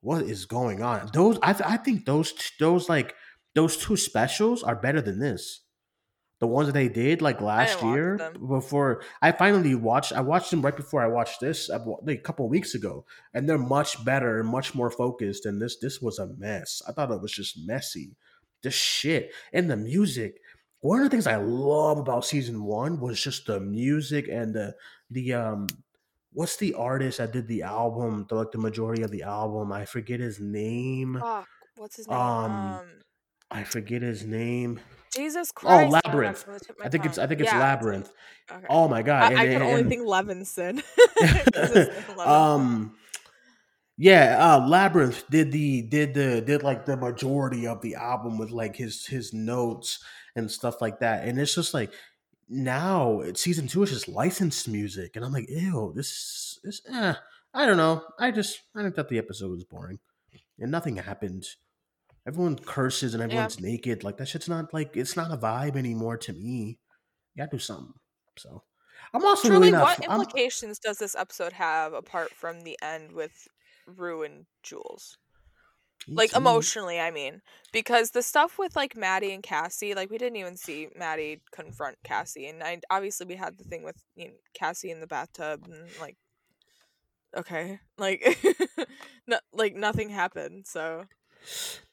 what 0.00 0.22
is 0.22 0.46
going 0.46 0.82
on? 0.82 1.10
Those 1.12 1.38
I 1.42 1.52
th- 1.52 1.68
I 1.68 1.76
think 1.76 2.04
those 2.04 2.32
those 2.58 2.88
like 2.88 3.14
those 3.54 3.76
two 3.76 3.96
specials 3.96 4.62
are 4.62 4.76
better 4.76 5.00
than 5.00 5.18
this. 5.18 5.62
The 6.38 6.46
ones 6.46 6.66
that 6.68 6.74
they 6.74 6.90
did 6.90 7.22
like 7.22 7.40
last 7.40 7.80
year 7.82 8.18
before 8.46 9.02
I 9.22 9.32
finally 9.32 9.74
watched 9.74 10.12
I 10.12 10.20
watched 10.20 10.50
them 10.50 10.60
right 10.60 10.76
before 10.76 11.02
I 11.02 11.06
watched 11.08 11.40
this 11.40 11.70
uh, 11.70 11.78
like 12.02 12.18
a 12.18 12.22
couple 12.22 12.46
weeks 12.50 12.74
ago 12.74 13.06
and 13.32 13.48
they're 13.48 13.56
much 13.56 14.04
better 14.04 14.40
and 14.40 14.48
much 14.48 14.74
more 14.74 14.90
focused 14.90 15.46
and 15.46 15.60
this 15.62 15.78
this 15.78 16.00
was 16.02 16.18
a 16.18 16.26
mess. 16.36 16.82
I 16.86 16.92
thought 16.92 17.10
it 17.10 17.22
was 17.22 17.32
just 17.32 17.66
messy. 17.66 18.16
The 18.62 18.70
shit 18.70 19.32
and 19.52 19.70
the 19.70 19.78
music. 19.78 20.40
One 20.80 20.98
of 20.98 21.04
the 21.04 21.10
things 21.10 21.26
I 21.26 21.36
love 21.36 21.96
about 21.98 22.26
season 22.26 22.62
1 22.64 23.00
was 23.00 23.20
just 23.20 23.46
the 23.46 23.58
music 23.58 24.28
and 24.28 24.54
the 24.54 24.74
the 25.10 25.32
um 25.32 25.68
what's 26.36 26.56
the 26.56 26.74
artist 26.74 27.16
that 27.18 27.32
did 27.32 27.48
the 27.48 27.62
album, 27.62 28.26
the, 28.28 28.34
like 28.34 28.52
the 28.52 28.58
majority 28.58 29.02
of 29.02 29.10
the 29.10 29.22
album? 29.22 29.72
I 29.72 29.84
forget 29.86 30.20
his 30.20 30.38
name. 30.38 31.16
Fuck, 31.18 31.48
what's 31.76 31.96
his 31.96 32.06
name? 32.08 32.16
Um, 32.18 32.50
Um, 32.52 32.86
I 33.50 33.64
forget 33.64 34.02
his 34.02 34.24
name. 34.24 34.80
Jesus 35.14 35.50
Christ. 35.50 35.94
oh, 35.94 36.10
Labrinth. 36.10 36.24
that's 36.24 36.44
on 36.46 36.52
the 36.54 36.60
tip 36.60 36.70
of 36.70 36.78
my 36.80 36.84
I 36.86 36.88
think 36.90 37.06
it's 37.06 37.16
I 37.18 37.26
think 37.26 37.40
it's 37.40 37.50
Yeah, 37.52 37.76
Labrinth. 37.76 38.10
okay. 38.52 38.66
Oh 38.68 38.86
my 38.86 39.00
god! 39.02 39.22
I, 39.22 39.26
and- 39.30 39.38
I 39.38 39.44
could 39.46 39.54
and- 39.54 39.62
only 39.62 39.80
and- 39.80 39.88
think 39.90 40.02
Levinson. 40.02 40.82
'Cause 41.54 41.68
his 41.70 41.88
name 41.88 42.16
Levinson. 42.18 42.26
um 42.26 42.96
yeah 43.98 44.36
uh 44.38 44.60
labrinth 44.60 45.24
did 45.30 45.50
the 45.52 45.80
did 45.88 46.12
the 46.12 46.42
did 46.42 46.62
like 46.62 46.84
the 46.84 46.96
majority 46.98 47.66
of 47.66 47.80
the 47.80 47.94
album 47.94 48.36
with 48.36 48.50
like 48.50 48.76
his 48.76 49.06
his 49.06 49.32
notes 49.32 50.04
and 50.34 50.50
stuff 50.50 50.82
like 50.82 51.00
that 51.00 51.26
and 51.26 51.38
it's 51.40 51.54
just 51.54 51.72
like 51.72 51.90
now 52.48 53.20
it's 53.20 53.40
season 53.40 53.66
two 53.66 53.82
is 53.82 53.90
just 53.90 54.08
licensed 54.08 54.68
music 54.68 55.16
and 55.16 55.24
i'm 55.24 55.32
like 55.32 55.48
ew 55.48 55.92
this 55.96 56.58
is 56.64 56.80
eh, 56.92 57.14
i 57.54 57.66
don't 57.66 57.76
know. 57.76 58.02
I 58.18 58.30
just 58.30 58.60
i 58.76 58.82
think 58.82 58.94
that 58.96 59.08
the 59.08 59.18
episode 59.18 59.50
was 59.50 59.64
boring. 59.64 59.98
And 60.58 60.70
nothing 60.70 60.96
happened. 60.96 61.44
Everyone 62.26 62.56
curses 62.58 63.14
and 63.14 63.22
everyone's 63.22 63.60
naked 63.60 64.04
like 64.04 64.16
that 64.18 64.28
shit's 64.28 64.48
not 64.48 64.72
like 64.72 64.96
it's 64.96 65.16
not 65.16 65.30
a 65.32 65.36
vibe 65.36 65.76
anymore 65.76 66.16
to 66.18 66.32
me. 66.32 66.78
You 67.34 67.44
gotta 67.44 67.50
do 67.56 67.58
something 67.58 67.92
so. 68.38 68.62
I'm 69.14 69.24
also 69.24 69.48
Truly, 69.48 69.66
really 69.68 69.72
not 69.72 69.98
what 69.98 70.08
I'm- 70.10 70.20
implications 70.20 70.78
does 70.78 70.98
this 70.98 71.14
episode 71.14 71.52
have 71.52 71.92
apart 71.94 72.30
from 72.32 72.62
the 72.62 72.78
end 72.82 73.12
with 73.12 73.46
Rue 73.86 74.22
and 74.24 74.46
Jules? 74.62 75.18
Like 76.08 76.34
emotionally 76.36 77.00
i 77.00 77.10
mean 77.10 77.42
because 77.72 78.12
the 78.12 78.22
stuff 78.22 78.58
with 78.58 78.76
like 78.76 78.96
maddie 78.96 79.32
and 79.32 79.42
cassie 79.42 79.94
like 79.94 80.10
we 80.10 80.18
didn't 80.18 80.36
even 80.36 80.56
see 80.56 80.88
maddie 80.94 81.42
confront 81.52 81.98
cassie 82.04 82.46
and 82.46 82.62
I, 82.62 82.80
obviously 82.90 83.26
we 83.26 83.34
had 83.36 83.58
the 83.58 83.64
thing 83.64 83.82
with 83.82 84.02
you 84.14 84.28
know, 84.28 84.34
cassie 84.54 84.90
in 84.90 85.00
the 85.00 85.06
bathtub 85.08 85.64
and 85.66 85.88
like 86.00 86.16
okay 87.36 87.80
like 87.98 88.22
no, 89.26 89.38
like 89.52 89.74
nothing 89.74 90.10
happened 90.10 90.66
so 90.66 91.04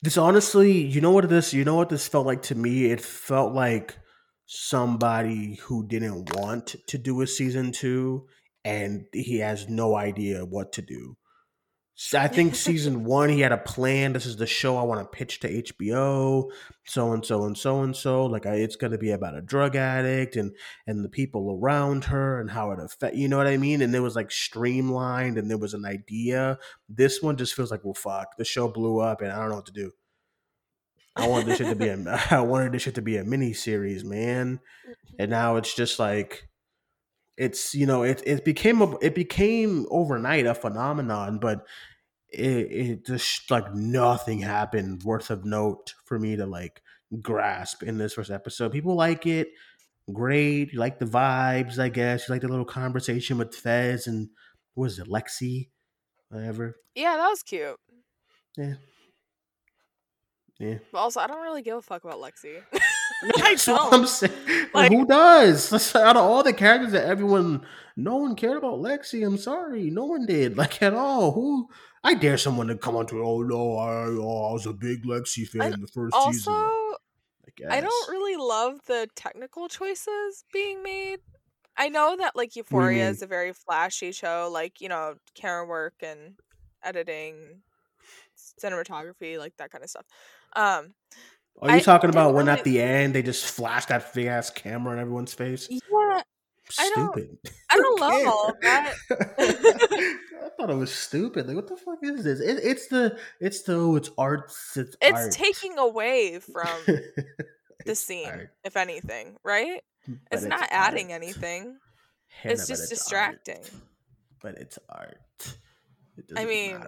This 0.02 0.18
honestly, 0.18 0.72
you 0.72 1.02
know 1.02 1.12
what 1.12 1.30
this, 1.30 1.54
you 1.54 1.64
know 1.64 1.76
what 1.76 1.90
this 1.90 2.08
felt 2.08 2.26
like 2.26 2.42
to 2.44 2.56
me? 2.56 2.86
It 2.92 3.02
felt 3.02 3.54
like 3.54 3.98
somebody 4.46 5.56
who 5.56 5.88
didn't 5.88 6.36
want 6.36 6.76
to 6.88 6.98
do 6.98 7.22
a 7.22 7.28
season 7.28 7.72
two 7.72 8.28
and 8.64 9.06
he 9.14 9.40
has 9.40 9.68
no 9.70 9.96
idea 9.96 10.46
what 10.46 10.72
to 10.74 10.82
do. 10.82 11.18
I 12.16 12.28
think 12.28 12.56
season 12.56 13.04
one, 13.06 13.30
he 13.30 13.42
had 13.42 13.52
a 13.52 13.58
plan. 13.58 14.14
This 14.14 14.26
is 14.26 14.38
the 14.38 14.48
show 14.48 14.78
I 14.78 14.84
want 14.84 15.02
to 15.02 15.18
pitch 15.18 15.40
to 15.42 15.62
HBO, 15.62 16.50
so 16.86 17.14
and 17.14 17.26
so 17.26 17.44
and 17.46 17.58
so 17.58 17.82
and 17.82 17.96
so. 17.96 18.26
Like 18.26 18.46
I, 18.46 18.56
it's 18.56 18.76
going 18.76 18.92
to 18.92 18.98
be 18.98 19.12
about 19.12 19.38
a 19.38 19.42
drug 19.42 19.76
addict 19.76 20.36
and 20.36 20.56
and 20.88 21.06
the 21.06 21.10
people 21.10 21.60
around 21.62 22.06
her 22.06 22.42
and 22.42 22.50
how 22.50 22.72
it 22.72 22.80
affect. 22.80 23.16
You 23.16 23.28
know 23.28 23.38
what 23.38 23.48
I 23.48 23.58
mean? 23.58 23.82
And 23.82 23.94
it 23.96 24.00
was 24.00 24.16
like 24.16 24.32
streamlined, 24.32 25.38
and 25.38 25.50
there 25.50 25.58
was 25.58 25.74
an 25.74 25.86
idea. 25.86 26.58
This 26.90 27.22
one 27.22 27.38
just 27.38 27.54
feels 27.54 27.72
like, 27.72 27.84
well, 27.84 27.94
fuck. 27.94 28.38
The 28.38 28.46
show 28.46 28.68
blew 28.68 29.00
up, 29.00 29.22
and 29.22 29.32
I 29.32 29.40
don't 29.40 29.50
know 29.50 29.56
what 29.56 29.68
to 29.68 29.72
do. 29.72 29.92
I 31.16 31.28
wanted 31.28 31.46
this 31.46 31.58
shit 31.60 31.68
to 31.68 31.76
be 31.76 31.88
a, 31.88 32.22
I 32.32 32.42
wanted 32.42 32.72
this 32.72 32.82
shit 32.82 32.96
to 32.96 33.02
be 33.02 33.18
a 33.18 33.24
mini 33.24 33.54
series, 33.54 34.04
man. 34.04 34.60
And 35.20 35.30
now 35.30 35.58
it's 35.58 35.76
just 35.76 36.00
like, 36.00 36.48
it's 37.38 37.74
you 37.74 37.86
know, 37.86 38.04
it 38.04 38.22
it 38.26 38.46
became 38.46 38.82
a 38.82 38.98
it 39.00 39.16
became 39.16 39.86
overnight 39.90 40.46
a 40.46 40.54
phenomenon, 40.56 41.40
but 41.40 41.66
it 42.30 42.72
it 42.72 43.06
just 43.06 43.50
like 43.52 43.74
nothing 43.74 44.40
happened 44.40 45.04
worth 45.04 45.30
of 45.30 45.46
note 45.46 45.94
for 46.06 46.18
me 46.20 46.36
to 46.36 46.46
like 46.46 46.82
grasp 47.22 47.84
in 47.84 47.98
this 47.98 48.14
first 48.14 48.32
episode. 48.32 48.72
People 48.72 48.96
like 48.96 49.26
it, 49.26 49.50
great. 50.12 50.74
You 50.74 50.80
like 50.80 51.00
the 51.00 51.06
vibes, 51.06 51.80
I 51.80 51.90
guess. 51.90 52.28
You 52.28 52.34
like 52.36 52.42
the 52.42 52.48
little 52.48 52.66
conversation 52.66 53.38
with 53.38 53.54
Fez 53.56 54.08
and 54.08 54.30
what 54.76 54.84
was 54.86 55.00
it, 55.00 55.08
Lexi, 55.08 55.70
whatever. 56.30 56.76
yeah 56.96 57.16
that 57.18 57.28
was 57.30 57.44
cute 57.44 57.76
Yeah, 58.58 58.74
yeah. 60.60 60.78
but 60.92 60.98
also 61.00 61.20
i 61.20 61.28
don't 61.28 61.42
really 61.44 61.62
give 61.62 61.78
a 61.78 61.82
fuck 61.84 62.04
about 62.04 62.20
lexi 62.20 62.62
That's 63.38 63.68
what. 63.68 63.94
I'm 63.94 64.06
saying. 64.06 64.34
Like, 64.74 64.92
who 64.92 65.06
does? 65.06 65.72
Out 65.96 66.18
of 66.18 66.24
all 66.24 66.44
the 66.44 66.54
characters 66.54 66.92
that 66.92 67.06
everyone, 67.06 67.66
no 67.96 68.18
one 68.18 68.36
cared 68.36 68.58
about 68.58 68.80
Lexi. 68.80 69.26
I'm 69.26 69.38
sorry, 69.38 69.90
no 69.90 70.06
one 70.06 70.26
did. 70.26 70.58
Like 70.64 70.82
at 70.82 70.94
all. 70.94 71.32
Who? 71.32 71.70
I 72.04 72.16
dare 72.16 72.38
someone 72.38 72.68
to 72.68 72.76
come 72.76 72.96
onto. 72.96 73.24
Oh 73.24 73.42
no, 73.42 73.78
I, 73.78 74.08
oh, 74.08 74.50
I 74.50 74.54
was 74.54 74.66
a 74.66 74.74
big 74.74 75.06
Lexi 75.06 75.48
fan 75.48 75.80
the 75.80 75.88
first 75.88 76.14
also 76.14 76.32
season. 76.32 76.54
I, 76.54 77.50
guess. 77.56 77.72
I 77.72 77.82
don't 77.82 78.10
really 78.10 78.36
love 78.36 78.80
the 78.88 79.08
technical 79.16 79.70
choices 79.70 80.44
being 80.52 80.84
made. 80.84 81.20
I 81.78 81.90
know 81.90 82.16
that 82.18 82.36
like 82.36 82.56
Euphoria 82.56 83.10
is 83.10 83.22
a 83.22 83.28
very 83.28 83.54
flashy 83.54 84.12
show, 84.12 84.50
like 84.52 84.82
you 84.82 84.90
know 84.90 85.16
camera 85.34 85.66
work 85.66 85.96
and 86.02 86.36
editing, 86.84 87.62
cinematography, 88.62 89.38
like 89.38 89.56
that 89.58 89.72
kind 89.72 89.84
of 89.84 89.90
stuff. 89.90 90.06
Um, 90.56 90.94
Are 91.62 91.70
you 91.70 91.76
I 91.78 91.80
talking 91.80 92.10
about 92.10 92.34
when 92.34 92.50
at 92.50 92.64
the 92.64 92.82
end 92.82 93.16
they 93.16 93.22
just 93.22 93.46
flash 93.46 93.86
that 93.86 94.14
big 94.14 94.26
ass 94.28 94.50
camera 94.50 94.94
in 94.94 95.00
everyone's 95.00 95.34
face? 95.34 95.68
yeah, 95.70 95.80
I 96.80 96.90
don't- 96.96 97.12
Stupid. 97.14 97.38
I 97.72 97.76
don't 97.78 98.00
love 98.00 98.28
all 98.28 98.50
of 98.50 98.62
that. 98.62 98.94
I 99.10 100.50
thought 100.58 100.70
it 100.70 100.76
was 100.76 100.92
stupid. 100.94 101.48
Like, 101.48 101.56
what 101.56 101.68
the 101.68 101.78
fuck 101.78 102.00
is 102.02 102.24
this? 102.24 102.40
It, 102.40 102.60
it's 102.64 102.88
the, 102.88 103.18
it's 103.40 103.62
the, 103.64 103.76
oh, 103.76 103.96
it's 103.96 104.10
art. 104.18 104.52
It's, 104.76 104.96
It's 105.02 105.14
art. 105.14 105.32
taking 105.32 105.78
away 105.78 106.40
from 106.40 106.68
the 107.86 107.96
scene, 107.96 108.28
art, 108.28 108.50
if 108.64 108.76
anything, 108.78 109.38
right? 109.44 109.82
but 110.08 110.18
It's 110.32 110.44
not 110.44 110.68
adding 110.72 111.12
art. 111.12 111.22
anything. 111.24 111.78
Hannah, 112.28 112.54
It's 112.54 112.68
just 112.68 112.90
distracting. 112.90 113.62
But 114.42 114.56
it's 114.58 114.78
art. 114.90 115.18
It 116.18 116.26
I 116.36 116.46
mean. 116.46 116.84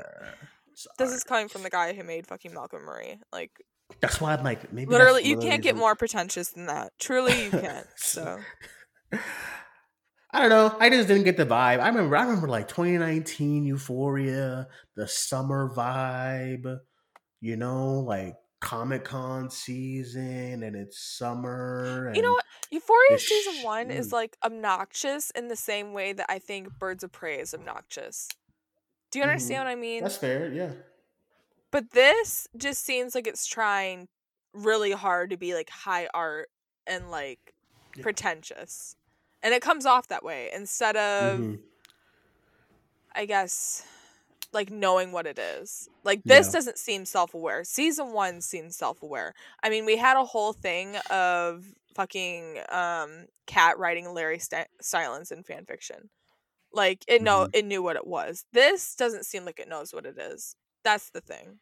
This 0.97 1.11
is 1.13 1.23
coming 1.23 1.47
from 1.47 1.63
the 1.63 1.69
guy 1.69 1.93
who 1.93 2.03
made 2.03 2.27
fucking 2.27 2.53
Malcolm 2.53 2.83
Marie. 2.83 3.17
Like 3.31 3.51
That's 4.01 4.21
why 4.21 4.33
I'm 4.33 4.43
like, 4.43 4.71
maybe 4.71 4.91
literally, 4.91 5.23
you 5.23 5.35
one 5.35 5.37
of 5.37 5.43
the 5.43 5.49
can't 5.49 5.63
get 5.63 5.75
more 5.75 5.95
pretentious 5.95 6.49
than 6.49 6.67
that. 6.67 6.93
Truly, 6.99 7.45
you 7.45 7.51
can't. 7.51 7.87
So. 7.95 8.39
I 10.31 10.41
don't 10.41 10.49
know. 10.49 10.75
I 10.79 10.89
just 10.89 11.07
didn't 11.07 11.23
get 11.23 11.37
the 11.37 11.45
vibe. 11.45 11.79
I 11.79 11.87
remember. 11.87 12.15
I 12.15 12.23
remember 12.23 12.47
like 12.47 12.67
2019 12.67 13.65
Euphoria, 13.65 14.67
the 14.95 15.07
summer 15.07 15.71
vibe. 15.75 16.79
You 17.41 17.57
know, 17.57 17.99
like 17.99 18.35
Comic 18.59 19.05
Con 19.05 19.49
season, 19.49 20.63
and 20.63 20.75
it's 20.75 20.99
summer. 20.99 22.11
You 22.15 22.21
know 22.21 22.33
what? 22.33 22.45
Euphoria 22.71 23.19
season 23.19 23.53
sh- 23.61 23.63
one 23.63 23.91
is 23.91 24.11
like 24.11 24.35
obnoxious 24.43 25.29
in 25.31 25.47
the 25.47 25.55
same 25.55 25.93
way 25.93 26.13
that 26.13 26.25
I 26.29 26.39
think 26.39 26.77
Birds 26.79 27.03
of 27.03 27.11
Prey 27.11 27.39
is 27.39 27.53
obnoxious. 27.53 28.27
Do 29.11 29.19
you 29.19 29.23
understand 29.23 29.59
mm-hmm. 29.59 29.65
what 29.67 29.71
I 29.71 29.75
mean? 29.75 30.03
That's 30.03 30.17
fair. 30.17 30.51
Yeah. 30.51 30.71
But 31.75 31.91
this 31.91 32.47
just 32.55 32.85
seems 32.85 33.15
like 33.15 33.27
it's 33.27 33.45
trying 33.45 34.07
really 34.53 34.93
hard 34.93 35.31
to 35.31 35.35
be 35.37 35.53
like 35.53 35.69
high 35.69 36.07
art 36.13 36.47
and 36.87 37.11
like 37.11 37.53
Yeah. 37.97 38.03
pretentious. 38.03 38.95
And 39.43 39.53
it 39.53 39.61
comes 39.61 39.85
off 39.85 40.07
that 40.07 40.23
way 40.23 40.49
instead 40.53 40.95
of 40.95 41.37
Mhm. 41.37 41.61
I 43.13 43.25
guess 43.25 43.83
like 44.53 44.69
knowing 44.71 45.11
what 45.11 45.27
it 45.27 45.37
is. 45.37 45.89
Like 46.05 46.23
this 46.23 46.47
Yeah. 46.47 46.53
doesn't 46.53 46.77
seem 46.79 47.03
self-aware. 47.05 47.65
Season 47.65 48.13
1 48.13 48.39
seems 48.39 48.77
self-aware. 48.77 49.33
I 49.61 49.69
mean, 49.69 49.83
we 49.83 49.97
had 49.97 50.15
a 50.15 50.23
whole 50.23 50.53
thing 50.53 50.95
of 51.09 51.65
fucking 51.93 52.59
um 52.69 53.27
Kat 53.47 53.77
writing 53.77 54.13
Larry 54.13 54.39
St- 54.39 54.69
Silence 54.81 55.29
in 55.29 55.43
fan 55.43 55.65
fiction. 55.65 56.09
Like 56.71 57.03
it 57.09 57.21
know 57.21 57.47
Mm-hmm. 57.47 57.57
it 57.57 57.65
knew 57.65 57.83
what 57.83 57.97
it 57.97 58.07
was. 58.07 58.45
This 58.53 58.95
doesn't 58.95 59.25
seem 59.25 59.43
like 59.43 59.59
it 59.59 59.67
knows 59.67 59.93
what 59.93 60.05
it 60.05 60.17
is. 60.17 60.55
That's 60.85 61.09
the 61.09 61.19
thing. 61.19 61.59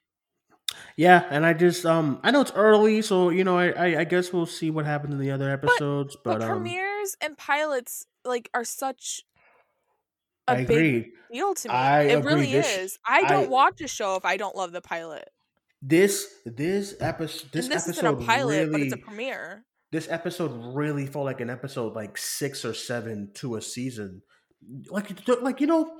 Yeah, 0.97 1.25
and 1.29 1.45
I 1.45 1.53
just 1.53 1.85
um 1.85 2.19
I 2.23 2.31
know 2.31 2.41
it's 2.41 2.51
early, 2.53 3.01
so 3.01 3.29
you 3.29 3.43
know 3.43 3.57
I 3.57 3.69
I, 3.71 3.99
I 4.01 4.03
guess 4.03 4.31
we'll 4.33 4.45
see 4.45 4.69
what 4.71 4.85
happens 4.85 5.13
in 5.13 5.19
the 5.19 5.31
other 5.31 5.49
episodes. 5.51 6.15
But, 6.23 6.39
But, 6.39 6.43
um, 6.43 6.49
premieres 6.49 7.15
and 7.21 7.37
pilots 7.37 8.05
like 8.25 8.49
are 8.53 8.63
such 8.63 9.23
a 10.47 10.51
I 10.53 10.55
big 10.65 10.69
agree. 10.69 11.11
deal 11.31 11.53
to 11.53 11.67
me. 11.69 11.73
I 11.73 12.01
it 12.03 12.19
agree. 12.19 12.33
really 12.33 12.51
This- 12.51 12.77
is. 12.77 12.99
I 13.05 13.21
don't 13.23 13.45
I- 13.45 13.47
watch 13.47 13.81
a 13.81 13.87
show 13.87 14.15
if 14.15 14.25
I 14.25 14.37
don't 14.37 14.55
love 14.55 14.71
the 14.71 14.81
pilot. 14.81 15.29
This 15.81 16.27
this 16.45 16.95
episode 17.01 17.51
this, 17.51 17.67
this 17.67 17.87
episode 17.87 17.89
isn't 18.19 18.23
a 18.23 18.25
pilot, 18.25 18.57
really 18.67 18.71
but 18.71 18.81
it's 18.81 18.93
a 18.93 18.97
premiere. 18.97 19.65
this 19.91 20.07
episode 20.09 20.51
really 20.75 21.05
felt 21.05 21.25
like 21.25 21.41
an 21.41 21.49
episode 21.49 21.93
like 21.93 22.17
six 22.17 22.63
or 22.63 22.73
seven 22.73 23.31
to 23.35 23.55
a 23.57 23.61
season. 23.61 24.21
Like 24.89 25.27
like 25.41 25.59
you 25.59 25.67
know, 25.67 25.97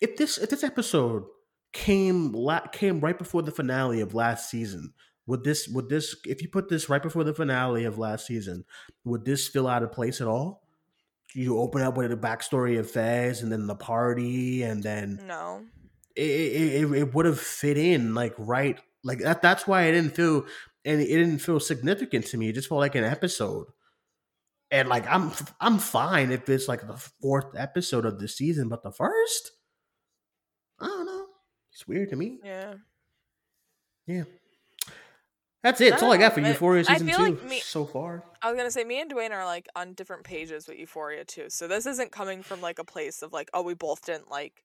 if 0.00 0.16
this 0.16 0.38
if 0.38 0.50
this 0.50 0.62
episode 0.62 1.24
came 1.72 2.32
la- 2.32 2.66
came 2.68 3.00
right 3.00 3.18
before 3.18 3.42
the 3.42 3.50
finale 3.52 4.00
of 4.00 4.14
last 4.14 4.50
season, 4.50 4.92
would 5.26 5.44
this 5.44 5.68
would 5.68 5.88
this 5.88 6.16
if 6.24 6.42
you 6.42 6.48
put 6.48 6.68
this 6.68 6.88
right 6.88 7.02
before 7.02 7.24
the 7.24 7.34
finale 7.34 7.84
of 7.84 7.98
last 7.98 8.26
season, 8.26 8.64
would 9.04 9.24
this 9.24 9.48
feel 9.48 9.66
out 9.68 9.82
of 9.82 9.92
place 9.92 10.20
at 10.20 10.26
all? 10.26 10.62
You 11.34 11.58
open 11.58 11.82
up 11.82 11.96
with 11.96 12.10
the 12.10 12.16
backstory 12.16 12.78
of 12.78 12.90
Fez 12.90 13.42
and 13.42 13.52
then 13.52 13.66
the 13.66 13.74
party 13.76 14.62
and 14.62 14.82
then 14.82 15.20
No. 15.26 15.64
it 16.16 16.22
it, 16.22 16.92
it, 16.92 17.14
would 17.14 17.26
have 17.26 17.38
fit 17.38 17.76
in 17.76 18.14
like 18.14 18.34
right 18.38 18.80
like 19.04 19.18
that 19.20 19.42
that's 19.42 19.66
why 19.66 19.82
it 19.84 19.92
didn't 19.92 20.16
feel 20.16 20.46
and 20.86 21.00
it 21.02 21.06
didn't 21.06 21.40
feel 21.40 21.60
significant 21.60 22.26
to 22.28 22.38
me 22.38 22.48
it 22.48 22.54
just 22.54 22.68
felt 22.68 22.80
like 22.80 22.94
an 22.94 23.04
episode 23.04 23.66
and 24.70 24.88
like 24.88 25.06
i'm 25.06 25.30
i'm 25.60 25.78
fine 25.78 26.30
if 26.32 26.48
it's 26.48 26.66
like 26.66 26.86
the 26.86 26.96
fourth 27.20 27.54
episode 27.56 28.04
of 28.06 28.18
the 28.18 28.26
season 28.28 28.68
but 28.68 28.82
the 28.82 28.90
first 28.90 29.12
i 29.12 29.16
don't 29.18 29.50
know 29.50 29.57
it's 31.78 31.86
weird 31.86 32.08
to 32.10 32.16
me 32.16 32.40
Yeah. 32.42 32.74
yeah 34.08 34.24
that's 35.62 35.80
it 35.80 35.90
that's 35.90 36.02
all 36.02 36.12
i 36.12 36.16
got 36.16 36.32
for 36.32 36.40
euphoria 36.40 36.82
I 36.88 36.94
season 36.94 37.06
feel 37.06 37.18
two 37.18 37.22
like 37.22 37.44
me- 37.44 37.60
so 37.60 37.84
far 37.86 38.24
I 38.42 38.50
was 38.50 38.56
gonna 38.56 38.70
say 38.72 38.82
me 38.82 39.00
and 39.00 39.08
Duane 39.08 39.30
are 39.32 39.44
like 39.44 39.66
on 39.76 39.92
different 39.94 40.22
pages 40.24 40.68
with 40.68 40.78
Euphoria 40.78 41.24
too. 41.24 41.46
So 41.50 41.66
this 41.66 41.86
isn't 41.86 42.12
coming 42.12 42.42
from 42.44 42.60
like 42.60 42.78
a 42.78 42.84
place 42.84 43.20
of 43.22 43.32
like, 43.32 43.50
oh, 43.52 43.62
we 43.62 43.74
both 43.74 44.04
didn't 44.06 44.30
like 44.30 44.62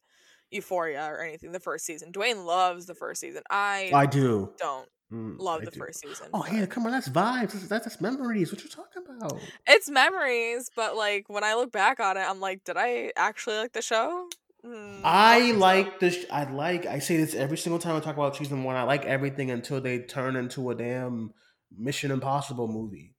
Euphoria 0.52 1.04
or 1.08 1.24
anything 1.24 1.52
the 1.52 1.60
first 1.60 1.84
season. 1.86 2.12
Duane 2.12 2.46
loves 2.46 2.86
the 2.86 2.94
first 2.94 3.20
season. 3.20 3.42
I, 3.50 3.90
i 3.94 4.06
do 4.06 4.52
don't 4.60 4.88
Mm, 5.12 5.40
love 5.40 5.62
I 5.62 5.66
the 5.66 5.72
do. 5.72 5.80
first 5.80 6.00
season. 6.02 6.28
oh 6.34 6.46
yeah 6.52 6.66
come 6.68 6.86
on 6.86 6.92
that's 6.92 7.10
vibes 7.10 7.54
that's, 7.54 7.68
that's, 7.68 7.86
that's 7.86 8.02
memories 8.02 8.52
what 8.52 8.64
you 8.64 8.70
talking 8.70 9.04
about 9.08 9.40
It's 9.68 9.90
memories, 9.90 10.70
but 10.76 10.96
like 10.96 11.28
when 11.28 11.44
I 11.44 11.56
look 11.56 11.72
back 11.72 12.00
on 12.00 12.16
it, 12.18 12.22
I'm 12.22 12.40
like, 12.40 12.64
did 12.64 12.78
I 12.78 13.12
actually 13.16 13.58
like 13.58 13.74
the 13.74 13.82
show? 13.82 14.28
Hmm, 14.66 15.02
I 15.04 15.52
like 15.52 16.00
this. 16.00 16.26
I 16.32 16.50
like. 16.50 16.86
I 16.86 17.00
say 17.00 17.18
this 17.18 17.36
every 17.36 17.58
single 17.58 17.80
time 17.80 17.96
I 17.96 18.00
talk 18.00 18.16
about 18.16 18.36
season 18.36 18.64
one. 18.64 18.76
I 18.76 18.84
like 18.84 19.06
everything 19.06 19.52
until 19.52 19.82
they 19.82 20.00
turn 20.00 20.36
into 20.36 20.70
a 20.70 20.76
damn 20.76 21.34
Mission 21.78 22.12
Impossible 22.12 22.68
movie. 22.68 23.14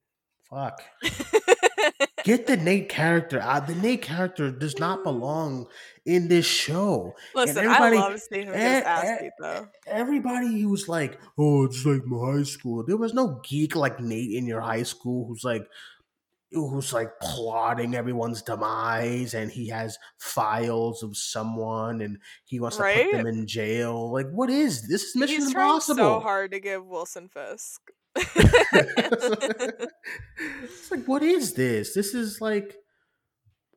Fuck. 0.48 0.82
Get 2.24 2.46
the 2.46 2.56
Nate 2.56 2.88
character 2.88 3.38
out. 3.38 3.66
The 3.66 3.74
Nate 3.74 4.00
character 4.00 4.50
does 4.50 4.78
not 4.78 5.04
belong 5.04 5.66
in 6.06 6.28
this 6.28 6.46
show. 6.46 7.14
Listen, 7.34 7.58
everybody- 7.58 7.98
I 7.98 8.00
love 8.00 8.18
seeing 8.20 8.46
him 8.46 8.54
get 8.54 8.82
eh, 8.82 8.88
ass 8.88 9.04
eh, 9.20 9.28
though. 9.38 9.68
Everybody 9.86 10.64
was 10.64 10.88
like, 10.88 11.18
"Oh, 11.36 11.64
it's 11.66 11.84
like 11.84 12.06
my 12.06 12.32
high 12.38 12.42
school." 12.44 12.82
There 12.86 12.96
was 12.96 13.12
no 13.12 13.42
geek 13.44 13.76
like 13.76 14.00
Nate 14.00 14.30
in 14.32 14.46
your 14.46 14.62
high 14.62 14.84
school 14.84 15.26
who's 15.26 15.44
like, 15.44 15.66
who's 16.54 16.92
like 16.92 17.10
plotting 17.20 17.94
everyone's 17.94 18.42
demise, 18.42 19.34
and 19.34 19.50
he 19.50 19.68
has 19.68 19.98
files 20.18 21.02
of 21.02 21.16
someone, 21.16 22.00
and 22.00 22.18
he 22.44 22.60
wants 22.60 22.76
to 22.76 22.82
put 22.82 23.12
them 23.12 23.26
in 23.26 23.46
jail. 23.46 24.12
Like, 24.12 24.30
what 24.30 24.50
is 24.50 24.88
this? 24.88 25.02
Is 25.02 25.16
Mission 25.16 25.36
He's 25.36 25.48
Impossible? 25.48 25.96
so 25.96 26.20
hard 26.20 26.52
to 26.52 26.60
give 26.60 26.86
Wilson 26.86 27.28
Fisk. 27.28 27.80
it's 28.16 28.40
like, 30.90 31.04
what 31.06 31.22
is 31.22 31.54
this? 31.54 31.94
This 31.94 32.14
is 32.14 32.40
like, 32.40 32.76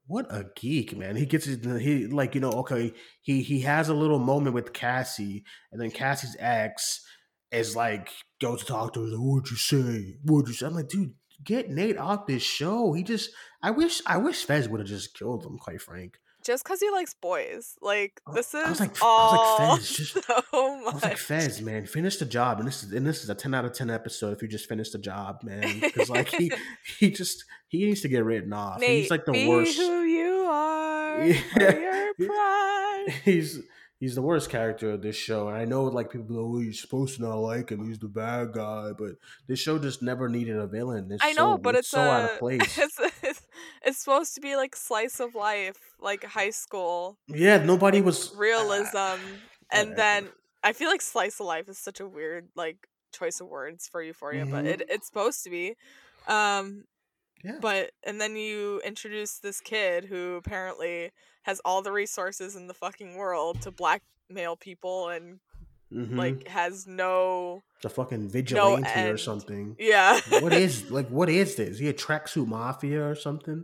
what 0.06 0.26
a 0.30 0.46
geek, 0.56 0.96
man. 0.96 1.16
He 1.16 1.26
gets 1.26 1.46
his, 1.46 1.58
he 1.82 2.08
like, 2.08 2.36
you 2.36 2.42
know, 2.42 2.52
okay, 2.52 2.94
he 3.22 3.42
he 3.42 3.62
has 3.62 3.90
a 3.90 3.94
little 3.94 4.20
moment 4.20 4.56
with 4.56 4.74
Cassie, 4.74 5.44
and 5.72 5.82
then 5.82 5.92
Cassie's 5.92 6.36
ex 6.40 7.02
is 7.52 7.76
like, 7.76 8.10
goes 8.42 8.62
to 8.62 8.66
talk 8.66 8.94
to 8.94 9.02
her, 9.02 9.08
like, 9.08 9.20
what'd 9.20 9.52
you 9.52 9.58
say? 9.58 10.18
What'd 10.24 10.50
you 10.50 10.54
say? 10.54 10.66
I'm 10.66 10.76
like, 10.76 10.90
dude, 10.90 11.14
get 11.44 11.70
Nate 11.70 11.98
off 11.98 12.28
this 12.28 12.44
show. 12.44 12.94
He 12.94 13.04
just, 13.04 13.30
I 13.62 13.72
wish, 13.72 14.02
I 14.06 14.18
wish 14.18 14.46
Fez 14.46 14.68
would 14.70 14.80
have 14.80 14.90
just 14.90 15.18
killed 15.18 15.46
him, 15.46 15.58
quite 15.58 15.82
frank. 15.82 16.18
Just 16.46 16.64
because 16.64 16.80
he 16.80 16.90
likes 16.92 17.14
boys, 17.14 17.76
like 17.82 18.22
this 18.34 18.54
is 18.54 18.64
I 18.66 18.70
was 18.70 18.80
like- 18.80 19.02
I 19.02 19.06
was 19.06 19.60
all 19.60 19.68
like, 19.70 19.80
Fez, 19.80 19.90
just- 19.98 20.14
so 20.14 20.22
I 20.54 20.82
much. 20.86 20.94
was 20.94 21.04
like, 21.04 21.18
Fez, 21.18 21.62
man, 21.62 21.86
finish 21.86 22.16
the 22.18 22.26
job, 22.26 22.60
and 22.60 22.68
this 22.68 22.84
is 22.84 22.94
and 22.94 23.06
this 23.06 23.22
is 23.24 23.30
a 23.30 23.36
ten 23.36 23.54
out 23.54 23.66
of 23.66 23.74
ten 23.74 23.90
episode. 23.90 24.32
If 24.34 24.42
you 24.42 24.48
just 24.48 24.70
finish 24.70 24.92
the 24.92 24.98
job, 24.98 25.44
man, 25.44 25.80
because 25.82 26.10
like 26.10 26.30
he 26.30 26.50
he 27.00 27.12
just 27.12 27.44
he 27.68 27.86
needs 27.86 28.00
to 28.02 28.08
get 28.08 28.24
written 28.24 28.54
off. 28.54 28.80
Nate, 28.80 29.02
he's 29.02 29.12
like 29.12 29.26
the 29.26 29.34
be 29.34 29.48
worst. 29.50 29.76
who 29.78 30.04
you 30.04 30.46
are. 30.48 31.26
Yeah. 31.26 31.34
Your 31.58 32.14
pride. 32.28 33.08
He's 33.26 33.60
he's 34.00 34.16
the 34.16 34.22
worst 34.22 34.50
character 34.50 34.92
of 34.92 35.02
this 35.02 35.16
show, 35.16 35.48
and 35.48 35.58
I 35.58 35.66
know 35.66 35.84
like 35.86 36.12
people 36.12 36.28
go, 36.28 36.56
"Oh, 36.56 36.60
you're 36.60 36.74
supposed 36.74 37.16
to 37.18 37.22
not 37.24 37.36
like 37.36 37.70
him. 37.70 37.88
He's 37.88 38.00
the 38.00 38.08
bad 38.08 38.54
guy," 38.54 38.92
but 38.98 39.12
this 39.48 39.60
show 39.60 39.80
just 39.80 40.02
never 40.02 40.30
needed 40.30 40.56
a 40.58 40.68
villain. 40.68 41.12
It's 41.12 41.24
I 41.24 41.32
know, 41.34 41.56
so, 41.56 41.58
but 41.58 41.76
it's, 41.76 41.88
so 41.90 42.00
out 42.02 42.32
of 42.34 42.40
place. 42.40 42.78
It's, 42.78 43.00
it's 43.24 43.42
it's 43.84 43.98
supposed 44.00 44.36
to 44.36 44.42
be 44.42 44.56
like 44.56 44.76
slice 44.76 45.20
of 45.20 45.36
life, 45.36 45.78
like 46.00 46.24
high 46.24 46.52
school 46.52 47.18
yeah, 47.28 47.58
nobody 47.58 48.02
was 48.02 48.34
realism, 48.36 48.98
and 48.98 49.90
whatever. 49.90 49.96
then 49.96 50.30
I 50.64 50.74
feel 50.74 50.90
like 50.90 51.02
slice 51.02 51.40
of 51.40 51.46
life 51.46 51.70
is 51.70 51.78
such 51.78 52.00
a 52.00 52.08
weird 52.08 52.50
like 52.56 52.88
choice 53.14 53.40
of 53.42 53.48
words 53.48 53.88
for 53.88 54.04
Euphoria, 54.04 54.46
but 54.46 54.66
it, 54.66 54.82
it's 54.90 55.08
supposed 55.08 55.44
to 55.44 55.50
be. 55.50 55.76
Um, 56.28 56.84
Yeah. 57.44 57.58
but 57.62 57.92
and 58.04 58.20
then 58.20 58.36
you 58.36 58.82
introduce 58.86 59.40
this 59.40 59.62
kid 59.62 60.06
who 60.06 60.36
apparently 60.36 61.12
has 61.48 61.60
all 61.66 61.82
the 61.82 61.92
resources 61.92 62.56
in 62.56 62.68
the 62.68 62.74
fucking 62.76 63.16
world 63.16 63.62
to 63.64 63.72
blackmail 63.72 64.56
people 64.58 65.10
and 65.10 65.40
Mhm. 65.92 66.18
like 66.18 66.48
has 66.50 66.86
no 66.86 67.64
the 67.82 67.88
fucking 67.90 68.28
vigilante 68.28 68.90
or 69.10 69.18
something. 69.18 69.78
yeah. 69.80 70.20
what 70.42 70.52
is 70.54 70.92
like 70.98 71.08
what 71.08 71.30
is 71.30 71.56
this? 71.56 71.80
He 71.80 71.88
a 71.88 71.94
tracksuit 71.94 72.46
mafia 72.46 73.02
or 73.08 73.16
something? 73.16 73.64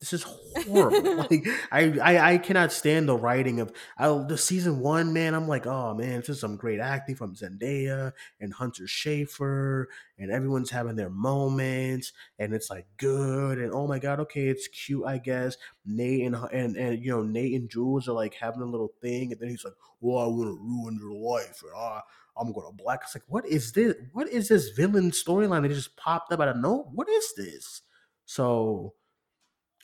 This 0.00 0.12
is 0.12 0.22
horrible. 0.22 1.16
like 1.30 1.46
I, 1.72 1.98
I 2.02 2.32
I 2.32 2.38
cannot 2.38 2.72
stand 2.72 3.08
the 3.08 3.16
writing 3.16 3.60
of 3.60 3.72
I, 3.96 4.08
the 4.28 4.36
season 4.36 4.80
one. 4.80 5.12
Man, 5.14 5.34
I'm 5.34 5.48
like, 5.48 5.66
oh 5.66 5.94
man, 5.94 6.20
this 6.20 6.28
is 6.28 6.40
some 6.40 6.56
great 6.56 6.78
acting 6.78 7.16
from 7.16 7.34
Zendaya 7.34 8.12
and 8.38 8.52
Hunter 8.52 8.84
Schafer, 8.84 9.86
and 10.18 10.30
everyone's 10.30 10.70
having 10.70 10.96
their 10.96 11.08
moments, 11.08 12.12
and 12.38 12.52
it's 12.52 12.68
like 12.68 12.86
good, 12.98 13.58
and 13.58 13.72
oh 13.72 13.86
my 13.86 13.98
god, 13.98 14.20
okay, 14.20 14.48
it's 14.48 14.68
cute, 14.68 15.06
I 15.06 15.18
guess. 15.18 15.56
Nate 15.86 16.26
and 16.26 16.36
and 16.52 16.76
and 16.76 17.02
you 17.02 17.10
know 17.10 17.22
Nate 17.22 17.58
and 17.58 17.70
Jules 17.70 18.06
are 18.06 18.12
like 18.12 18.34
having 18.34 18.62
a 18.62 18.66
little 18.66 18.92
thing, 19.00 19.32
and 19.32 19.40
then 19.40 19.48
he's 19.48 19.64
like, 19.64 19.74
well, 20.00 20.18
I 20.18 20.26
want 20.26 20.50
to 20.50 20.62
ruin 20.62 20.98
your 21.00 21.14
life, 21.14 21.62
and 21.62 21.72
I, 21.74 22.00
I'm 22.36 22.52
gonna 22.52 22.72
black. 22.72 23.00
It's 23.04 23.14
like, 23.14 23.24
what 23.28 23.46
is 23.46 23.72
this? 23.72 23.94
What 24.12 24.28
is 24.28 24.48
this 24.48 24.68
villain 24.70 25.12
storyline 25.12 25.62
that 25.62 25.68
just 25.70 25.96
popped 25.96 26.32
up 26.32 26.40
out 26.40 26.48
of 26.48 26.56
no? 26.58 26.90
What 26.92 27.08
is 27.08 27.32
this? 27.36 27.82
So, 28.26 28.94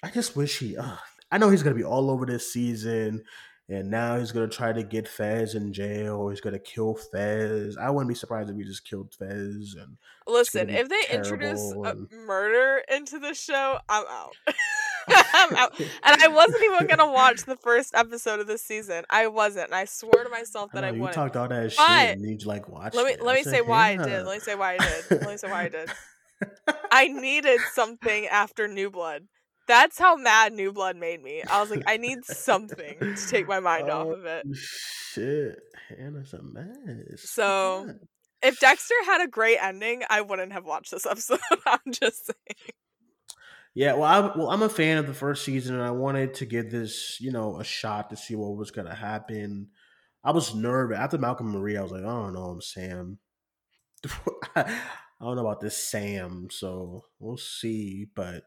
I 0.03 0.11
just 0.11 0.37
wish 0.37 0.59
he. 0.59 0.77
Uh, 0.77 0.97
I 1.31 1.39
know 1.39 1.51
he's 1.51 1.63
gonna 1.63 1.77
be 1.77 1.85
all 1.85 2.11
over 2.11 2.25
this 2.27 2.53
season, 2.53 3.23
and 3.69 3.91
now 3.91 4.19
he's 4.19 4.33
gonna 4.33 4.49
try 4.49 4.73
to 4.73 4.83
get 4.83 5.07
Fez 5.07 5.55
in 5.55 5.73
jail. 5.73 6.17
Or 6.17 6.31
he's 6.31 6.41
gonna 6.41 6.59
kill 6.59 6.95
Fez. 6.95 7.77
I 7.77 7.91
wouldn't 7.91 8.09
be 8.09 8.15
surprised 8.15 8.51
if 8.51 8.57
he 8.57 8.65
just 8.65 8.85
killed 8.89 9.15
Fez. 9.19 9.77
And 9.79 9.97
Listen, 10.27 10.71
if 10.71 10.89
they 10.89 11.03
introduce 11.13 11.61
and- 11.73 12.09
murder 12.27 12.83
into 12.91 13.19
the 13.19 13.35
show, 13.35 13.79
I'm 13.89 14.05
out. 14.09 14.33
I'm 15.09 15.57
out. 15.57 15.73
And 16.03 16.23
I 16.23 16.29
wasn't 16.29 16.63
even 16.65 16.87
gonna 16.87 17.11
watch 17.11 17.45
the 17.45 17.57
first 17.57 17.95
episode 17.95 18.41
of 18.41 18.47
this 18.47 18.63
season. 18.63 19.05
I 19.11 19.27
wasn't. 19.29 19.67
And 19.67 19.75
I 19.75 19.85
swore 19.85 20.25
to 20.25 20.29
myself 20.31 20.71
that 20.73 20.85
I 20.85 20.89
I, 20.89 20.91
know, 20.91 20.95
you 20.97 21.01
wouldn't. 21.03 21.15
talked 21.15 21.37
all 21.37 21.49
that 21.49 21.73
But- 21.77 21.89
shit, 22.07 22.19
and 22.19 22.25
you 22.41 22.47
like 22.47 22.69
watch. 22.69 22.95
let 22.95 23.07
me 23.07 23.13
it. 23.13 23.23
let 23.23 23.37
me 23.37 23.43
said, 23.43 23.53
say 23.53 23.61
why 23.61 23.93
I 23.93 23.97
did. 23.97 24.25
Let 24.27 24.35
me 24.35 24.41
say 24.41 24.55
why 24.55 24.75
I 24.75 24.79
did. 24.79 25.21
Let 25.21 25.31
me 25.31 25.37
say 25.37 25.49
why 25.51 25.63
I 25.65 25.69
did. 25.69 25.91
I 26.91 27.09
needed 27.09 27.61
something 27.75 28.27
after 28.27 28.67
New 28.69 28.91
Blood. 28.91 29.23
That's 29.71 29.99
how 29.99 30.17
mad 30.17 30.53
New 30.53 30.73
Blood 30.73 30.97
made 30.97 31.23
me. 31.23 31.45
I 31.45 31.61
was 31.61 31.71
like, 31.71 31.85
I 31.87 31.97
need 31.97 32.25
something 32.25 32.97
to 32.99 33.29
take 33.29 33.47
my 33.47 33.61
mind 33.61 33.89
off 33.89 34.09
Oh, 34.09 34.13
of 34.15 34.25
it. 34.25 34.45
Shit, 34.57 35.61
Hannah's 35.89 36.33
a 36.35 36.43
mess. 36.43 37.23
So- 37.23 37.85
God. 37.87 38.01
If 38.43 38.59
Dexter 38.59 38.95
had 39.05 39.21
a 39.23 39.29
great 39.29 39.59
ending, 39.63 40.03
I 40.09 40.23
wouldn't 40.23 40.53
have 40.55 40.65
watched 40.65 40.91
this 40.91 41.05
episode. 41.11 41.39
I'm 41.67 41.79
just 41.93 42.27
saying. 42.27 42.73
Yeah, 43.75 43.93
well, 43.93 44.05
I'm 44.05 44.39
well, 44.39 44.51
I'm 44.51 44.63
a 44.63 44.69
fan 44.71 44.97
of 44.99 45.07
the 45.07 45.13
first 45.15 45.45
season, 45.45 45.75
and 45.77 45.85
I 45.85 45.91
wanted 45.93 46.35
to 46.35 46.47
give 46.47 46.71
this, 46.71 47.19
you 47.21 47.31
know, 47.33 47.61
a 47.61 47.65
shot 47.65 48.09
to 48.11 48.17
see 48.17 48.35
what 48.35 48.57
was 48.57 48.71
gonna 48.71 48.95
happen. 48.95 49.69
I 50.25 50.33
was 50.33 50.55
nervous 50.55 50.97
after 50.99 51.19
Malcolm 51.19 51.49
and 51.49 51.57
Marie. 51.59 51.77
I 51.77 51.83
was 51.83 51.93
like, 51.93 52.03
I 52.03 52.07
don't 52.07 52.33
know, 52.33 52.45
I'm 52.47 52.61
Sam. 52.63 53.19
I 54.57 54.65
don't 55.21 55.37
know 55.37 55.47
about 55.47 55.61
this 55.61 55.77
Sam, 55.77 56.49
so 56.51 57.05
we'll 57.19 57.37
see. 57.37 58.07
But 58.15 58.43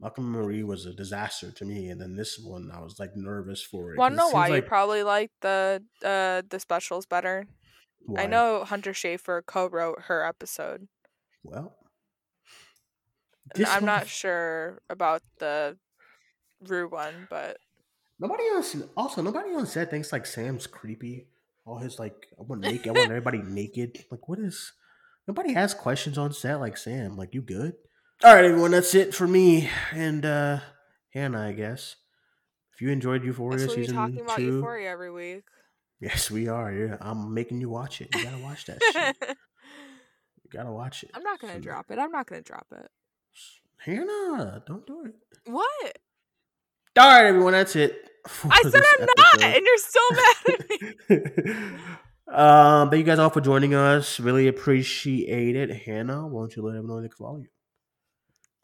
Malcolm 0.00 0.30
Marie 0.32 0.62
was 0.64 0.86
a 0.86 0.94
disaster 0.94 1.50
to 1.52 1.64
me, 1.64 1.90
and 1.90 2.00
then 2.00 2.16
this 2.16 2.38
one, 2.38 2.70
I 2.72 2.80
was 2.80 2.98
like 2.98 3.14
nervous 3.16 3.62
for 3.62 3.92
it. 3.92 3.98
'cause 3.98 4.08
to 4.08 4.14
it 4.14 4.16
know 4.16 4.30
why 4.30 4.48
you 4.48 4.62
probably 4.62 5.02
like 5.02 5.30
the 5.42 5.84
uh 6.02 6.42
the 6.48 6.58
specials 6.58 7.06
better? 7.06 7.46
why? 8.06 8.22
I 8.22 8.26
know 8.26 8.64
Hunter 8.64 8.92
Schafer 8.92 9.44
co-wrote 9.44 10.02
her 10.08 10.24
episode. 10.24 10.88
Well, 11.42 11.76
I'm 13.66 13.84
not 13.84 14.08
sure 14.08 14.80
about 14.88 15.22
the 15.38 15.76
Rue 16.66 16.88
one, 16.88 17.26
but 17.28 17.58
Nobody 18.18 18.44
else. 18.48 18.76
Also, 18.98 19.22
nobody 19.22 19.54
on 19.54 19.66
set 19.66 19.90
thinks 19.90 20.12
like 20.12 20.26
Sam's 20.26 20.66
creepy. 20.66 21.28
All 21.64 21.78
his 21.78 21.98
like, 21.98 22.26
I 22.38 22.42
want 22.42 22.60
naked. 22.60 22.88
I 22.88 22.92
want 22.92 23.10
everybody 23.10 23.38
naked. 23.42 24.04
Like, 24.10 24.28
what 24.28 24.38
is? 24.38 24.72
Nobody 25.26 25.54
has 25.54 25.72
questions 25.72 26.18
on 26.18 26.32
set 26.32 26.60
like 26.60 26.76
Sam. 26.76 27.16
Like, 27.16 27.32
you 27.34 27.40
good? 27.40 27.74
All 28.22 28.34
right, 28.34 28.44
everyone. 28.44 28.70
That's 28.72 28.94
it 28.94 29.14
for 29.14 29.26
me 29.26 29.70
and 29.92 30.24
uh 30.26 30.58
Hannah. 31.14 31.46
I 31.48 31.52
guess. 31.52 31.96
If 32.74 32.80
you 32.82 32.90
enjoyed 32.90 33.24
Euphoria 33.24 33.58
that's 33.58 33.68
what 33.68 33.76
we're 33.78 33.84
season 33.84 33.96
talking 33.96 34.20
about 34.20 34.36
two, 34.36 34.56
Euphoria 34.56 34.90
every 34.90 35.10
week. 35.10 35.44
yes, 36.00 36.30
we 36.30 36.48
are. 36.48 36.72
Yeah, 36.72 36.96
I'm 37.00 37.32
making 37.34 37.60
you 37.60 37.68
watch 37.70 38.00
it. 38.00 38.14
You 38.14 38.24
gotta 38.24 38.38
watch 38.38 38.66
that 38.66 38.78
shit. 38.92 39.36
You 40.52 40.58
gotta 40.58 40.72
watch 40.72 41.04
it. 41.04 41.10
I'm 41.14 41.22
not 41.22 41.38
gonna 41.40 41.54
So- 41.54 41.60
drop 41.60 41.90
it. 41.92 41.98
I'm 42.00 42.10
not 42.10 42.26
gonna 42.26 42.42
drop 42.42 42.66
it. 42.72 42.90
Hannah, 43.78 44.62
don't 44.66 44.84
do 44.84 45.04
it. 45.04 45.14
What? 45.44 45.98
All 46.98 47.06
right, 47.08 47.24
everyone. 47.26 47.52
That's 47.52 47.76
it. 47.76 47.96
I 48.44 48.60
said 48.64 48.82
I'm 48.98 49.06
not, 49.16 49.42
and 49.42 49.64
you're 49.64 49.78
still 49.78 50.10
mad 50.10 50.36
at 50.48 50.68
me. 51.08 51.78
um, 52.34 52.90
thank 52.90 52.98
you 52.98 53.04
guys 53.04 53.20
all 53.20 53.30
for 53.30 53.40
joining 53.40 53.74
us. 53.74 54.18
Really 54.18 54.48
appreciate 54.48 55.54
it. 55.54 55.70
Hannah, 55.70 56.26
why 56.26 56.40
don't 56.42 56.56
you 56.56 56.62
let 56.64 56.70
everyone 56.76 56.88
know 56.96 57.00
they 57.02 57.08
can 57.08 57.16
follow 57.16 57.38
you? 57.38 57.46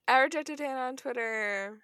I 0.08 0.20
rejected 0.20 0.60
Hannah 0.60 0.80
on 0.80 0.96
Twitter. 0.96 1.78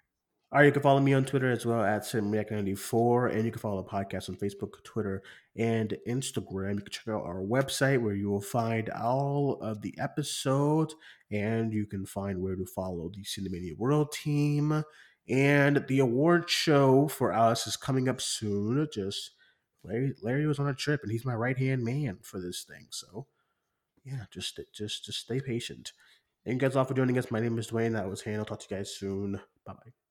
All 0.51 0.59
right, 0.59 0.67
you 0.67 0.71
can 0.71 0.83
follow 0.83 0.99
me 0.99 1.13
on 1.13 1.25
Twitter 1.25 1.51
as 1.51 1.65
well 1.65 1.81
at 1.81 2.03
Simreact94, 2.03 3.33
and 3.33 3.43
you 3.43 3.51
can 3.51 3.59
follow 3.59 3.81
the 3.81 3.89
podcast 3.89 4.29
on 4.29 4.35
Facebook, 4.35 4.83
Twitter, 4.83 5.23
and 5.57 5.97
Instagram. 6.07 6.75
You 6.75 6.81
can 6.81 6.91
check 6.91 7.07
out 7.07 7.25
our 7.25 7.41
website 7.41 7.99
where 7.99 8.13
you 8.13 8.29
will 8.29 8.39
find 8.39 8.89
all 8.91 9.57
of 9.61 9.81
the 9.81 9.95
episodes, 9.97 10.95
and 11.31 11.73
you 11.73 11.87
can 11.87 12.05
find 12.05 12.39
where 12.39 12.55
to 12.55 12.65
follow 12.67 13.09
the 13.09 13.23
Cinemania 13.23 13.75
World 13.77 14.11
team. 14.11 14.83
And 15.27 15.83
the 15.87 15.99
award 15.99 16.49
show 16.49 17.07
for 17.07 17.33
us 17.33 17.65
is 17.65 17.75
coming 17.75 18.07
up 18.07 18.21
soon. 18.21 18.87
Just 18.93 19.31
Larry, 19.83 20.13
Larry 20.21 20.45
was 20.45 20.59
on 20.59 20.67
a 20.67 20.73
trip, 20.73 21.01
and 21.01 21.11
he's 21.11 21.25
my 21.25 21.35
right 21.35 21.57
hand 21.57 21.83
man 21.83 22.19
for 22.21 22.39
this 22.39 22.63
thing. 22.63 22.87
So, 22.91 23.25
yeah, 24.05 24.25
just 24.31 24.59
just 24.71 25.03
just 25.03 25.19
stay 25.19 25.39
patient. 25.39 25.93
Thank 26.45 26.61
you 26.61 26.67
guys 26.67 26.75
all 26.75 26.83
for 26.83 26.93
joining 26.93 27.17
us. 27.17 27.31
My 27.31 27.39
name 27.39 27.57
is 27.57 27.67
Duane. 27.67 27.93
That 27.93 28.09
was 28.09 28.21
Hannah. 28.21 28.39
I'll 28.39 28.45
talk 28.45 28.59
to 28.59 28.67
you 28.69 28.77
guys 28.77 28.93
soon. 28.93 29.39
Bye 29.65 29.73
bye. 29.73 30.02